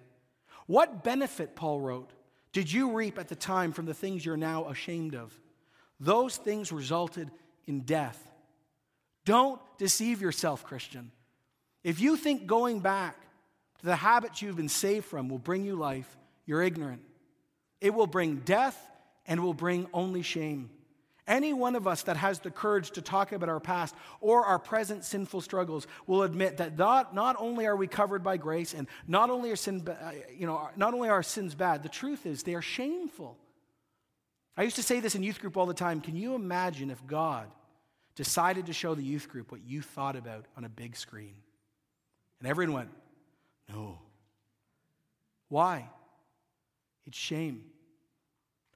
What 0.66 1.04
benefit, 1.04 1.54
Paul 1.54 1.80
wrote, 1.80 2.10
did 2.52 2.70
you 2.70 2.92
reap 2.92 3.18
at 3.18 3.28
the 3.28 3.36
time 3.36 3.72
from 3.72 3.86
the 3.86 3.94
things 3.94 4.24
you're 4.24 4.36
now 4.36 4.68
ashamed 4.68 5.14
of? 5.14 5.38
Those 5.98 6.36
things 6.36 6.72
resulted 6.72 7.30
in 7.66 7.80
death. 7.80 8.30
Don't 9.24 9.60
deceive 9.78 10.20
yourself, 10.20 10.64
Christian. 10.64 11.10
If 11.82 12.00
you 12.00 12.16
think 12.16 12.46
going 12.46 12.80
back 12.80 13.16
the 13.82 13.96
habits 13.96 14.42
you've 14.42 14.56
been 14.56 14.68
saved 14.68 15.06
from 15.06 15.28
will 15.28 15.38
bring 15.38 15.64
you 15.64 15.76
life, 15.76 16.16
you're 16.46 16.62
ignorant. 16.62 17.02
It 17.80 17.94
will 17.94 18.06
bring 18.06 18.36
death 18.36 18.78
and 19.26 19.40
will 19.40 19.54
bring 19.54 19.86
only 19.92 20.22
shame. 20.22 20.70
Any 21.26 21.52
one 21.52 21.76
of 21.76 21.86
us 21.86 22.02
that 22.02 22.16
has 22.16 22.40
the 22.40 22.50
courage 22.50 22.92
to 22.92 23.02
talk 23.02 23.30
about 23.30 23.48
our 23.48 23.60
past 23.60 23.94
or 24.20 24.44
our 24.44 24.58
present 24.58 25.04
sinful 25.04 25.40
struggles 25.40 25.86
will 26.06 26.24
admit 26.24 26.56
that 26.56 26.76
not, 26.76 27.14
not 27.14 27.36
only 27.38 27.66
are 27.66 27.76
we 27.76 27.86
covered 27.86 28.24
by 28.24 28.36
grace 28.36 28.74
and 28.74 28.88
not 29.06 29.30
only 29.30 29.50
are 29.52 29.56
sin, 29.56 29.86
uh, 29.88 30.12
you 30.36 30.46
know, 30.46 30.68
not 30.76 30.94
only 30.94 31.08
are 31.08 31.14
our 31.14 31.22
sins 31.22 31.54
bad, 31.54 31.84
the 31.84 31.88
truth 31.88 32.26
is 32.26 32.42
they 32.42 32.54
are 32.54 32.62
shameful. 32.62 33.36
I 34.56 34.64
used 34.64 34.76
to 34.76 34.82
say 34.82 34.98
this 34.98 35.14
in 35.14 35.22
youth 35.22 35.40
group 35.40 35.56
all 35.56 35.66
the 35.66 35.74
time. 35.74 36.00
Can 36.00 36.16
you 36.16 36.34
imagine 36.34 36.90
if 36.90 37.06
God 37.06 37.48
decided 38.16 38.66
to 38.66 38.72
show 38.72 38.94
the 38.94 39.04
youth 39.04 39.28
group 39.28 39.52
what 39.52 39.62
you 39.64 39.80
thought 39.80 40.16
about 40.16 40.46
on 40.56 40.64
a 40.64 40.68
big 40.68 40.96
screen? 40.96 41.34
And 42.40 42.48
everyone 42.48 42.74
went, 42.74 42.90
no. 43.68 43.98
Why? 45.48 45.88
It's 47.06 47.18
shame. 47.18 47.64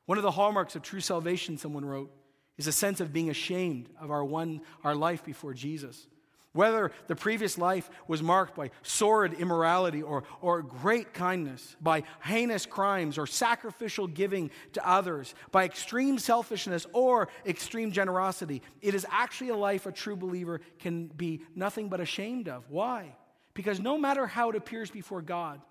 One 0.07 0.19
of 0.19 0.23
the 0.25 0.31
hallmarks 0.31 0.77
of 0.77 0.83
true 0.83 1.01
salvation, 1.01 1.59
someone 1.59 1.85
wrote, 1.85 2.13
is 2.59 2.67
a 2.67 2.73
sense 2.73 3.01
of 3.01 3.13
being 3.13 3.31
ashamed 3.31 3.89
of 4.01 4.11
our 4.11 4.25
one 4.25 4.61
our 4.85 4.95
life 4.95 5.25
before 5.25 5.53
Jesus. 5.53 6.07
Whether 6.53 6.91
the 7.07 7.15
previous 7.15 7.59
life 7.59 7.91
was 8.09 8.23
marked 8.23 8.57
by 8.57 8.71
sordid 8.83 9.39
immorality 9.39 10.03
or, 10.03 10.25
or 10.41 10.63
great 10.63 11.13
kindness, 11.13 11.77
by 11.83 12.05
heinous 12.25 12.65
crimes 12.65 13.19
or 13.19 13.27
sacrificial 13.27 14.07
giving 14.07 14.51
to 14.73 14.89
others, 14.89 15.35
by 15.51 15.65
extreme 15.65 16.19
selfishness 16.19 16.87
or 16.95 17.29
extreme 17.45 17.93
generosity, 17.93 18.63
it 18.81 18.95
is 18.95 19.07
actually 19.11 19.51
a 19.51 19.57
life 19.57 19.85
a 19.85 19.93
true 19.93 20.17
believer 20.17 20.63
can 20.79 21.09
be 21.09 21.43
nothing 21.55 21.91
but 21.91 22.01
ashamed 22.01 22.49
of. 22.49 22.65
Why? 22.71 23.15
Because 23.57 23.81
no 23.81 23.97
matter 23.97 24.27
how 24.27 24.51
it 24.51 24.57
appears 24.57 24.91
before 24.91 25.23
God, 25.23 25.63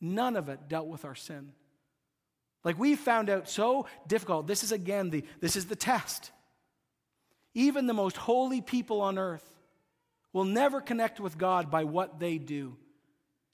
none 0.00 0.36
of 0.36 0.48
it 0.48 0.68
dealt 0.68 0.88
with 0.88 1.04
our 1.04 1.14
sin. 1.14 1.52
Like 2.64 2.78
we 2.78 2.96
found 2.96 3.30
out 3.30 3.48
so 3.48 3.86
difficult. 4.06 4.46
This 4.48 4.64
is 4.64 4.72
again 4.72 5.08
the 5.08 5.24
this 5.40 5.56
is 5.56 5.66
the 5.66 5.76
test. 5.76 6.32
Even 7.54 7.86
the 7.86 7.94
most 7.94 8.16
holy 8.16 8.60
people 8.60 9.00
on 9.00 9.18
earth 9.18 9.48
will 10.32 10.44
never 10.44 10.80
connect 10.80 11.20
with 11.20 11.38
God 11.38 11.70
by 11.70 11.84
what 11.84 12.18
they 12.18 12.38
do. 12.38 12.76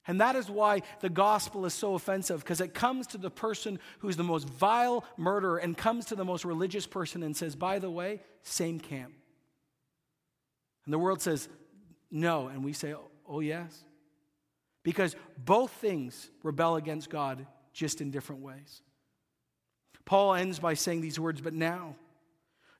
And 0.07 0.21
that 0.21 0.35
is 0.35 0.49
why 0.49 0.81
the 1.01 1.09
gospel 1.09 1.65
is 1.67 1.73
so 1.73 1.93
offensive, 1.93 2.39
because 2.39 2.61
it 2.61 2.73
comes 2.73 3.05
to 3.07 3.19
the 3.19 3.29
person 3.29 3.79
who's 3.99 4.17
the 4.17 4.23
most 4.23 4.49
vile 4.49 5.03
murderer 5.17 5.57
and 5.57 5.77
comes 5.77 6.05
to 6.05 6.15
the 6.15 6.25
most 6.25 6.45
religious 6.45 6.87
person 6.87 7.21
and 7.21 7.37
says, 7.37 7.55
by 7.55 7.77
the 7.77 7.91
way, 7.91 8.21
same 8.41 8.79
camp. 8.79 9.13
And 10.85 10.93
the 10.93 10.97
world 10.97 11.21
says, 11.21 11.47
no. 12.09 12.47
And 12.47 12.63
we 12.63 12.73
say, 12.73 12.95
Oh, 13.29 13.41
yes. 13.41 13.83
Because 14.83 15.15
both 15.37 15.71
things 15.71 16.29
rebel 16.41 16.75
against 16.75 17.09
God 17.09 17.45
just 17.73 18.01
in 18.01 18.09
different 18.09 18.41
ways. 18.41 18.81
Paul 20.05 20.33
ends 20.33 20.57
by 20.57 20.73
saying 20.73 21.01
these 21.01 21.19
words, 21.19 21.39
but 21.39 21.53
now 21.53 21.95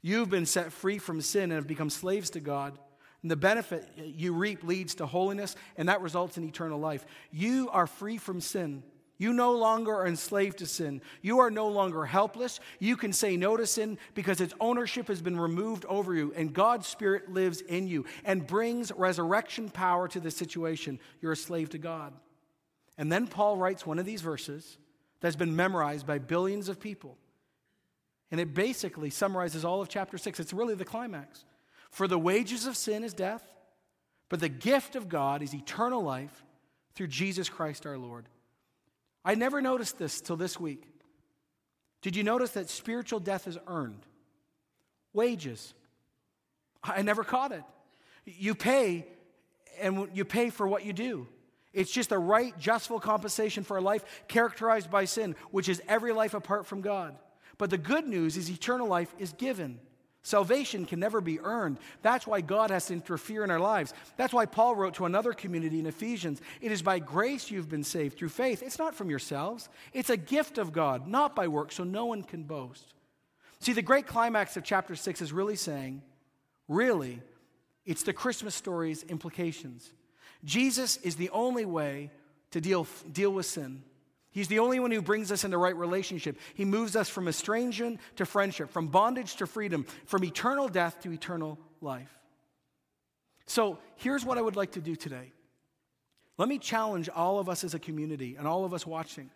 you've 0.01 0.29
been 0.29 0.47
set 0.47 0.71
free 0.71 0.97
from 0.97 1.21
sin 1.21 1.43
and 1.43 1.53
have 1.53 1.67
become 1.67 1.91
slaves 1.91 2.31
to 2.31 2.39
God. 2.39 2.79
And 3.21 3.29
the 3.29 3.35
benefit 3.35 3.87
you 3.97 4.33
reap 4.33 4.63
leads 4.63 4.95
to 4.95 5.05
holiness, 5.05 5.55
and 5.77 5.89
that 5.89 6.01
results 6.01 6.37
in 6.37 6.43
eternal 6.45 6.79
life. 6.79 7.05
You 7.31 7.69
are 7.71 7.85
free 7.85 8.17
from 8.17 8.41
sin. 8.41 8.81
You 9.19 9.33
no 9.33 9.51
longer 9.51 9.93
are 9.93 10.07
enslaved 10.07 10.59
to 10.59 10.65
sin. 10.65 11.01
You 11.21 11.39
are 11.39 11.51
no 11.51 11.67
longer 11.67 12.05
helpless. 12.05 12.61
You 12.79 12.95
can 12.95 13.11
say 13.11 13.35
no 13.35 13.57
to 13.57 13.67
sin 13.67 13.97
because 14.15 14.39
its 14.39 14.53
ownership 14.61 15.09
has 15.09 15.21
been 15.21 15.37
removed 15.37 15.85
over 15.85 16.15
you, 16.15 16.33
and 16.37 16.53
God's 16.53 16.87
Spirit 16.87 17.29
lives 17.29 17.59
in 17.59 17.85
you 17.85 18.05
and 18.23 18.47
brings 18.47 18.93
resurrection 18.93 19.69
power 19.69 20.07
to 20.07 20.21
the 20.21 20.31
situation. 20.31 20.99
You're 21.21 21.33
a 21.33 21.37
slave 21.37 21.69
to 21.71 21.77
God. 21.77 22.13
And 22.97 23.11
then 23.11 23.27
Paul 23.27 23.57
writes 23.57 23.85
one 23.85 23.99
of 23.99 24.05
these 24.05 24.21
verses 24.21 24.77
that's 25.19 25.35
been 25.35 25.55
memorized 25.55 26.07
by 26.07 26.19
billions 26.19 26.69
of 26.69 26.79
people. 26.79 27.17
And 28.31 28.39
it 28.39 28.53
basically 28.53 29.09
summarizes 29.09 29.65
all 29.65 29.81
of 29.81 29.89
chapter 29.89 30.17
6. 30.17 30.39
It's 30.39 30.53
really 30.53 30.75
the 30.75 30.85
climax. 30.85 31.43
For 31.89 32.07
the 32.07 32.19
wages 32.19 32.65
of 32.65 32.77
sin 32.77 33.03
is 33.03 33.13
death, 33.13 33.43
but 34.29 34.39
the 34.39 34.47
gift 34.47 34.95
of 34.95 35.09
God 35.09 35.41
is 35.41 35.53
eternal 35.53 36.01
life 36.01 36.45
through 36.95 37.07
Jesus 37.07 37.49
Christ 37.49 37.85
our 37.85 37.97
Lord. 37.97 38.29
I 39.29 39.35
never 39.35 39.61
noticed 39.61 39.99
this 39.99 40.21
till 40.21 40.37
this 40.37 40.59
week. 40.59 40.81
Did 42.01 42.15
you 42.15 42.23
notice 42.23 42.49
that 42.53 42.67
spiritual 42.67 43.19
death 43.19 43.47
is 43.47 43.59
earned? 43.67 44.03
Wages. 45.13 45.75
I 46.83 47.03
never 47.03 47.23
caught 47.23 47.51
it. 47.51 47.61
You 48.25 48.55
pay, 48.55 49.05
and 49.79 50.09
you 50.15 50.25
pay 50.25 50.49
for 50.49 50.67
what 50.67 50.83
you 50.83 50.93
do. 50.93 51.27
It's 51.73 51.91
just 51.91 52.11
a 52.11 52.17
right, 52.17 52.57
justful 52.57 52.99
compensation 52.99 53.63
for 53.63 53.77
a 53.77 53.81
life 53.81 54.03
characterized 54.27 54.89
by 54.89 55.05
sin, 55.05 55.35
which 55.51 55.69
is 55.69 55.79
every 55.87 56.11
life 56.11 56.33
apart 56.33 56.65
from 56.65 56.81
God. 56.81 57.15
But 57.59 57.69
the 57.69 57.77
good 57.77 58.07
news 58.07 58.35
is 58.35 58.49
eternal 58.49 58.87
life 58.87 59.13
is 59.19 59.33
given. 59.33 59.79
Salvation 60.21 60.85
can 60.85 60.99
never 60.99 61.21
be 61.21 61.39
earned. 61.39 61.77
That's 62.01 62.27
why 62.27 62.41
God 62.41 62.71
has 62.71 62.87
to 62.87 62.93
interfere 62.93 63.43
in 63.43 63.51
our 63.51 63.59
lives. 63.59 63.93
That's 64.17 64.33
why 64.33 64.45
Paul 64.45 64.75
wrote 64.75 64.95
to 64.95 65.05
another 65.05 65.31
community 65.31 65.79
in 65.79 65.85
Ephesians 65.85 66.41
It 66.61 66.71
is 66.71 66.81
by 66.81 66.99
grace 66.99 67.49
you've 67.49 67.69
been 67.69 67.85
saved 67.85 68.17
through 68.17 68.29
faith. 68.29 68.61
It's 68.61 68.79
not 68.79 68.95
from 68.95 69.09
yourselves, 69.09 69.69
it's 69.93 70.09
a 70.09 70.17
gift 70.17 70.57
of 70.57 70.73
God, 70.73 71.07
not 71.07 71.35
by 71.35 71.47
works, 71.47 71.75
so 71.75 71.83
no 71.83 72.05
one 72.05 72.23
can 72.23 72.43
boast. 72.43 72.93
See, 73.59 73.73
the 73.73 73.81
great 73.81 74.07
climax 74.07 74.55
of 74.57 74.63
chapter 74.63 74.95
6 74.95 75.21
is 75.21 75.33
really 75.33 75.57
saying, 75.57 76.01
really, 76.67 77.21
it's 77.85 78.03
the 78.03 78.13
Christmas 78.13 78.55
story's 78.55 79.03
implications. 79.03 79.91
Jesus 80.45 80.97
is 80.97 81.15
the 81.15 81.29
only 81.31 81.65
way 81.65 82.11
to 82.51 82.61
deal, 82.61 82.87
deal 83.11 83.31
with 83.31 83.45
sin. 83.45 83.83
He's 84.31 84.47
the 84.47 84.59
only 84.59 84.79
one 84.79 84.91
who 84.91 85.01
brings 85.01 85.31
us 85.31 85.43
into 85.43 85.57
right 85.57 85.75
relationship. 85.75 86.37
He 86.53 86.65
moves 86.65 86.95
us 86.95 87.09
from 87.09 87.27
estrangement 87.27 87.99
to 88.17 88.25
friendship, 88.25 88.69
from 88.69 88.87
bondage 88.87 89.37
to 89.37 89.47
freedom, 89.47 89.85
from 90.05 90.23
eternal 90.23 90.67
death 90.67 91.01
to 91.01 91.11
eternal 91.11 91.57
life. 91.81 92.15
So 93.47 93.79
here's 93.95 94.23
what 94.23 94.37
I 94.37 94.41
would 94.41 94.55
like 94.55 94.73
to 94.73 94.81
do 94.81 94.95
today. 94.95 95.31
Let 96.37 96.47
me 96.47 96.59
challenge 96.59 97.09
all 97.09 97.39
of 97.39 97.49
us 97.49 97.63
as 97.63 97.73
a 97.73 97.79
community 97.79 98.35
and 98.37 98.47
all 98.47 98.63
of 98.63 98.73
us 98.73 98.85
watching. 98.85 99.31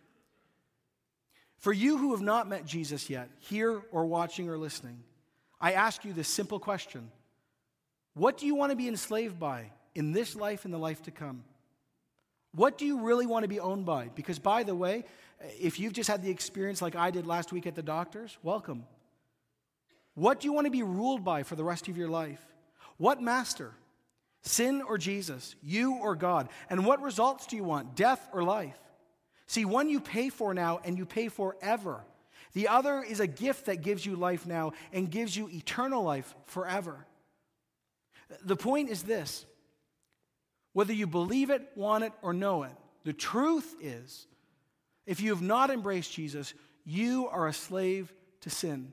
For 1.58 1.74
you 1.74 1.98
who 1.98 2.12
have 2.12 2.22
not 2.22 2.48
met 2.48 2.66
Jesus 2.66 3.10
yet, 3.10 3.30
here 3.40 3.82
or 3.92 4.06
watching 4.06 4.50
or 4.50 4.58
listening, 4.58 5.04
I 5.60 5.74
ask 5.74 6.06
you 6.06 6.14
this 6.14 6.28
simple 6.28 6.60
question 6.60 7.10
What 8.14 8.38
do 8.38 8.46
you 8.46 8.54
want 8.54 8.72
to 8.72 8.76
be 8.76 8.88
enslaved 8.88 9.40
by 9.40 9.72
in 9.96 10.12
this 10.12 10.36
life 10.36 10.66
and 10.66 10.74
the 10.74 10.78
life 10.78 11.02
to 11.04 11.12
come? 11.12 11.44
What 12.56 12.78
do 12.78 12.86
you 12.86 13.02
really 13.02 13.26
want 13.26 13.44
to 13.44 13.50
be 13.50 13.60
owned 13.60 13.86
by? 13.86 14.10
Because, 14.16 14.40
by 14.40 14.64
the 14.64 14.76
way, 14.76 15.06
if 15.60 15.80
you've 15.80 15.94
just 15.94 16.10
had 16.10 16.22
the 16.22 16.30
experience 16.30 16.82
like 16.82 16.96
I 16.96 17.12
did 17.12 17.26
last 17.26 17.52
week 17.52 17.66
at 17.66 17.76
the 17.76 17.82
doctor's, 17.82 18.38
welcome. 18.44 18.86
What 20.16 20.40
do 20.40 20.48
you 20.48 20.54
want 20.54 20.66
to 20.66 20.72
be 20.72 20.84
ruled 20.84 21.24
by 21.24 21.44
for 21.44 21.56
the 21.56 21.64
rest 21.64 21.88
of 21.88 21.98
your 21.98 22.10
life? 22.10 22.44
What 22.98 23.22
master? 23.22 23.72
Sin 24.44 24.82
or 24.82 24.98
Jesus? 24.98 25.56
You 25.64 25.96
or 25.96 26.16
God? 26.16 26.50
And 26.70 26.86
what 26.86 27.02
results 27.02 27.48
do 27.48 27.56
you 27.56 27.64
want? 27.64 27.96
Death 27.96 28.30
or 28.32 28.44
life? 28.44 28.78
See, 29.48 29.66
one 29.66 29.90
you 29.90 30.00
pay 30.00 30.30
for 30.30 30.54
now 30.54 30.80
and 30.84 30.98
you 30.98 31.06
pay 31.06 31.30
forever. 31.30 32.04
The 32.54 32.68
other 32.68 33.02
is 33.02 33.20
a 33.20 33.28
gift 33.28 33.66
that 33.66 33.82
gives 33.82 34.06
you 34.06 34.16
life 34.16 34.46
now 34.46 34.74
and 34.92 35.10
gives 35.10 35.36
you 35.36 35.50
eternal 35.50 36.04
life 36.04 36.36
forever. 36.46 37.06
The 38.44 38.56
point 38.56 38.90
is 38.90 39.04
this 39.04 39.46
whether 40.74 40.94
you 40.94 41.08
believe 41.08 41.50
it, 41.50 41.68
want 41.76 42.04
it, 42.04 42.14
or 42.22 42.34
know 42.34 42.64
it, 42.64 42.74
the 43.04 43.14
truth 43.14 43.76
is 43.82 44.28
if 45.06 45.22
you 45.22 45.32
have 45.32 45.42
not 45.42 45.70
embraced 45.70 46.12
Jesus, 46.14 46.54
you 46.86 47.28
are 47.28 47.48
a 47.48 47.54
slave 47.54 48.14
to 48.42 48.50
sin. 48.50 48.92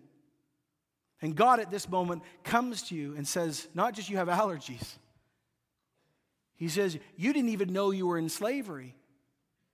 And 1.23 1.37
God 1.37 1.61
at 1.61 1.71
this 1.71 1.89
moment 1.89 2.23
comes 2.45 2.83
to 2.85 2.95
you 2.95 3.15
and 3.17 3.27
says, 3.27 3.69
not 3.75 3.95
just 3.95 4.09
you 4.09 4.17
have 4.17 4.29
allergies, 4.29 4.97
He 6.57 6.69
says, 6.69 6.99
you 7.17 7.33
didn't 7.33 7.51
even 7.51 7.73
know 7.73 7.91
you 7.91 8.07
were 8.07 8.19
in 8.19 8.29
slavery. 8.29 8.95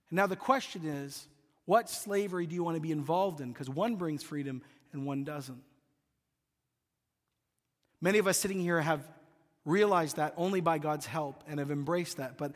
And 0.09 0.17
now 0.17 0.27
the 0.27 0.35
question 0.35 0.85
is, 0.85 1.27
what 1.65 1.89
slavery 1.89 2.47
do 2.47 2.55
you 2.55 2.63
want 2.63 2.75
to 2.75 2.81
be 2.81 2.91
involved 2.91 3.41
in? 3.41 3.51
Because 3.51 3.69
one 3.69 3.95
brings 3.95 4.23
freedom 4.23 4.61
and 4.93 5.05
one 5.05 5.25
doesn't. 5.25 5.61
Many 7.99 8.19
of 8.19 8.27
us 8.27 8.37
sitting 8.37 8.59
here 8.59 8.79
have 8.79 9.05
realized 9.67 10.15
that 10.15 10.33
only 10.37 10.61
by 10.61 10.77
God's 10.77 11.05
help 11.05 11.43
and 11.45 11.59
have 11.59 11.71
embraced 11.71 12.17
that. 12.17 12.37
But 12.37 12.53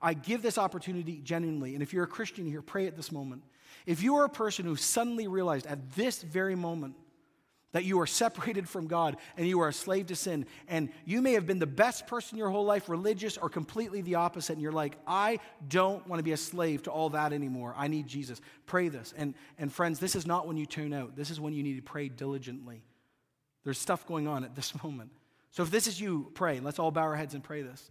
I 0.00 0.12
give 0.12 0.42
this 0.42 0.58
opportunity 0.58 1.20
genuinely. 1.24 1.72
And 1.74 1.82
if 1.82 1.92
you're 1.92 2.04
a 2.04 2.08
Christian 2.08 2.46
here, 2.46 2.60
pray 2.60 2.86
at 2.86 2.96
this 2.96 3.10
moment. 3.10 3.42
If 3.86 4.02
you 4.02 4.16
are 4.16 4.24
a 4.24 4.30
person 4.30 4.66
who 4.66 4.76
suddenly 4.76 5.26
realized 5.26 5.66
at 5.66 5.92
this 5.92 6.22
very 6.22 6.54
moment 6.54 6.96
that 7.72 7.84
you 7.84 8.00
are 8.00 8.06
separated 8.06 8.68
from 8.68 8.88
God 8.88 9.16
and 9.36 9.46
you 9.46 9.60
are 9.60 9.68
a 9.68 9.72
slave 9.72 10.08
to 10.08 10.16
sin, 10.16 10.44
and 10.68 10.90
you 11.06 11.22
may 11.22 11.32
have 11.32 11.46
been 11.46 11.60
the 11.60 11.66
best 11.66 12.06
person 12.06 12.36
your 12.36 12.50
whole 12.50 12.64
life, 12.64 12.90
religious, 12.90 13.38
or 13.38 13.48
completely 13.48 14.02
the 14.02 14.16
opposite, 14.16 14.54
and 14.54 14.62
you're 14.62 14.70
like, 14.70 14.98
I 15.06 15.38
don't 15.66 16.06
want 16.06 16.18
to 16.18 16.24
be 16.24 16.32
a 16.32 16.36
slave 16.36 16.82
to 16.82 16.90
all 16.90 17.08
that 17.10 17.32
anymore. 17.32 17.74
I 17.76 17.88
need 17.88 18.06
Jesus. 18.06 18.40
Pray 18.66 18.88
this. 18.88 19.14
And, 19.16 19.34
and 19.58 19.72
friends, 19.72 19.98
this 19.98 20.14
is 20.14 20.26
not 20.26 20.46
when 20.46 20.58
you 20.58 20.66
tune 20.66 20.92
out, 20.92 21.16
this 21.16 21.30
is 21.30 21.40
when 21.40 21.54
you 21.54 21.62
need 21.62 21.76
to 21.76 21.82
pray 21.82 22.08
diligently. 22.10 22.82
There's 23.64 23.78
stuff 23.78 24.06
going 24.06 24.28
on 24.28 24.44
at 24.44 24.54
this 24.54 24.74
moment. 24.84 25.10
So 25.50 25.62
if 25.62 25.70
this 25.70 25.86
is 25.86 26.00
you, 26.00 26.30
pray. 26.34 26.60
Let's 26.60 26.78
all 26.78 26.90
bow 26.90 27.02
our 27.02 27.16
heads 27.16 27.34
and 27.34 27.42
pray 27.42 27.62
this. 27.62 27.90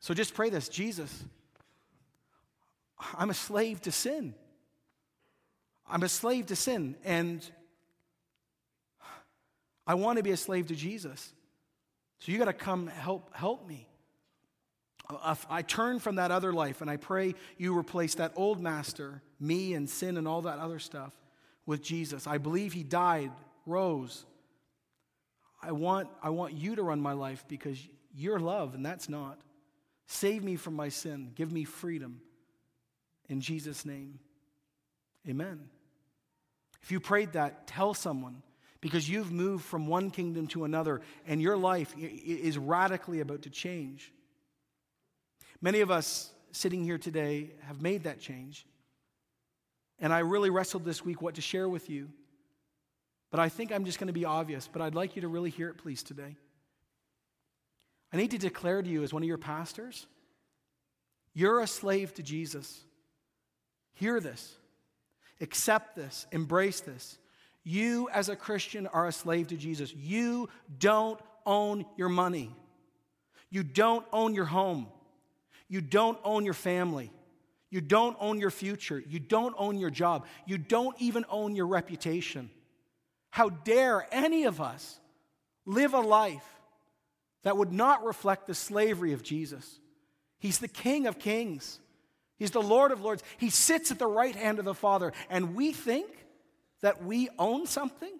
So 0.00 0.14
just 0.14 0.34
pray 0.34 0.50
this 0.50 0.68
Jesus, 0.68 1.24
I'm 3.16 3.30
a 3.30 3.34
slave 3.34 3.80
to 3.82 3.92
sin. 3.92 4.34
I'm 5.88 6.02
a 6.04 6.08
slave 6.08 6.46
to 6.46 6.56
sin, 6.56 6.94
and 7.04 7.44
I 9.86 9.94
want 9.94 10.18
to 10.18 10.22
be 10.22 10.30
a 10.30 10.36
slave 10.36 10.68
to 10.68 10.76
Jesus. 10.76 11.32
So 12.20 12.30
you 12.30 12.38
got 12.38 12.44
to 12.44 12.52
come 12.52 12.86
help 12.86 13.34
help 13.34 13.66
me. 13.66 13.88
Uh, 15.08 15.34
I 15.48 15.62
turn 15.62 15.98
from 15.98 16.16
that 16.16 16.30
other 16.30 16.52
life 16.52 16.80
and 16.82 16.88
I 16.88 16.96
pray 16.96 17.34
you 17.58 17.76
replace 17.76 18.14
that 18.14 18.32
old 18.36 18.60
master, 18.60 19.22
me 19.40 19.74
and 19.74 19.90
sin 19.90 20.16
and 20.16 20.28
all 20.28 20.42
that 20.42 20.58
other 20.58 20.78
stuff, 20.78 21.12
with 21.66 21.82
Jesus. 21.82 22.28
I 22.28 22.38
believe 22.38 22.72
he 22.72 22.84
died, 22.84 23.32
rose, 23.66 24.24
I 25.62 25.72
want, 25.72 26.08
I 26.22 26.30
want 26.30 26.54
you 26.54 26.76
to 26.76 26.82
run 26.82 27.00
my 27.00 27.12
life 27.12 27.44
because 27.48 27.78
you're 28.14 28.40
love, 28.40 28.74
and 28.74 28.84
that's 28.84 29.08
not. 29.08 29.38
Save 30.06 30.42
me 30.42 30.56
from 30.56 30.74
my 30.74 30.88
sin. 30.88 31.32
Give 31.34 31.52
me 31.52 31.64
freedom. 31.64 32.20
In 33.28 33.40
Jesus' 33.40 33.84
name, 33.84 34.18
amen. 35.28 35.60
If 36.82 36.90
you 36.90 36.98
prayed 36.98 37.34
that, 37.34 37.66
tell 37.66 37.94
someone 37.94 38.42
because 38.80 39.08
you've 39.08 39.30
moved 39.30 39.64
from 39.64 39.86
one 39.86 40.10
kingdom 40.10 40.46
to 40.48 40.64
another 40.64 41.02
and 41.26 41.40
your 41.40 41.56
life 41.56 41.94
is 41.96 42.58
radically 42.58 43.20
about 43.20 43.42
to 43.42 43.50
change. 43.50 44.12
Many 45.60 45.80
of 45.80 45.90
us 45.90 46.32
sitting 46.52 46.82
here 46.82 46.98
today 46.98 47.50
have 47.66 47.82
made 47.82 48.04
that 48.04 48.18
change. 48.18 48.66
And 50.00 50.12
I 50.12 50.20
really 50.20 50.50
wrestled 50.50 50.84
this 50.84 51.04
week 51.04 51.20
what 51.20 51.34
to 51.34 51.42
share 51.42 51.68
with 51.68 51.90
you. 51.90 52.08
But 53.30 53.40
I 53.40 53.48
think 53.48 53.72
I'm 53.72 53.84
just 53.84 53.98
going 53.98 54.08
to 54.08 54.12
be 54.12 54.24
obvious, 54.24 54.68
but 54.70 54.82
I'd 54.82 54.94
like 54.94 55.14
you 55.14 55.22
to 55.22 55.28
really 55.28 55.50
hear 55.50 55.68
it, 55.68 55.78
please, 55.78 56.02
today. 56.02 56.36
I 58.12 58.16
need 58.16 58.32
to 58.32 58.38
declare 58.38 58.82
to 58.82 58.88
you, 58.88 59.02
as 59.02 59.12
one 59.12 59.22
of 59.22 59.28
your 59.28 59.38
pastors, 59.38 60.06
you're 61.32 61.60
a 61.60 61.66
slave 61.66 62.12
to 62.14 62.22
Jesus. 62.22 62.80
Hear 63.94 64.18
this, 64.20 64.56
accept 65.40 65.94
this, 65.94 66.26
embrace 66.32 66.80
this. 66.80 67.18
You, 67.62 68.08
as 68.12 68.28
a 68.28 68.36
Christian, 68.36 68.86
are 68.88 69.06
a 69.06 69.12
slave 69.12 69.48
to 69.48 69.56
Jesus. 69.56 69.94
You 69.94 70.48
don't 70.78 71.20
own 71.46 71.84
your 71.96 72.08
money, 72.08 72.54
you 73.48 73.62
don't 73.62 74.06
own 74.12 74.34
your 74.34 74.46
home, 74.46 74.88
you 75.68 75.80
don't 75.80 76.18
own 76.24 76.44
your 76.44 76.54
family. 76.54 77.12
You 77.72 77.80
don't 77.80 78.16
own 78.18 78.40
your 78.40 78.50
future. 78.50 79.00
You 79.08 79.20
don't 79.20 79.54
own 79.56 79.78
your 79.78 79.90
job. 79.90 80.26
You 80.44 80.58
don't 80.58 80.96
even 81.00 81.24
own 81.30 81.54
your 81.54 81.68
reputation. 81.68 82.50
How 83.30 83.48
dare 83.48 84.06
any 84.10 84.44
of 84.44 84.60
us 84.60 84.98
live 85.64 85.94
a 85.94 86.00
life 86.00 86.44
that 87.42 87.56
would 87.56 87.72
not 87.72 88.04
reflect 88.04 88.46
the 88.46 88.54
slavery 88.54 89.12
of 89.12 89.22
Jesus? 89.22 89.78
He's 90.38 90.58
the 90.58 90.68
King 90.68 91.06
of 91.06 91.18
kings, 91.18 91.78
He's 92.38 92.50
the 92.50 92.62
Lord 92.62 92.90
of 92.90 93.02
lords. 93.02 93.22
He 93.36 93.50
sits 93.50 93.90
at 93.90 93.98
the 93.98 94.06
right 94.06 94.34
hand 94.34 94.58
of 94.58 94.64
the 94.64 94.74
Father, 94.74 95.12
and 95.28 95.54
we 95.54 95.72
think 95.72 96.08
that 96.80 97.04
we 97.04 97.28
own 97.38 97.66
something? 97.66 98.12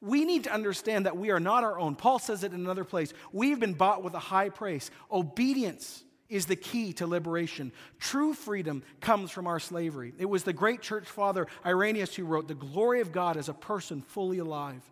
We 0.00 0.24
need 0.24 0.44
to 0.44 0.52
understand 0.52 1.06
that 1.06 1.16
we 1.16 1.30
are 1.30 1.40
not 1.40 1.62
our 1.62 1.78
own. 1.78 1.94
Paul 1.94 2.18
says 2.18 2.42
it 2.42 2.52
in 2.52 2.60
another 2.60 2.84
place. 2.84 3.12
We've 3.30 3.60
been 3.60 3.74
bought 3.74 4.02
with 4.02 4.14
a 4.14 4.18
high 4.18 4.48
price. 4.48 4.90
Obedience 5.10 6.02
is 6.32 6.46
the 6.46 6.56
key 6.56 6.92
to 6.94 7.06
liberation. 7.06 7.72
True 7.98 8.34
freedom 8.34 8.82
comes 9.00 9.30
from 9.30 9.46
our 9.46 9.60
slavery. 9.60 10.14
It 10.18 10.26
was 10.26 10.44
the 10.44 10.52
great 10.52 10.80
church 10.80 11.06
father 11.06 11.46
Irenaeus 11.64 12.14
who 12.14 12.24
wrote, 12.24 12.48
The 12.48 12.54
glory 12.54 13.00
of 13.00 13.12
God 13.12 13.36
is 13.36 13.48
a 13.48 13.54
person 13.54 14.00
fully 14.00 14.38
alive. 14.38 14.82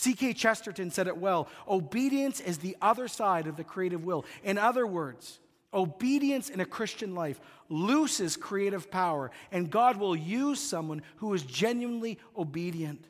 G.K. 0.00 0.32
Chesterton 0.32 0.90
said 0.90 1.08
it 1.08 1.18
well 1.18 1.48
obedience 1.68 2.40
is 2.40 2.58
the 2.58 2.76
other 2.80 3.06
side 3.08 3.46
of 3.46 3.56
the 3.56 3.64
creative 3.64 4.04
will. 4.04 4.24
In 4.42 4.56
other 4.56 4.86
words, 4.86 5.40
obedience 5.74 6.48
in 6.48 6.60
a 6.60 6.64
Christian 6.64 7.14
life 7.14 7.40
looses 7.68 8.36
creative 8.36 8.90
power, 8.90 9.30
and 9.52 9.70
God 9.70 9.98
will 9.98 10.16
use 10.16 10.60
someone 10.60 11.02
who 11.16 11.34
is 11.34 11.42
genuinely 11.42 12.18
obedient. 12.36 13.06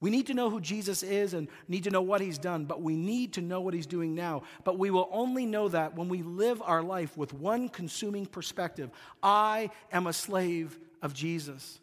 We 0.00 0.08
need 0.08 0.28
to 0.28 0.34
know 0.34 0.48
who 0.48 0.60
Jesus 0.60 1.02
is 1.02 1.34
and 1.34 1.48
need 1.68 1.84
to 1.84 1.90
know 1.90 2.00
what 2.00 2.22
he's 2.22 2.38
done, 2.38 2.64
but 2.64 2.80
we 2.80 2.96
need 2.96 3.34
to 3.34 3.42
know 3.42 3.60
what 3.60 3.74
he's 3.74 3.86
doing 3.86 4.14
now. 4.14 4.42
But 4.64 4.78
we 4.78 4.90
will 4.90 5.08
only 5.12 5.44
know 5.44 5.68
that 5.68 5.94
when 5.94 6.08
we 6.08 6.22
live 6.22 6.62
our 6.62 6.82
life 6.82 7.18
with 7.18 7.34
one 7.34 7.68
consuming 7.68 8.24
perspective 8.24 8.90
I 9.22 9.70
am 9.92 10.06
a 10.06 10.12
slave 10.12 10.78
of 11.02 11.12
Jesus. 11.12 11.80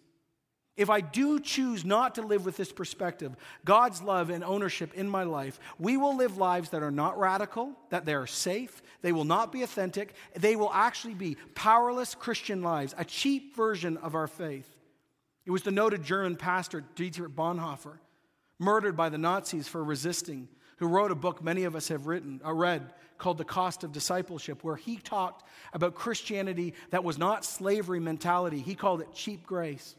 If 0.75 0.91
I 0.91 1.01
do 1.01 1.39
choose 1.39 1.83
not 1.83 2.15
to 2.15 2.21
live 2.21 2.45
with 2.45 2.55
this 2.55 2.71
perspective, 2.71 3.35
God's 3.65 4.01
love 4.01 4.29
and 4.29 4.43
ownership 4.43 4.93
in 4.93 5.09
my 5.09 5.23
life, 5.23 5.59
we 5.79 5.97
will 5.97 6.15
live 6.15 6.37
lives 6.37 6.69
that 6.69 6.83
are 6.83 6.91
not 6.91 7.17
radical, 7.17 7.73
that 7.89 8.05
they 8.05 8.13
are 8.13 8.27
safe, 8.27 8.83
they 9.01 9.11
will 9.11 9.25
not 9.25 9.51
be 9.51 9.63
authentic, 9.63 10.13
they 10.35 10.55
will 10.55 10.71
actually 10.71 11.15
be 11.15 11.35
powerless 11.55 12.13
Christian 12.13 12.61
lives, 12.61 12.93
a 12.95 13.05
cheap 13.05 13.55
version 13.55 13.97
of 13.97 14.13
our 14.13 14.27
faith. 14.27 14.69
It 15.47 15.51
was 15.51 15.63
the 15.63 15.71
noted 15.71 16.03
German 16.03 16.35
pastor 16.35 16.83
Dietrich 16.95 17.35
Bonhoeffer 17.35 17.97
murdered 18.59 18.95
by 18.95 19.09
the 19.09 19.17
Nazis 19.17 19.67
for 19.67 19.83
resisting, 19.83 20.47
who 20.77 20.87
wrote 20.87 21.11
a 21.11 21.15
book 21.15 21.43
many 21.43 21.63
of 21.63 21.75
us 21.75 21.87
have 21.87 22.07
written, 22.07 22.41
uh, 22.45 22.53
read 22.53 22.93
called 23.17 23.37
The 23.37 23.45
Cost 23.45 23.83
of 23.83 23.91
Discipleship, 23.91 24.63
where 24.63 24.75
he 24.75 24.97
talked 24.97 25.43
about 25.73 25.95
Christianity 25.95 26.73
that 26.91 27.03
was 27.03 27.17
not 27.17 27.43
slavery 27.43 27.99
mentality. 27.99 28.59
He 28.59 28.75
called 28.75 29.01
it 29.01 29.13
cheap 29.13 29.45
grace. 29.45 29.95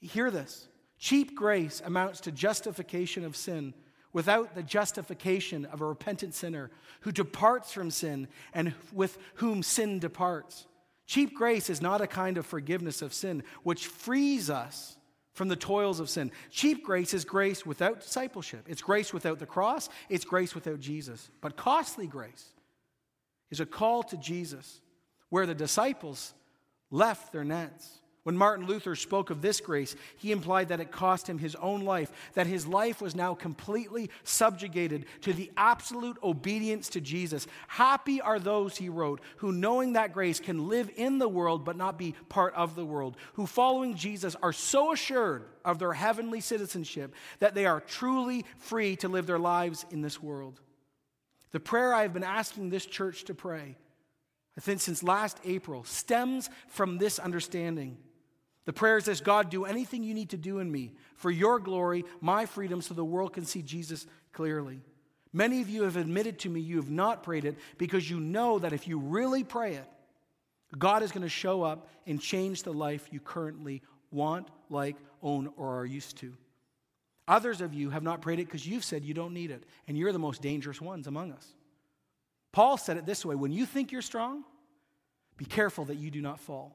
Hear 0.00 0.30
this 0.30 0.68
cheap 0.98 1.34
grace 1.34 1.80
amounts 1.84 2.20
to 2.22 2.32
justification 2.32 3.24
of 3.24 3.36
sin 3.36 3.72
without 4.12 4.54
the 4.54 4.62
justification 4.62 5.64
of 5.66 5.80
a 5.80 5.86
repentant 5.86 6.34
sinner 6.34 6.70
who 7.00 7.12
departs 7.12 7.72
from 7.72 7.90
sin 7.90 8.26
and 8.52 8.74
with 8.92 9.16
whom 9.34 9.62
sin 9.62 9.98
departs. 9.98 10.66
Cheap 11.06 11.34
grace 11.34 11.70
is 11.70 11.80
not 11.80 12.00
a 12.00 12.06
kind 12.06 12.36
of 12.36 12.46
forgiveness 12.46 13.00
of 13.00 13.14
sin 13.14 13.42
which 13.62 13.86
frees 13.86 14.50
us 14.50 14.97
from 15.38 15.48
the 15.48 15.56
toils 15.56 16.00
of 16.00 16.10
sin. 16.10 16.30
Cheap 16.50 16.84
grace 16.84 17.14
is 17.14 17.24
grace 17.24 17.64
without 17.64 18.00
discipleship. 18.00 18.66
It's 18.68 18.82
grace 18.82 19.14
without 19.14 19.38
the 19.38 19.46
cross. 19.46 19.88
It's 20.10 20.26
grace 20.26 20.54
without 20.54 20.80
Jesus. 20.80 21.30
But 21.40 21.56
costly 21.56 22.06
grace 22.06 22.52
is 23.50 23.60
a 23.60 23.66
call 23.66 24.02
to 24.02 24.18
Jesus 24.18 24.82
where 25.30 25.46
the 25.46 25.54
disciples 25.54 26.34
left 26.90 27.32
their 27.32 27.44
nets. 27.44 28.00
When 28.28 28.36
Martin 28.36 28.66
Luther 28.66 28.94
spoke 28.94 29.30
of 29.30 29.40
this 29.40 29.58
grace, 29.58 29.96
he 30.18 30.32
implied 30.32 30.68
that 30.68 30.80
it 30.80 30.92
cost 30.92 31.26
him 31.26 31.38
his 31.38 31.54
own 31.54 31.86
life, 31.86 32.12
that 32.34 32.46
his 32.46 32.66
life 32.66 33.00
was 33.00 33.16
now 33.16 33.32
completely 33.32 34.10
subjugated 34.22 35.06
to 35.22 35.32
the 35.32 35.50
absolute 35.56 36.18
obedience 36.22 36.90
to 36.90 37.00
Jesus. 37.00 37.46
Happy 37.68 38.20
are 38.20 38.38
those, 38.38 38.76
he 38.76 38.90
wrote, 38.90 39.22
who 39.38 39.50
knowing 39.50 39.94
that 39.94 40.12
grace 40.12 40.40
can 40.40 40.68
live 40.68 40.90
in 40.94 41.16
the 41.16 41.26
world 41.26 41.64
but 41.64 41.78
not 41.78 41.96
be 41.96 42.14
part 42.28 42.52
of 42.52 42.74
the 42.74 42.84
world, 42.84 43.16
who 43.32 43.46
following 43.46 43.94
Jesus 43.94 44.36
are 44.42 44.52
so 44.52 44.92
assured 44.92 45.46
of 45.64 45.78
their 45.78 45.94
heavenly 45.94 46.42
citizenship 46.42 47.14
that 47.38 47.54
they 47.54 47.64
are 47.64 47.80
truly 47.80 48.44
free 48.58 48.94
to 48.96 49.08
live 49.08 49.26
their 49.26 49.38
lives 49.38 49.86
in 49.90 50.02
this 50.02 50.22
world. 50.22 50.60
The 51.52 51.60
prayer 51.60 51.94
I 51.94 52.02
have 52.02 52.12
been 52.12 52.22
asking 52.22 52.68
this 52.68 52.84
church 52.84 53.24
to 53.24 53.34
pray, 53.34 53.78
I 54.54 54.60
think 54.60 54.82
since 54.82 55.02
last 55.02 55.38
April, 55.46 55.82
stems 55.84 56.50
from 56.68 56.98
this 56.98 57.18
understanding. 57.18 57.96
The 58.68 58.74
prayer 58.74 59.00
this 59.00 59.22
God, 59.22 59.48
do 59.48 59.64
anything 59.64 60.02
you 60.02 60.12
need 60.12 60.28
to 60.28 60.36
do 60.36 60.58
in 60.58 60.70
me 60.70 60.92
for 61.16 61.30
your 61.30 61.58
glory, 61.58 62.04
my 62.20 62.44
freedom, 62.44 62.82
so 62.82 62.92
the 62.92 63.02
world 63.02 63.32
can 63.32 63.46
see 63.46 63.62
Jesus 63.62 64.06
clearly. 64.34 64.82
Many 65.32 65.62
of 65.62 65.70
you 65.70 65.84
have 65.84 65.96
admitted 65.96 66.40
to 66.40 66.50
me 66.50 66.60
you 66.60 66.76
have 66.76 66.90
not 66.90 67.22
prayed 67.22 67.46
it 67.46 67.56
because 67.78 68.10
you 68.10 68.20
know 68.20 68.58
that 68.58 68.74
if 68.74 68.86
you 68.86 68.98
really 68.98 69.42
pray 69.42 69.76
it, 69.76 69.86
God 70.76 71.02
is 71.02 71.12
going 71.12 71.22
to 71.22 71.30
show 71.30 71.62
up 71.62 71.88
and 72.06 72.20
change 72.20 72.62
the 72.62 72.74
life 72.74 73.08
you 73.10 73.20
currently 73.20 73.80
want, 74.10 74.50
like, 74.68 74.96
own, 75.22 75.50
or 75.56 75.78
are 75.80 75.86
used 75.86 76.18
to. 76.18 76.34
Others 77.26 77.62
of 77.62 77.72
you 77.72 77.88
have 77.88 78.02
not 78.02 78.20
prayed 78.20 78.38
it 78.38 78.48
because 78.48 78.66
you've 78.66 78.84
said 78.84 79.02
you 79.02 79.14
don't 79.14 79.32
need 79.32 79.50
it, 79.50 79.64
and 79.86 79.96
you're 79.96 80.12
the 80.12 80.18
most 80.18 80.42
dangerous 80.42 80.78
ones 80.78 81.06
among 81.06 81.32
us. 81.32 81.54
Paul 82.52 82.76
said 82.76 82.98
it 82.98 83.06
this 83.06 83.24
way 83.24 83.34
when 83.34 83.50
you 83.50 83.64
think 83.64 83.92
you're 83.92 84.02
strong, 84.02 84.44
be 85.38 85.46
careful 85.46 85.86
that 85.86 85.96
you 85.96 86.10
do 86.10 86.20
not 86.20 86.38
fall. 86.38 86.74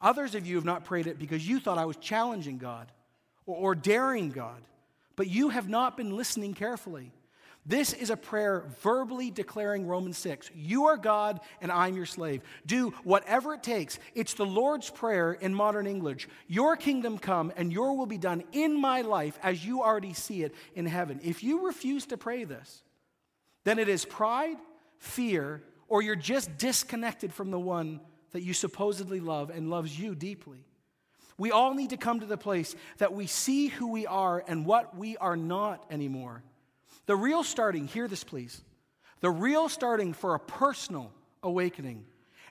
Others 0.00 0.34
of 0.34 0.46
you 0.46 0.56
have 0.56 0.64
not 0.64 0.84
prayed 0.84 1.06
it 1.06 1.18
because 1.18 1.46
you 1.46 1.60
thought 1.60 1.78
I 1.78 1.84
was 1.84 1.96
challenging 1.96 2.58
God 2.58 2.90
or, 3.46 3.56
or 3.56 3.74
daring 3.74 4.30
God, 4.30 4.62
but 5.16 5.28
you 5.28 5.48
have 5.48 5.68
not 5.68 5.96
been 5.96 6.16
listening 6.16 6.54
carefully. 6.54 7.12
This 7.68 7.92
is 7.92 8.10
a 8.10 8.16
prayer 8.16 8.64
verbally 8.80 9.32
declaring 9.32 9.88
Romans 9.88 10.18
6. 10.18 10.52
You 10.54 10.86
are 10.86 10.96
God 10.96 11.40
and 11.60 11.72
I'm 11.72 11.96
your 11.96 12.06
slave. 12.06 12.42
Do 12.64 12.90
whatever 13.02 13.54
it 13.54 13.64
takes. 13.64 13.98
It's 14.14 14.34
the 14.34 14.46
Lord's 14.46 14.88
Prayer 14.88 15.32
in 15.32 15.52
modern 15.52 15.88
English. 15.88 16.28
Your 16.46 16.76
kingdom 16.76 17.18
come 17.18 17.52
and 17.56 17.72
your 17.72 17.96
will 17.96 18.06
be 18.06 18.18
done 18.18 18.44
in 18.52 18.80
my 18.80 19.00
life 19.00 19.36
as 19.42 19.66
you 19.66 19.82
already 19.82 20.12
see 20.12 20.44
it 20.44 20.54
in 20.76 20.86
heaven. 20.86 21.18
If 21.24 21.42
you 21.42 21.66
refuse 21.66 22.06
to 22.06 22.16
pray 22.16 22.44
this, 22.44 22.82
then 23.64 23.80
it 23.80 23.88
is 23.88 24.04
pride, 24.04 24.58
fear, 24.98 25.60
or 25.88 26.02
you're 26.02 26.14
just 26.14 26.56
disconnected 26.58 27.32
from 27.32 27.50
the 27.50 27.58
one 27.58 27.98
that 28.32 28.42
you 28.42 28.52
supposedly 28.52 29.20
love 29.20 29.50
and 29.50 29.70
loves 29.70 29.98
you 29.98 30.14
deeply. 30.14 30.64
We 31.38 31.50
all 31.50 31.74
need 31.74 31.90
to 31.90 31.96
come 31.96 32.20
to 32.20 32.26
the 32.26 32.38
place 32.38 32.74
that 32.98 33.12
we 33.12 33.26
see 33.26 33.68
who 33.68 33.88
we 33.88 34.06
are 34.06 34.42
and 34.46 34.64
what 34.64 34.96
we 34.96 35.16
are 35.18 35.36
not 35.36 35.84
anymore. 35.90 36.42
The 37.06 37.16
real 37.16 37.44
starting, 37.44 37.86
hear 37.86 38.08
this 38.08 38.24
please, 38.24 38.62
the 39.20 39.30
real 39.30 39.68
starting 39.68 40.12
for 40.12 40.34
a 40.34 40.40
personal 40.40 41.12
awakening 41.42 42.04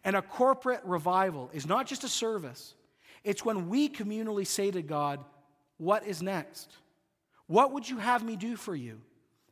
and 0.04 0.16
a 0.16 0.22
corporate 0.22 0.82
revival 0.84 1.50
is 1.52 1.66
not 1.66 1.88
just 1.88 2.04
a 2.04 2.10
service, 2.10 2.76
it's 3.24 3.44
when 3.44 3.70
we 3.70 3.90
communally 3.90 4.46
say 4.46 4.70
to 4.70 4.82
God, 4.82 5.20
What 5.78 6.06
is 6.06 6.22
next? 6.22 6.72
What 7.48 7.74
would 7.74 7.90
you 7.90 7.98
have 7.98 8.24
me 8.24 8.36
do 8.36 8.56
for 8.56 8.76
you? 8.76 9.02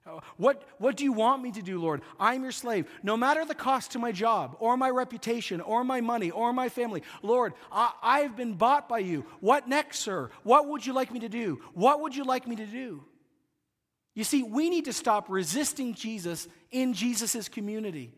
Oh, 0.06 0.20
what, 0.36 0.68
what 0.80 0.97
do 0.97 1.06
you 1.06 1.14
want 1.14 1.41
me 1.41 1.51
to 1.54 1.62
do, 1.62 1.80
Lord? 1.80 2.01
I'm 2.20 2.43
your 2.43 2.51
slave. 2.51 2.89
No 3.04 3.16
matter 3.16 3.45
the 3.45 3.56
cost 3.56 3.91
to 3.91 3.99
my 3.99 4.12
job, 4.12 4.58
or 4.60 4.76
my 4.76 4.89
reputation, 4.89 5.62
or 5.62 5.86
my 5.86 6.01
money, 6.01 6.30
or 6.30 6.51
my 6.51 6.68
family, 6.68 7.04
Lord, 7.22 7.54
I, 7.72 7.93
I've 8.01 8.36
been 8.36 8.56
bought 8.56 8.89
by 8.89 8.99
you. 8.99 9.26
What 9.39 9.70
next, 9.70 9.99
sir? 9.99 10.30
What 10.43 10.68
would 10.68 10.86
you 10.86 10.91
like 10.91 11.12
me 11.14 11.22
to 11.22 11.30
do? 11.30 11.62
What 11.74 12.01
would 12.01 12.16
you 12.16 12.26
like 12.26 12.47
me 12.47 12.58
to 12.58 12.66
do? 12.66 13.06
You 14.14 14.26
see, 14.26 14.43
we 14.43 14.70
need 14.70 14.86
to 14.86 14.93
stop 14.93 15.30
resisting 15.30 15.93
Jesus 15.93 16.49
in 16.70 16.93
Jesus' 16.93 17.47
community. 17.47 18.14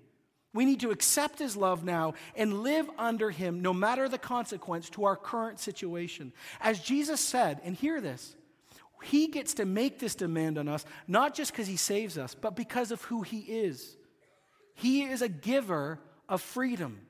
We 0.55 0.65
need 0.65 0.79
to 0.79 0.91
accept 0.91 1.37
his 1.37 1.55
love 1.55 1.83
now 1.83 2.15
and 2.35 2.63
live 2.63 2.89
under 2.97 3.29
him 3.29 3.61
no 3.61 3.73
matter 3.73 4.09
the 4.09 4.17
consequence 4.17 4.89
to 4.91 5.05
our 5.05 5.15
current 5.15 5.59
situation. 5.59 6.33
As 6.61 6.79
Jesus 6.79 7.19
said, 7.19 7.61
and 7.63 7.75
hear 7.75 8.01
this 8.01 8.35
he 9.03 9.27
gets 9.27 9.55
to 9.55 9.65
make 9.65 9.99
this 9.99 10.15
demand 10.15 10.57
on 10.57 10.67
us, 10.67 10.85
not 11.07 11.35
just 11.35 11.51
because 11.51 11.67
he 11.67 11.77
saves 11.77 12.17
us, 12.17 12.35
but 12.35 12.55
because 12.55 12.91
of 12.91 13.01
who 13.03 13.21
he 13.21 13.39
is. 13.39 13.97
He 14.73 15.03
is 15.03 15.21
a 15.21 15.29
giver 15.29 15.99
of 16.27 16.41
freedom. 16.41 17.01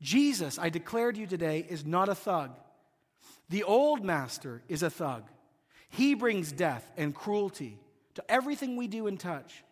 Jesus, 0.00 0.58
I 0.58 0.68
declare 0.68 1.12
to 1.12 1.20
you 1.20 1.26
today, 1.26 1.66
is 1.68 1.86
not 1.86 2.08
a 2.08 2.14
thug. 2.14 2.50
The 3.48 3.64
old 3.64 4.04
master 4.04 4.62
is 4.68 4.82
a 4.82 4.90
thug. 4.90 5.24
He 5.88 6.14
brings 6.14 6.52
death 6.52 6.90
and 6.96 7.14
cruelty 7.14 7.78
to 8.14 8.30
everything 8.30 8.76
we 8.76 8.86
do 8.86 9.06
and 9.06 9.18
touch. 9.18 9.62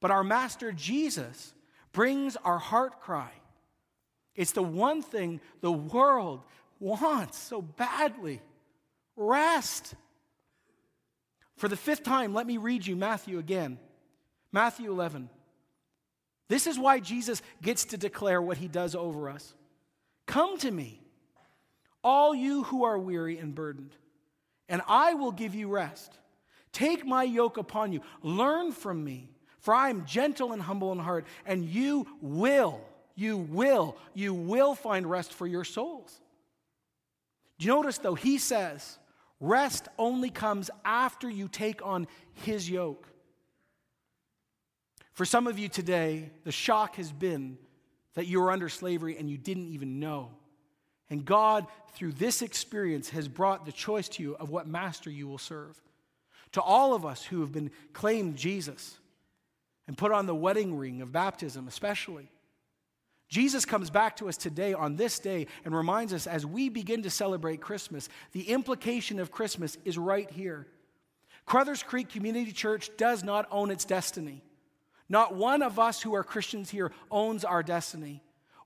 But 0.00 0.10
our 0.10 0.24
master 0.24 0.72
Jesus 0.72 1.54
brings 1.92 2.36
our 2.36 2.58
heart 2.58 3.00
cry. 3.00 3.30
It's 4.34 4.52
the 4.52 4.62
one 4.62 5.02
thing 5.02 5.40
the 5.60 5.72
world 5.72 6.42
wants 6.78 7.38
so 7.38 7.60
badly 7.60 8.40
rest. 9.16 9.94
For 11.60 11.68
the 11.68 11.76
fifth 11.76 12.04
time, 12.04 12.32
let 12.32 12.46
me 12.46 12.56
read 12.56 12.86
you 12.86 12.96
Matthew 12.96 13.38
again. 13.38 13.78
Matthew 14.50 14.90
11. 14.90 15.28
This 16.48 16.66
is 16.66 16.78
why 16.78 17.00
Jesus 17.00 17.42
gets 17.60 17.84
to 17.84 17.98
declare 17.98 18.40
what 18.40 18.56
he 18.56 18.66
does 18.66 18.94
over 18.94 19.28
us. 19.28 19.52
Come 20.24 20.56
to 20.60 20.70
me, 20.70 21.02
all 22.02 22.34
you 22.34 22.62
who 22.62 22.84
are 22.84 22.98
weary 22.98 23.36
and 23.36 23.54
burdened, 23.54 23.94
and 24.70 24.80
I 24.88 25.12
will 25.12 25.32
give 25.32 25.54
you 25.54 25.68
rest. 25.68 26.16
Take 26.72 27.04
my 27.04 27.24
yoke 27.24 27.58
upon 27.58 27.92
you. 27.92 28.00
Learn 28.22 28.72
from 28.72 29.04
me, 29.04 29.28
for 29.58 29.74
I 29.74 29.90
am 29.90 30.06
gentle 30.06 30.52
and 30.52 30.62
humble 30.62 30.92
in 30.92 30.98
heart, 30.98 31.26
and 31.44 31.62
you 31.66 32.06
will, 32.22 32.80
you 33.14 33.36
will, 33.36 33.98
you 34.14 34.32
will 34.32 34.74
find 34.74 35.04
rest 35.04 35.34
for 35.34 35.46
your 35.46 35.64
souls. 35.64 36.22
Do 37.58 37.66
you 37.66 37.74
notice, 37.74 37.98
though, 37.98 38.14
he 38.14 38.38
says, 38.38 38.96
Rest 39.40 39.88
only 39.98 40.28
comes 40.28 40.70
after 40.84 41.28
you 41.28 41.48
take 41.48 41.84
on 41.84 42.06
his 42.44 42.68
yoke. 42.68 43.08
For 45.12 45.24
some 45.24 45.46
of 45.46 45.58
you 45.58 45.68
today, 45.68 46.30
the 46.44 46.52
shock 46.52 46.96
has 46.96 47.10
been 47.10 47.58
that 48.14 48.26
you 48.26 48.40
were 48.40 48.50
under 48.50 48.68
slavery 48.68 49.16
and 49.18 49.30
you 49.30 49.38
didn't 49.38 49.68
even 49.68 49.98
know. 49.98 50.30
And 51.08 51.24
God, 51.24 51.66
through 51.94 52.12
this 52.12 52.42
experience, 52.42 53.10
has 53.10 53.28
brought 53.28 53.66
the 53.66 53.72
choice 53.72 54.08
to 54.10 54.22
you 54.22 54.36
of 54.36 54.50
what 54.50 54.68
master 54.68 55.10
you 55.10 55.26
will 55.26 55.38
serve. 55.38 55.80
To 56.52 56.62
all 56.62 56.94
of 56.94 57.06
us 57.06 57.24
who 57.24 57.40
have 57.40 57.52
been 57.52 57.70
claimed 57.92 58.36
Jesus 58.36 58.98
and 59.86 59.96
put 59.96 60.12
on 60.12 60.26
the 60.26 60.34
wedding 60.34 60.76
ring 60.76 61.00
of 61.02 61.12
baptism, 61.12 61.66
especially, 61.66 62.30
Jesus 63.30 63.64
comes 63.64 63.90
back 63.90 64.16
to 64.16 64.28
us 64.28 64.36
today 64.36 64.74
on 64.74 64.96
this 64.96 65.20
day 65.20 65.46
and 65.64 65.74
reminds 65.74 66.12
us 66.12 66.26
as 66.26 66.44
we 66.44 66.68
begin 66.68 67.02
to 67.04 67.10
celebrate 67.10 67.60
Christmas, 67.60 68.08
the 68.32 68.50
implication 68.50 69.20
of 69.20 69.30
Christmas 69.30 69.78
is 69.84 69.96
right 69.96 70.28
here. 70.30 70.66
Carruthers 71.46 71.84
Creek 71.84 72.08
Community 72.08 72.50
Church 72.50 72.90
does 72.96 73.22
not 73.22 73.46
own 73.52 73.70
its 73.70 73.84
destiny. 73.84 74.42
Not 75.08 75.34
one 75.34 75.62
of 75.62 75.78
us 75.78 76.02
who 76.02 76.14
are 76.14 76.24
Christians 76.24 76.70
here 76.70 76.90
owns 77.08 77.44
our 77.44 77.62
destiny. 77.62 78.20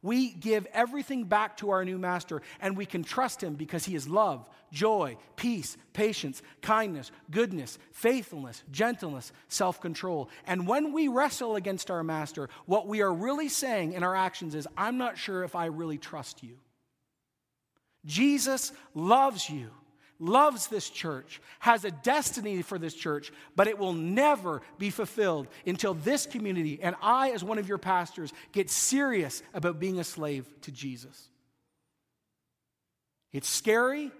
We 0.04 0.34
give 0.34 0.66
everything 0.74 1.24
back 1.24 1.56
to 1.56 1.70
our 1.70 1.82
new 1.82 1.96
master, 1.96 2.42
and 2.60 2.76
we 2.76 2.84
can 2.84 3.04
trust 3.04 3.42
him 3.42 3.54
because 3.54 3.86
he 3.86 3.94
is 3.94 4.06
love, 4.06 4.46
joy, 4.70 5.16
peace, 5.34 5.78
patience, 5.94 6.42
kindness, 6.60 7.10
goodness, 7.30 7.78
faithfulness, 7.90 8.62
gentleness, 8.70 9.32
self 9.48 9.80
control. 9.80 10.28
And 10.46 10.68
when 10.68 10.92
we 10.92 11.08
wrestle 11.08 11.56
against 11.56 11.90
our 11.90 12.04
master, 12.04 12.50
what 12.66 12.86
we 12.86 13.00
are 13.00 13.14
really 13.14 13.48
saying 13.48 13.94
in 13.94 14.02
our 14.02 14.14
actions 14.14 14.54
is, 14.54 14.68
I'm 14.76 14.98
not 14.98 15.16
sure 15.16 15.42
if 15.42 15.56
I 15.56 15.64
really 15.66 15.96
trust 15.96 16.42
you. 16.42 16.58
Jesus 18.04 18.72
loves 18.92 19.48
you 19.48 19.70
loves 20.24 20.68
this 20.68 20.88
church, 20.90 21.40
has 21.60 21.84
a 21.84 21.90
destiny 21.90 22.62
for 22.62 22.78
this 22.78 22.94
church, 22.94 23.32
but 23.54 23.66
it 23.66 23.78
will 23.78 23.92
never 23.92 24.62
be 24.78 24.90
fulfilled 24.90 25.48
until 25.66 25.94
this 25.94 26.26
community 26.26 26.80
and 26.82 26.96
I, 27.02 27.30
as 27.30 27.44
one 27.44 27.58
of 27.58 27.68
your 27.68 27.78
pastors, 27.78 28.32
get 28.52 28.70
serious 28.70 29.42
about 29.52 29.78
being 29.78 29.98
a 29.98 30.04
slave 30.04 30.46
to 30.62 30.72
Jesus. 30.72 31.28
It's 33.32 33.48
scary. 33.48 34.10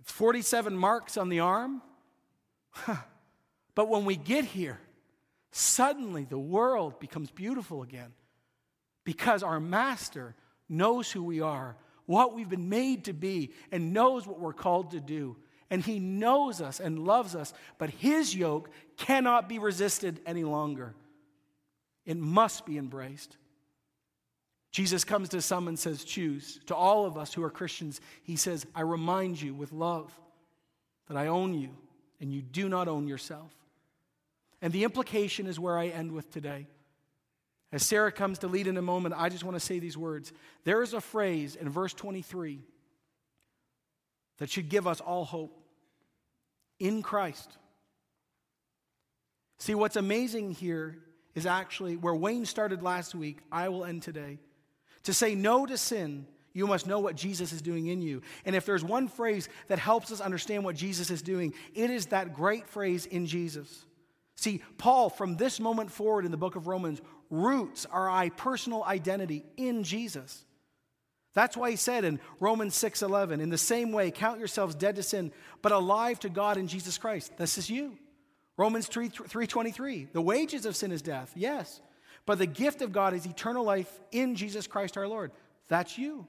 It's 0.00 0.12
47 0.12 0.76
marks 0.76 1.16
on 1.16 1.28
the 1.28 1.40
arm. 1.40 1.80
but 3.74 3.88
when 3.88 4.04
we 4.04 4.16
get 4.16 4.44
here, 4.44 4.80
suddenly 5.52 6.24
the 6.24 6.38
world 6.38 6.98
becomes 6.98 7.30
beautiful 7.30 7.82
again 7.82 8.12
because 9.04 9.42
our 9.42 9.60
master 9.60 10.34
knows 10.68 11.10
who 11.10 11.22
we 11.22 11.40
are 11.40 11.76
what 12.08 12.34
we've 12.34 12.48
been 12.48 12.70
made 12.70 13.04
to 13.04 13.12
be 13.12 13.52
and 13.70 13.92
knows 13.92 14.26
what 14.26 14.40
we're 14.40 14.54
called 14.54 14.92
to 14.92 15.00
do. 15.00 15.36
And 15.68 15.84
He 15.84 15.98
knows 15.98 16.62
us 16.62 16.80
and 16.80 17.04
loves 17.04 17.34
us, 17.34 17.52
but 17.76 17.90
His 17.90 18.34
yoke 18.34 18.70
cannot 18.96 19.46
be 19.46 19.58
resisted 19.58 20.18
any 20.24 20.42
longer. 20.42 20.94
It 22.06 22.16
must 22.16 22.64
be 22.64 22.78
embraced. 22.78 23.36
Jesus 24.70 25.04
comes 25.04 25.28
to 25.30 25.42
some 25.42 25.68
and 25.68 25.78
says, 25.78 26.02
Choose. 26.02 26.58
To 26.66 26.74
all 26.74 27.04
of 27.04 27.18
us 27.18 27.34
who 27.34 27.42
are 27.44 27.50
Christians, 27.50 28.00
he 28.22 28.36
says, 28.36 28.66
I 28.74 28.80
remind 28.80 29.40
you 29.40 29.52
with 29.52 29.70
love 29.70 30.10
that 31.08 31.18
I 31.18 31.26
own 31.26 31.52
you 31.52 31.76
and 32.20 32.32
you 32.32 32.40
do 32.40 32.70
not 32.70 32.88
own 32.88 33.06
yourself. 33.06 33.52
And 34.62 34.72
the 34.72 34.84
implication 34.84 35.46
is 35.46 35.60
where 35.60 35.76
I 35.76 35.88
end 35.88 36.12
with 36.12 36.30
today. 36.30 36.68
As 37.70 37.84
Sarah 37.84 38.12
comes 38.12 38.38
to 38.38 38.48
lead 38.48 38.66
in 38.66 38.76
a 38.76 38.82
moment, 38.82 39.14
I 39.16 39.28
just 39.28 39.44
want 39.44 39.56
to 39.56 39.60
say 39.60 39.78
these 39.78 39.96
words. 39.96 40.32
There 40.64 40.82
is 40.82 40.94
a 40.94 41.00
phrase 41.00 41.54
in 41.54 41.68
verse 41.68 41.92
23 41.92 42.60
that 44.38 44.48
should 44.48 44.68
give 44.68 44.86
us 44.86 45.00
all 45.00 45.24
hope 45.24 45.60
in 46.78 47.02
Christ. 47.02 47.58
See, 49.58 49.74
what's 49.74 49.96
amazing 49.96 50.52
here 50.52 50.98
is 51.34 51.44
actually 51.44 51.96
where 51.96 52.14
Wayne 52.14 52.46
started 52.46 52.82
last 52.82 53.14
week, 53.14 53.38
I 53.52 53.68
will 53.68 53.84
end 53.84 54.02
today. 54.02 54.38
To 55.04 55.12
say 55.12 55.34
no 55.34 55.66
to 55.66 55.76
sin, 55.76 56.26
you 56.52 56.66
must 56.66 56.86
know 56.86 57.00
what 57.00 57.16
Jesus 57.16 57.52
is 57.52 57.60
doing 57.60 57.86
in 57.86 58.00
you. 58.00 58.22
And 58.44 58.56
if 58.56 58.64
there's 58.64 58.84
one 58.84 59.08
phrase 59.08 59.48
that 59.66 59.78
helps 59.78 60.10
us 60.10 60.20
understand 60.20 60.64
what 60.64 60.74
Jesus 60.74 61.10
is 61.10 61.22
doing, 61.22 61.54
it 61.74 61.90
is 61.90 62.06
that 62.06 62.34
great 62.34 62.66
phrase 62.66 63.06
in 63.06 63.26
Jesus. 63.26 63.84
See, 64.36 64.62
Paul, 64.78 65.10
from 65.10 65.36
this 65.36 65.60
moment 65.60 65.90
forward 65.90 66.24
in 66.24 66.30
the 66.30 66.36
book 66.36 66.56
of 66.56 66.66
Romans, 66.66 67.00
roots 67.30 67.86
are 67.86 68.08
our 68.08 68.30
personal 68.30 68.84
identity 68.84 69.44
in 69.56 69.84
Jesus. 69.84 70.44
That's 71.34 71.56
why 71.56 71.70
he 71.70 71.76
said 71.76 72.04
in 72.04 72.20
Romans 72.40 72.74
6:11, 72.74 73.40
in 73.40 73.50
the 73.50 73.58
same 73.58 73.92
way, 73.92 74.10
count 74.10 74.38
yourselves 74.38 74.74
dead 74.74 74.96
to 74.96 75.02
sin, 75.02 75.32
but 75.62 75.72
alive 75.72 76.18
to 76.20 76.28
God 76.28 76.56
in 76.56 76.66
Jesus 76.66 76.98
Christ. 76.98 77.36
This 77.36 77.58
is 77.58 77.70
you. 77.70 77.98
Romans 78.56 78.88
3, 78.88 79.08
3.23, 79.08 80.12
the 80.12 80.20
wages 80.20 80.66
of 80.66 80.74
sin 80.74 80.90
is 80.90 81.00
death, 81.00 81.32
yes. 81.36 81.80
But 82.26 82.38
the 82.38 82.46
gift 82.46 82.82
of 82.82 82.92
God 82.92 83.14
is 83.14 83.24
eternal 83.24 83.64
life 83.64 84.00
in 84.10 84.34
Jesus 84.34 84.66
Christ 84.66 84.96
our 84.96 85.06
Lord. 85.06 85.30
That's 85.68 85.96
you. 85.96 86.26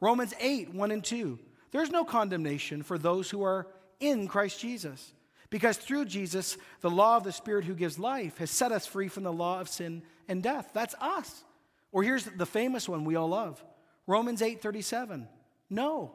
Romans 0.00 0.32
8, 0.38 0.72
1 0.72 0.90
and 0.92 1.02
2. 1.02 1.38
There's 1.72 1.90
no 1.90 2.04
condemnation 2.04 2.82
for 2.82 2.98
those 2.98 3.28
who 3.30 3.42
are 3.42 3.66
in 3.98 4.28
Christ 4.28 4.60
Jesus. 4.60 5.12
Because 5.50 5.76
through 5.76 6.04
Jesus, 6.06 6.56
the 6.80 6.90
law 6.90 7.16
of 7.16 7.24
the 7.24 7.32
Spirit 7.32 7.64
who 7.64 7.74
gives 7.74 7.98
life 7.98 8.38
has 8.38 8.50
set 8.50 8.72
us 8.72 8.86
free 8.86 9.08
from 9.08 9.24
the 9.24 9.32
law 9.32 9.60
of 9.60 9.68
sin 9.68 10.02
and 10.28 10.42
death. 10.42 10.70
That's 10.72 10.94
us. 11.00 11.44
Or 11.92 12.02
here's 12.02 12.24
the 12.24 12.46
famous 12.46 12.88
one 12.88 13.04
we 13.04 13.16
all 13.16 13.28
love 13.28 13.62
Romans 14.06 14.42
8 14.42 14.62
37. 14.62 15.28
No. 15.70 16.14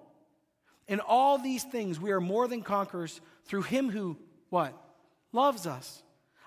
In 0.87 0.99
all 0.99 1.37
these 1.37 1.63
things, 1.63 1.99
we 1.99 2.11
are 2.11 2.21
more 2.21 2.47
than 2.47 2.63
conquerors 2.63 3.21
through 3.45 3.61
him 3.63 3.89
who, 3.89 4.17
what? 4.49 4.73
Loves 5.31 5.65
us. 5.65 6.03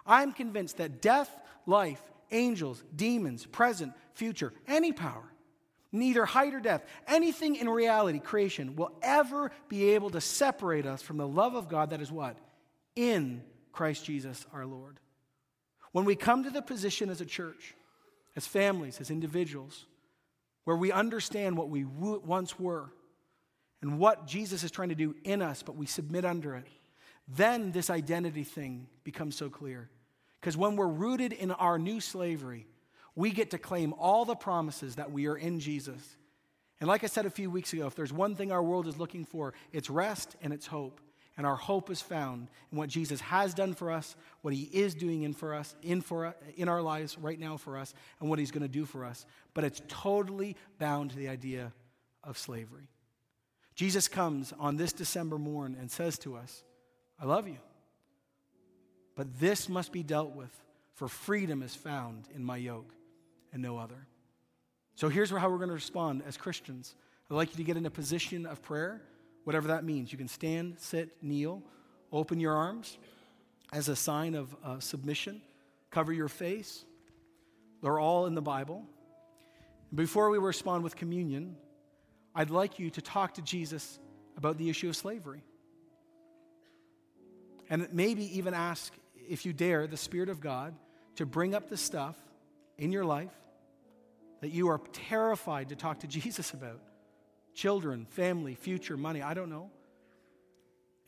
I'm 0.06 0.32
convinced 0.32 0.78
that 0.78 1.00
death, 1.00 1.30
life, 1.66 2.02
angels, 2.30 2.82
demons, 2.94 3.46
present, 3.46 3.92
future, 4.12 4.52
any 4.66 4.92
power, 4.92 5.24
neither 5.92 6.24
height 6.24 6.52
or 6.52 6.60
depth, 6.60 6.90
anything 7.06 7.56
in 7.56 7.68
reality, 7.68 8.18
creation, 8.18 8.76
will 8.76 8.92
ever 9.02 9.50
be 9.68 9.90
able 9.90 10.10
to 10.10 10.20
separate 10.20 10.86
us 10.86 11.00
from 11.00 11.16
the 11.16 11.28
love 11.28 11.54
of 11.54 11.68
God 11.68 11.90
that 11.90 12.02
is 12.02 12.12
what? 12.12 12.36
In 12.96 13.42
Christ 13.72 14.04
Jesus 14.04 14.44
our 14.52 14.66
Lord. 14.66 14.98
When 15.94 16.04
we 16.04 16.16
come 16.16 16.42
to 16.42 16.50
the 16.50 16.60
position 16.60 17.08
as 17.08 17.20
a 17.20 17.24
church, 17.24 17.72
as 18.34 18.48
families, 18.48 19.00
as 19.00 19.12
individuals, 19.12 19.86
where 20.64 20.76
we 20.76 20.90
understand 20.90 21.56
what 21.56 21.68
we 21.68 21.84
once 21.84 22.58
were 22.58 22.90
and 23.80 24.00
what 24.00 24.26
Jesus 24.26 24.64
is 24.64 24.72
trying 24.72 24.88
to 24.88 24.96
do 24.96 25.14
in 25.22 25.40
us, 25.40 25.62
but 25.62 25.76
we 25.76 25.86
submit 25.86 26.24
under 26.24 26.56
it, 26.56 26.66
then 27.28 27.70
this 27.70 27.90
identity 27.90 28.42
thing 28.42 28.88
becomes 29.04 29.36
so 29.36 29.48
clear. 29.48 29.88
Because 30.40 30.56
when 30.56 30.74
we're 30.74 30.88
rooted 30.88 31.32
in 31.32 31.52
our 31.52 31.78
new 31.78 32.00
slavery, 32.00 32.66
we 33.14 33.30
get 33.30 33.52
to 33.52 33.58
claim 33.58 33.94
all 33.96 34.24
the 34.24 34.34
promises 34.34 34.96
that 34.96 35.12
we 35.12 35.28
are 35.28 35.36
in 35.36 35.60
Jesus. 35.60 36.16
And 36.80 36.88
like 36.88 37.04
I 37.04 37.06
said 37.06 37.24
a 37.24 37.30
few 37.30 37.52
weeks 37.52 37.72
ago, 37.72 37.86
if 37.86 37.94
there's 37.94 38.12
one 38.12 38.34
thing 38.34 38.50
our 38.50 38.64
world 38.64 38.88
is 38.88 38.98
looking 38.98 39.24
for, 39.24 39.54
it's 39.72 39.88
rest 39.88 40.34
and 40.42 40.52
it's 40.52 40.66
hope. 40.66 41.00
And 41.36 41.46
our 41.46 41.56
hope 41.56 41.90
is 41.90 42.00
found 42.00 42.48
in 42.70 42.78
what 42.78 42.88
Jesus 42.88 43.20
has 43.20 43.54
done 43.54 43.74
for 43.74 43.90
us, 43.90 44.14
what 44.42 44.54
he 44.54 44.62
is 44.72 44.94
doing 44.94 45.22
in 45.22 45.32
for 45.32 45.52
us, 45.52 45.74
in 45.82 46.00
for 46.00 46.34
in 46.56 46.68
our 46.68 46.80
lives 46.80 47.18
right 47.18 47.38
now 47.38 47.56
for 47.56 47.76
us, 47.76 47.92
and 48.20 48.30
what 48.30 48.38
he's 48.38 48.52
going 48.52 48.62
to 48.62 48.68
do 48.68 48.84
for 48.84 49.04
us. 49.04 49.26
But 49.52 49.64
it's 49.64 49.82
totally 49.88 50.56
bound 50.78 51.10
to 51.10 51.16
the 51.16 51.28
idea 51.28 51.72
of 52.22 52.38
slavery. 52.38 52.88
Jesus 53.74 54.06
comes 54.06 54.52
on 54.60 54.76
this 54.76 54.92
December 54.92 55.38
morn 55.38 55.76
and 55.78 55.90
says 55.90 56.18
to 56.20 56.36
us, 56.36 56.62
I 57.20 57.24
love 57.24 57.48
you. 57.48 57.58
But 59.16 59.40
this 59.40 59.68
must 59.68 59.92
be 59.92 60.02
dealt 60.02 60.34
with, 60.34 60.50
for 60.94 61.08
freedom 61.08 61.62
is 61.62 61.74
found 61.74 62.28
in 62.34 62.44
my 62.44 62.56
yoke 62.56 62.92
and 63.52 63.62
no 63.62 63.78
other. 63.78 64.06
So 64.94 65.08
here's 65.08 65.30
how 65.30 65.50
we're 65.50 65.58
going 65.58 65.68
to 65.68 65.74
respond 65.74 66.22
as 66.26 66.36
Christians. 66.36 66.94
I'd 67.28 67.34
like 67.34 67.50
you 67.50 67.56
to 67.56 67.64
get 67.64 67.76
in 67.76 67.86
a 67.86 67.90
position 67.90 68.46
of 68.46 68.62
prayer, 68.62 69.02
whatever 69.44 69.68
that 69.68 69.84
means. 69.84 70.10
You 70.10 70.18
can 70.18 70.28
stand, 70.28 70.76
sit, 70.78 71.22
kneel, 71.22 71.62
open 72.12 72.40
your 72.40 72.54
arms 72.54 72.98
as 73.72 73.88
a 73.88 73.96
sign 73.96 74.34
of 74.34 74.54
uh, 74.64 74.78
submission, 74.80 75.40
cover 75.90 76.12
your 76.12 76.28
face. 76.28 76.84
They're 77.82 77.98
all 77.98 78.26
in 78.26 78.34
the 78.34 78.42
Bible. 78.42 78.84
Before 79.94 80.30
we 80.30 80.38
respond 80.38 80.82
with 80.82 80.96
communion, 80.96 81.56
I'd 82.34 82.50
like 82.50 82.78
you 82.78 82.90
to 82.90 83.00
talk 83.00 83.34
to 83.34 83.42
Jesus 83.42 83.98
about 84.36 84.58
the 84.58 84.68
issue 84.68 84.88
of 84.88 84.96
slavery. 84.96 85.44
And 87.70 87.88
maybe 87.92 88.38
even 88.38 88.54
ask, 88.54 88.92
if 89.28 89.46
you 89.46 89.52
dare, 89.52 89.86
the 89.86 89.96
Spirit 89.96 90.28
of 90.28 90.40
God 90.40 90.74
to 91.16 91.26
bring 91.26 91.54
up 91.54 91.68
the 91.68 91.76
stuff 91.76 92.16
in 92.76 92.90
your 92.92 93.04
life 93.04 93.32
that 94.40 94.50
you 94.50 94.68
are 94.68 94.80
terrified 94.92 95.68
to 95.70 95.76
talk 95.76 96.00
to 96.00 96.06
Jesus 96.06 96.52
about 96.52 96.80
children, 97.54 98.06
family, 98.06 98.54
future, 98.54 98.96
money, 98.96 99.22
I 99.22 99.34
don't 99.34 99.50
know. 99.50 99.70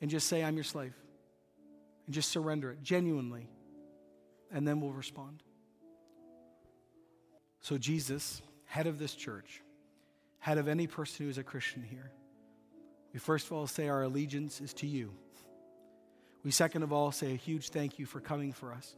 And 0.01 0.11
just 0.11 0.29
say, 0.29 0.45
I'm 0.45 0.55
your 0.55 0.65
slave. 0.65 0.95
And 2.07 2.15
just 2.15 2.31
surrender 2.31 2.71
it 2.71 2.83
genuinely. 2.83 3.49
And 4.53 4.67
then 4.67 4.81
we'll 4.81 4.93
respond. 4.93 5.43
So, 7.61 7.79
Jesus, 7.79 8.43
head 8.65 8.87
of 8.87 8.99
this 8.99 9.15
church, 9.15 9.63
head 10.39 10.59
of 10.59 10.69
any 10.69 10.87
person 10.87 11.25
who 11.25 11.31
is 11.31 11.39
a 11.39 11.43
Christian 11.43 11.83
here, 11.83 12.13
we 13.13 13.19
first 13.19 13.47
of 13.47 13.53
all 13.53 13.67
say 13.67 13.89
our 13.89 14.03
allegiance 14.03 14.61
is 14.61 14.75
to 14.75 14.87
you. 14.87 15.13
We, 16.45 16.51
second 16.53 16.83
of 16.85 16.93
all, 16.93 17.11
say 17.11 17.33
a 17.33 17.37
huge 17.37 17.71
thank 17.71 17.99
you 17.99 18.07
for 18.07 18.21
coming 18.21 18.53
for 18.53 18.73
us 18.73 18.95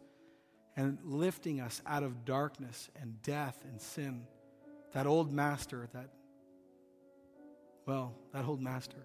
and 0.76 0.98
lifting 1.04 1.60
us 1.60 1.80
out 1.86 2.02
of 2.02 2.24
darkness 2.24 2.90
and 3.00 3.22
death 3.22 3.64
and 3.70 3.80
sin. 3.80 4.26
That 4.92 5.06
old 5.06 5.32
master, 5.32 5.88
that, 5.94 6.10
well, 7.88 8.14
that 8.32 8.44
old 8.44 8.60
master. 8.60 8.98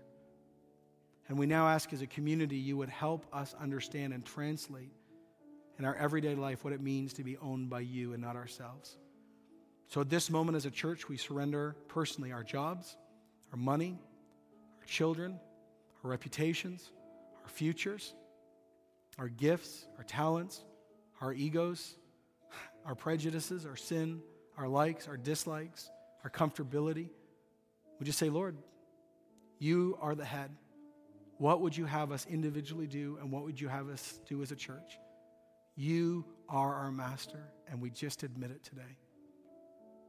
And 1.27 1.39
we 1.39 1.47
now 1.47 1.67
ask 1.67 1.91
as 1.93 2.01
a 2.01 2.07
community 2.07 2.57
you 2.57 2.77
would 2.77 2.89
help 2.89 3.25
us 3.33 3.55
understand 3.59 4.13
and 4.13 4.23
translate 4.23 4.91
in 5.79 5.85
our 5.85 5.95
everyday 5.95 6.35
life 6.35 6.63
what 6.63 6.73
it 6.73 6.81
means 6.81 7.13
to 7.13 7.23
be 7.23 7.37
owned 7.37 7.69
by 7.69 7.79
you 7.79 8.13
and 8.13 8.21
not 8.21 8.35
ourselves. 8.35 8.97
So 9.87 10.01
at 10.01 10.09
this 10.09 10.29
moment 10.29 10.55
as 10.55 10.65
a 10.65 10.71
church, 10.71 11.09
we 11.09 11.17
surrender 11.17 11.75
personally 11.87 12.31
our 12.31 12.43
jobs, 12.43 12.95
our 13.51 13.57
money, 13.57 13.97
our 14.79 14.85
children, 14.85 15.39
our 16.03 16.11
reputations, 16.11 16.91
our 17.41 17.49
futures 17.49 18.13
our 19.19 19.29
gifts, 19.29 19.85
our 19.97 20.03
talents, 20.03 20.63
our 21.21 21.33
egos, 21.33 21.95
our 22.85 22.95
prejudices, 22.95 23.65
our 23.65 23.75
sin, 23.75 24.21
our 24.57 24.67
likes, 24.67 25.07
our 25.07 25.17
dislikes, 25.17 25.89
our 26.23 26.29
comfortability. 26.29 27.09
We 27.99 28.05
just 28.05 28.19
say, 28.19 28.29
Lord, 28.29 28.57
you 29.63 29.97
are 30.01 30.13
the 30.13 30.25
head. 30.25 30.51
What 31.37 31.61
would 31.61 31.75
you 31.75 31.85
have 31.85 32.11
us 32.11 32.27
individually 32.29 32.85
do, 32.85 33.17
and 33.21 33.31
what 33.31 33.43
would 33.45 33.59
you 33.59 33.69
have 33.69 33.87
us 33.87 34.19
do 34.27 34.41
as 34.41 34.51
a 34.51 34.55
church? 34.55 34.99
You 35.75 36.25
are 36.49 36.75
our 36.75 36.91
master, 36.91 37.39
and 37.69 37.81
we 37.81 37.89
just 37.89 38.23
admit 38.23 38.51
it 38.51 38.63
today. 38.63 38.97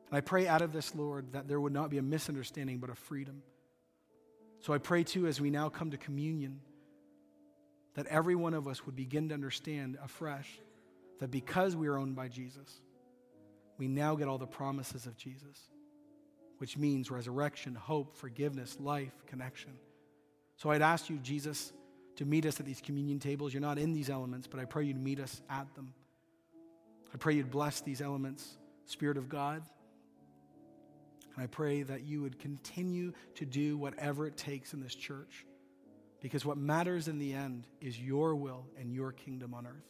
And 0.08 0.16
I 0.18 0.20
pray 0.20 0.48
out 0.48 0.60
of 0.60 0.72
this, 0.72 0.94
Lord, 0.94 1.32
that 1.32 1.46
there 1.46 1.60
would 1.60 1.72
not 1.72 1.88
be 1.88 1.98
a 1.98 2.02
misunderstanding, 2.02 2.78
but 2.78 2.90
a 2.90 2.94
freedom. 2.96 3.42
So 4.60 4.72
I 4.72 4.78
pray 4.78 5.04
too, 5.04 5.28
as 5.28 5.40
we 5.40 5.50
now 5.50 5.68
come 5.68 5.92
to 5.92 5.98
communion 5.98 6.60
that 7.94 8.06
every 8.06 8.34
one 8.34 8.54
of 8.54 8.66
us 8.66 8.84
would 8.86 8.96
begin 8.96 9.28
to 9.28 9.34
understand 9.34 9.98
afresh 10.02 10.58
that 11.20 11.30
because 11.30 11.76
we 11.76 11.86
are 11.86 11.96
owned 11.96 12.16
by 12.16 12.26
Jesus, 12.26 12.80
we 13.78 13.86
now 13.86 14.16
get 14.16 14.26
all 14.26 14.38
the 14.38 14.46
promises 14.46 15.06
of 15.06 15.16
Jesus, 15.16 15.70
which 16.58 16.76
means 16.76 17.10
resurrection, 17.10 17.74
hope, 17.74 18.16
forgiveness, 18.16 18.76
life, 18.80 19.12
connection. 19.26 19.72
So 20.56 20.70
I'd 20.70 20.82
ask 20.82 21.10
you, 21.10 21.18
Jesus, 21.18 21.72
to 22.16 22.24
meet 22.24 22.46
us 22.46 22.60
at 22.60 22.66
these 22.66 22.80
communion 22.80 23.18
tables. 23.18 23.52
You're 23.52 23.60
not 23.60 23.78
in 23.78 23.92
these 23.92 24.08
elements, 24.08 24.46
but 24.46 24.60
I 24.60 24.64
pray 24.64 24.84
you'd 24.84 25.02
meet 25.02 25.20
us 25.20 25.42
at 25.50 25.72
them. 25.74 25.92
I 27.12 27.16
pray 27.16 27.34
you'd 27.34 27.50
bless 27.50 27.80
these 27.80 28.00
elements, 28.00 28.56
Spirit 28.86 29.16
of 29.16 29.28
God. 29.28 29.62
And 31.34 31.42
I 31.42 31.46
pray 31.46 31.82
that 31.82 32.04
you 32.04 32.22
would 32.22 32.38
continue 32.38 33.12
to 33.34 33.44
do 33.44 33.76
whatever 33.76 34.26
it 34.26 34.36
takes 34.36 34.72
in 34.72 34.80
this 34.80 34.94
church 34.94 35.44
because 36.20 36.44
what 36.46 36.56
matters 36.56 37.08
in 37.08 37.18
the 37.18 37.34
end 37.34 37.66
is 37.80 38.00
your 38.00 38.34
will 38.34 38.64
and 38.80 38.90
your 38.90 39.12
kingdom 39.12 39.52
on 39.52 39.66
earth, 39.66 39.84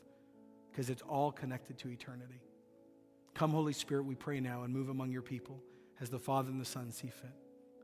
because 0.70 0.90
it's 0.90 1.02
all 1.02 1.30
connected 1.30 1.78
to 1.78 1.90
eternity. 1.90 2.40
Come, 3.34 3.50
Holy 3.50 3.72
Spirit, 3.72 4.04
we 4.04 4.16
pray 4.16 4.40
now 4.40 4.64
and 4.64 4.72
move 4.72 4.88
among 4.88 5.12
your 5.12 5.22
people 5.22 5.60
as 6.04 6.10
the 6.10 6.18
Father 6.18 6.50
and 6.50 6.60
the 6.60 6.66
Son 6.66 6.92
see 6.92 7.08
fit. 7.08 7.30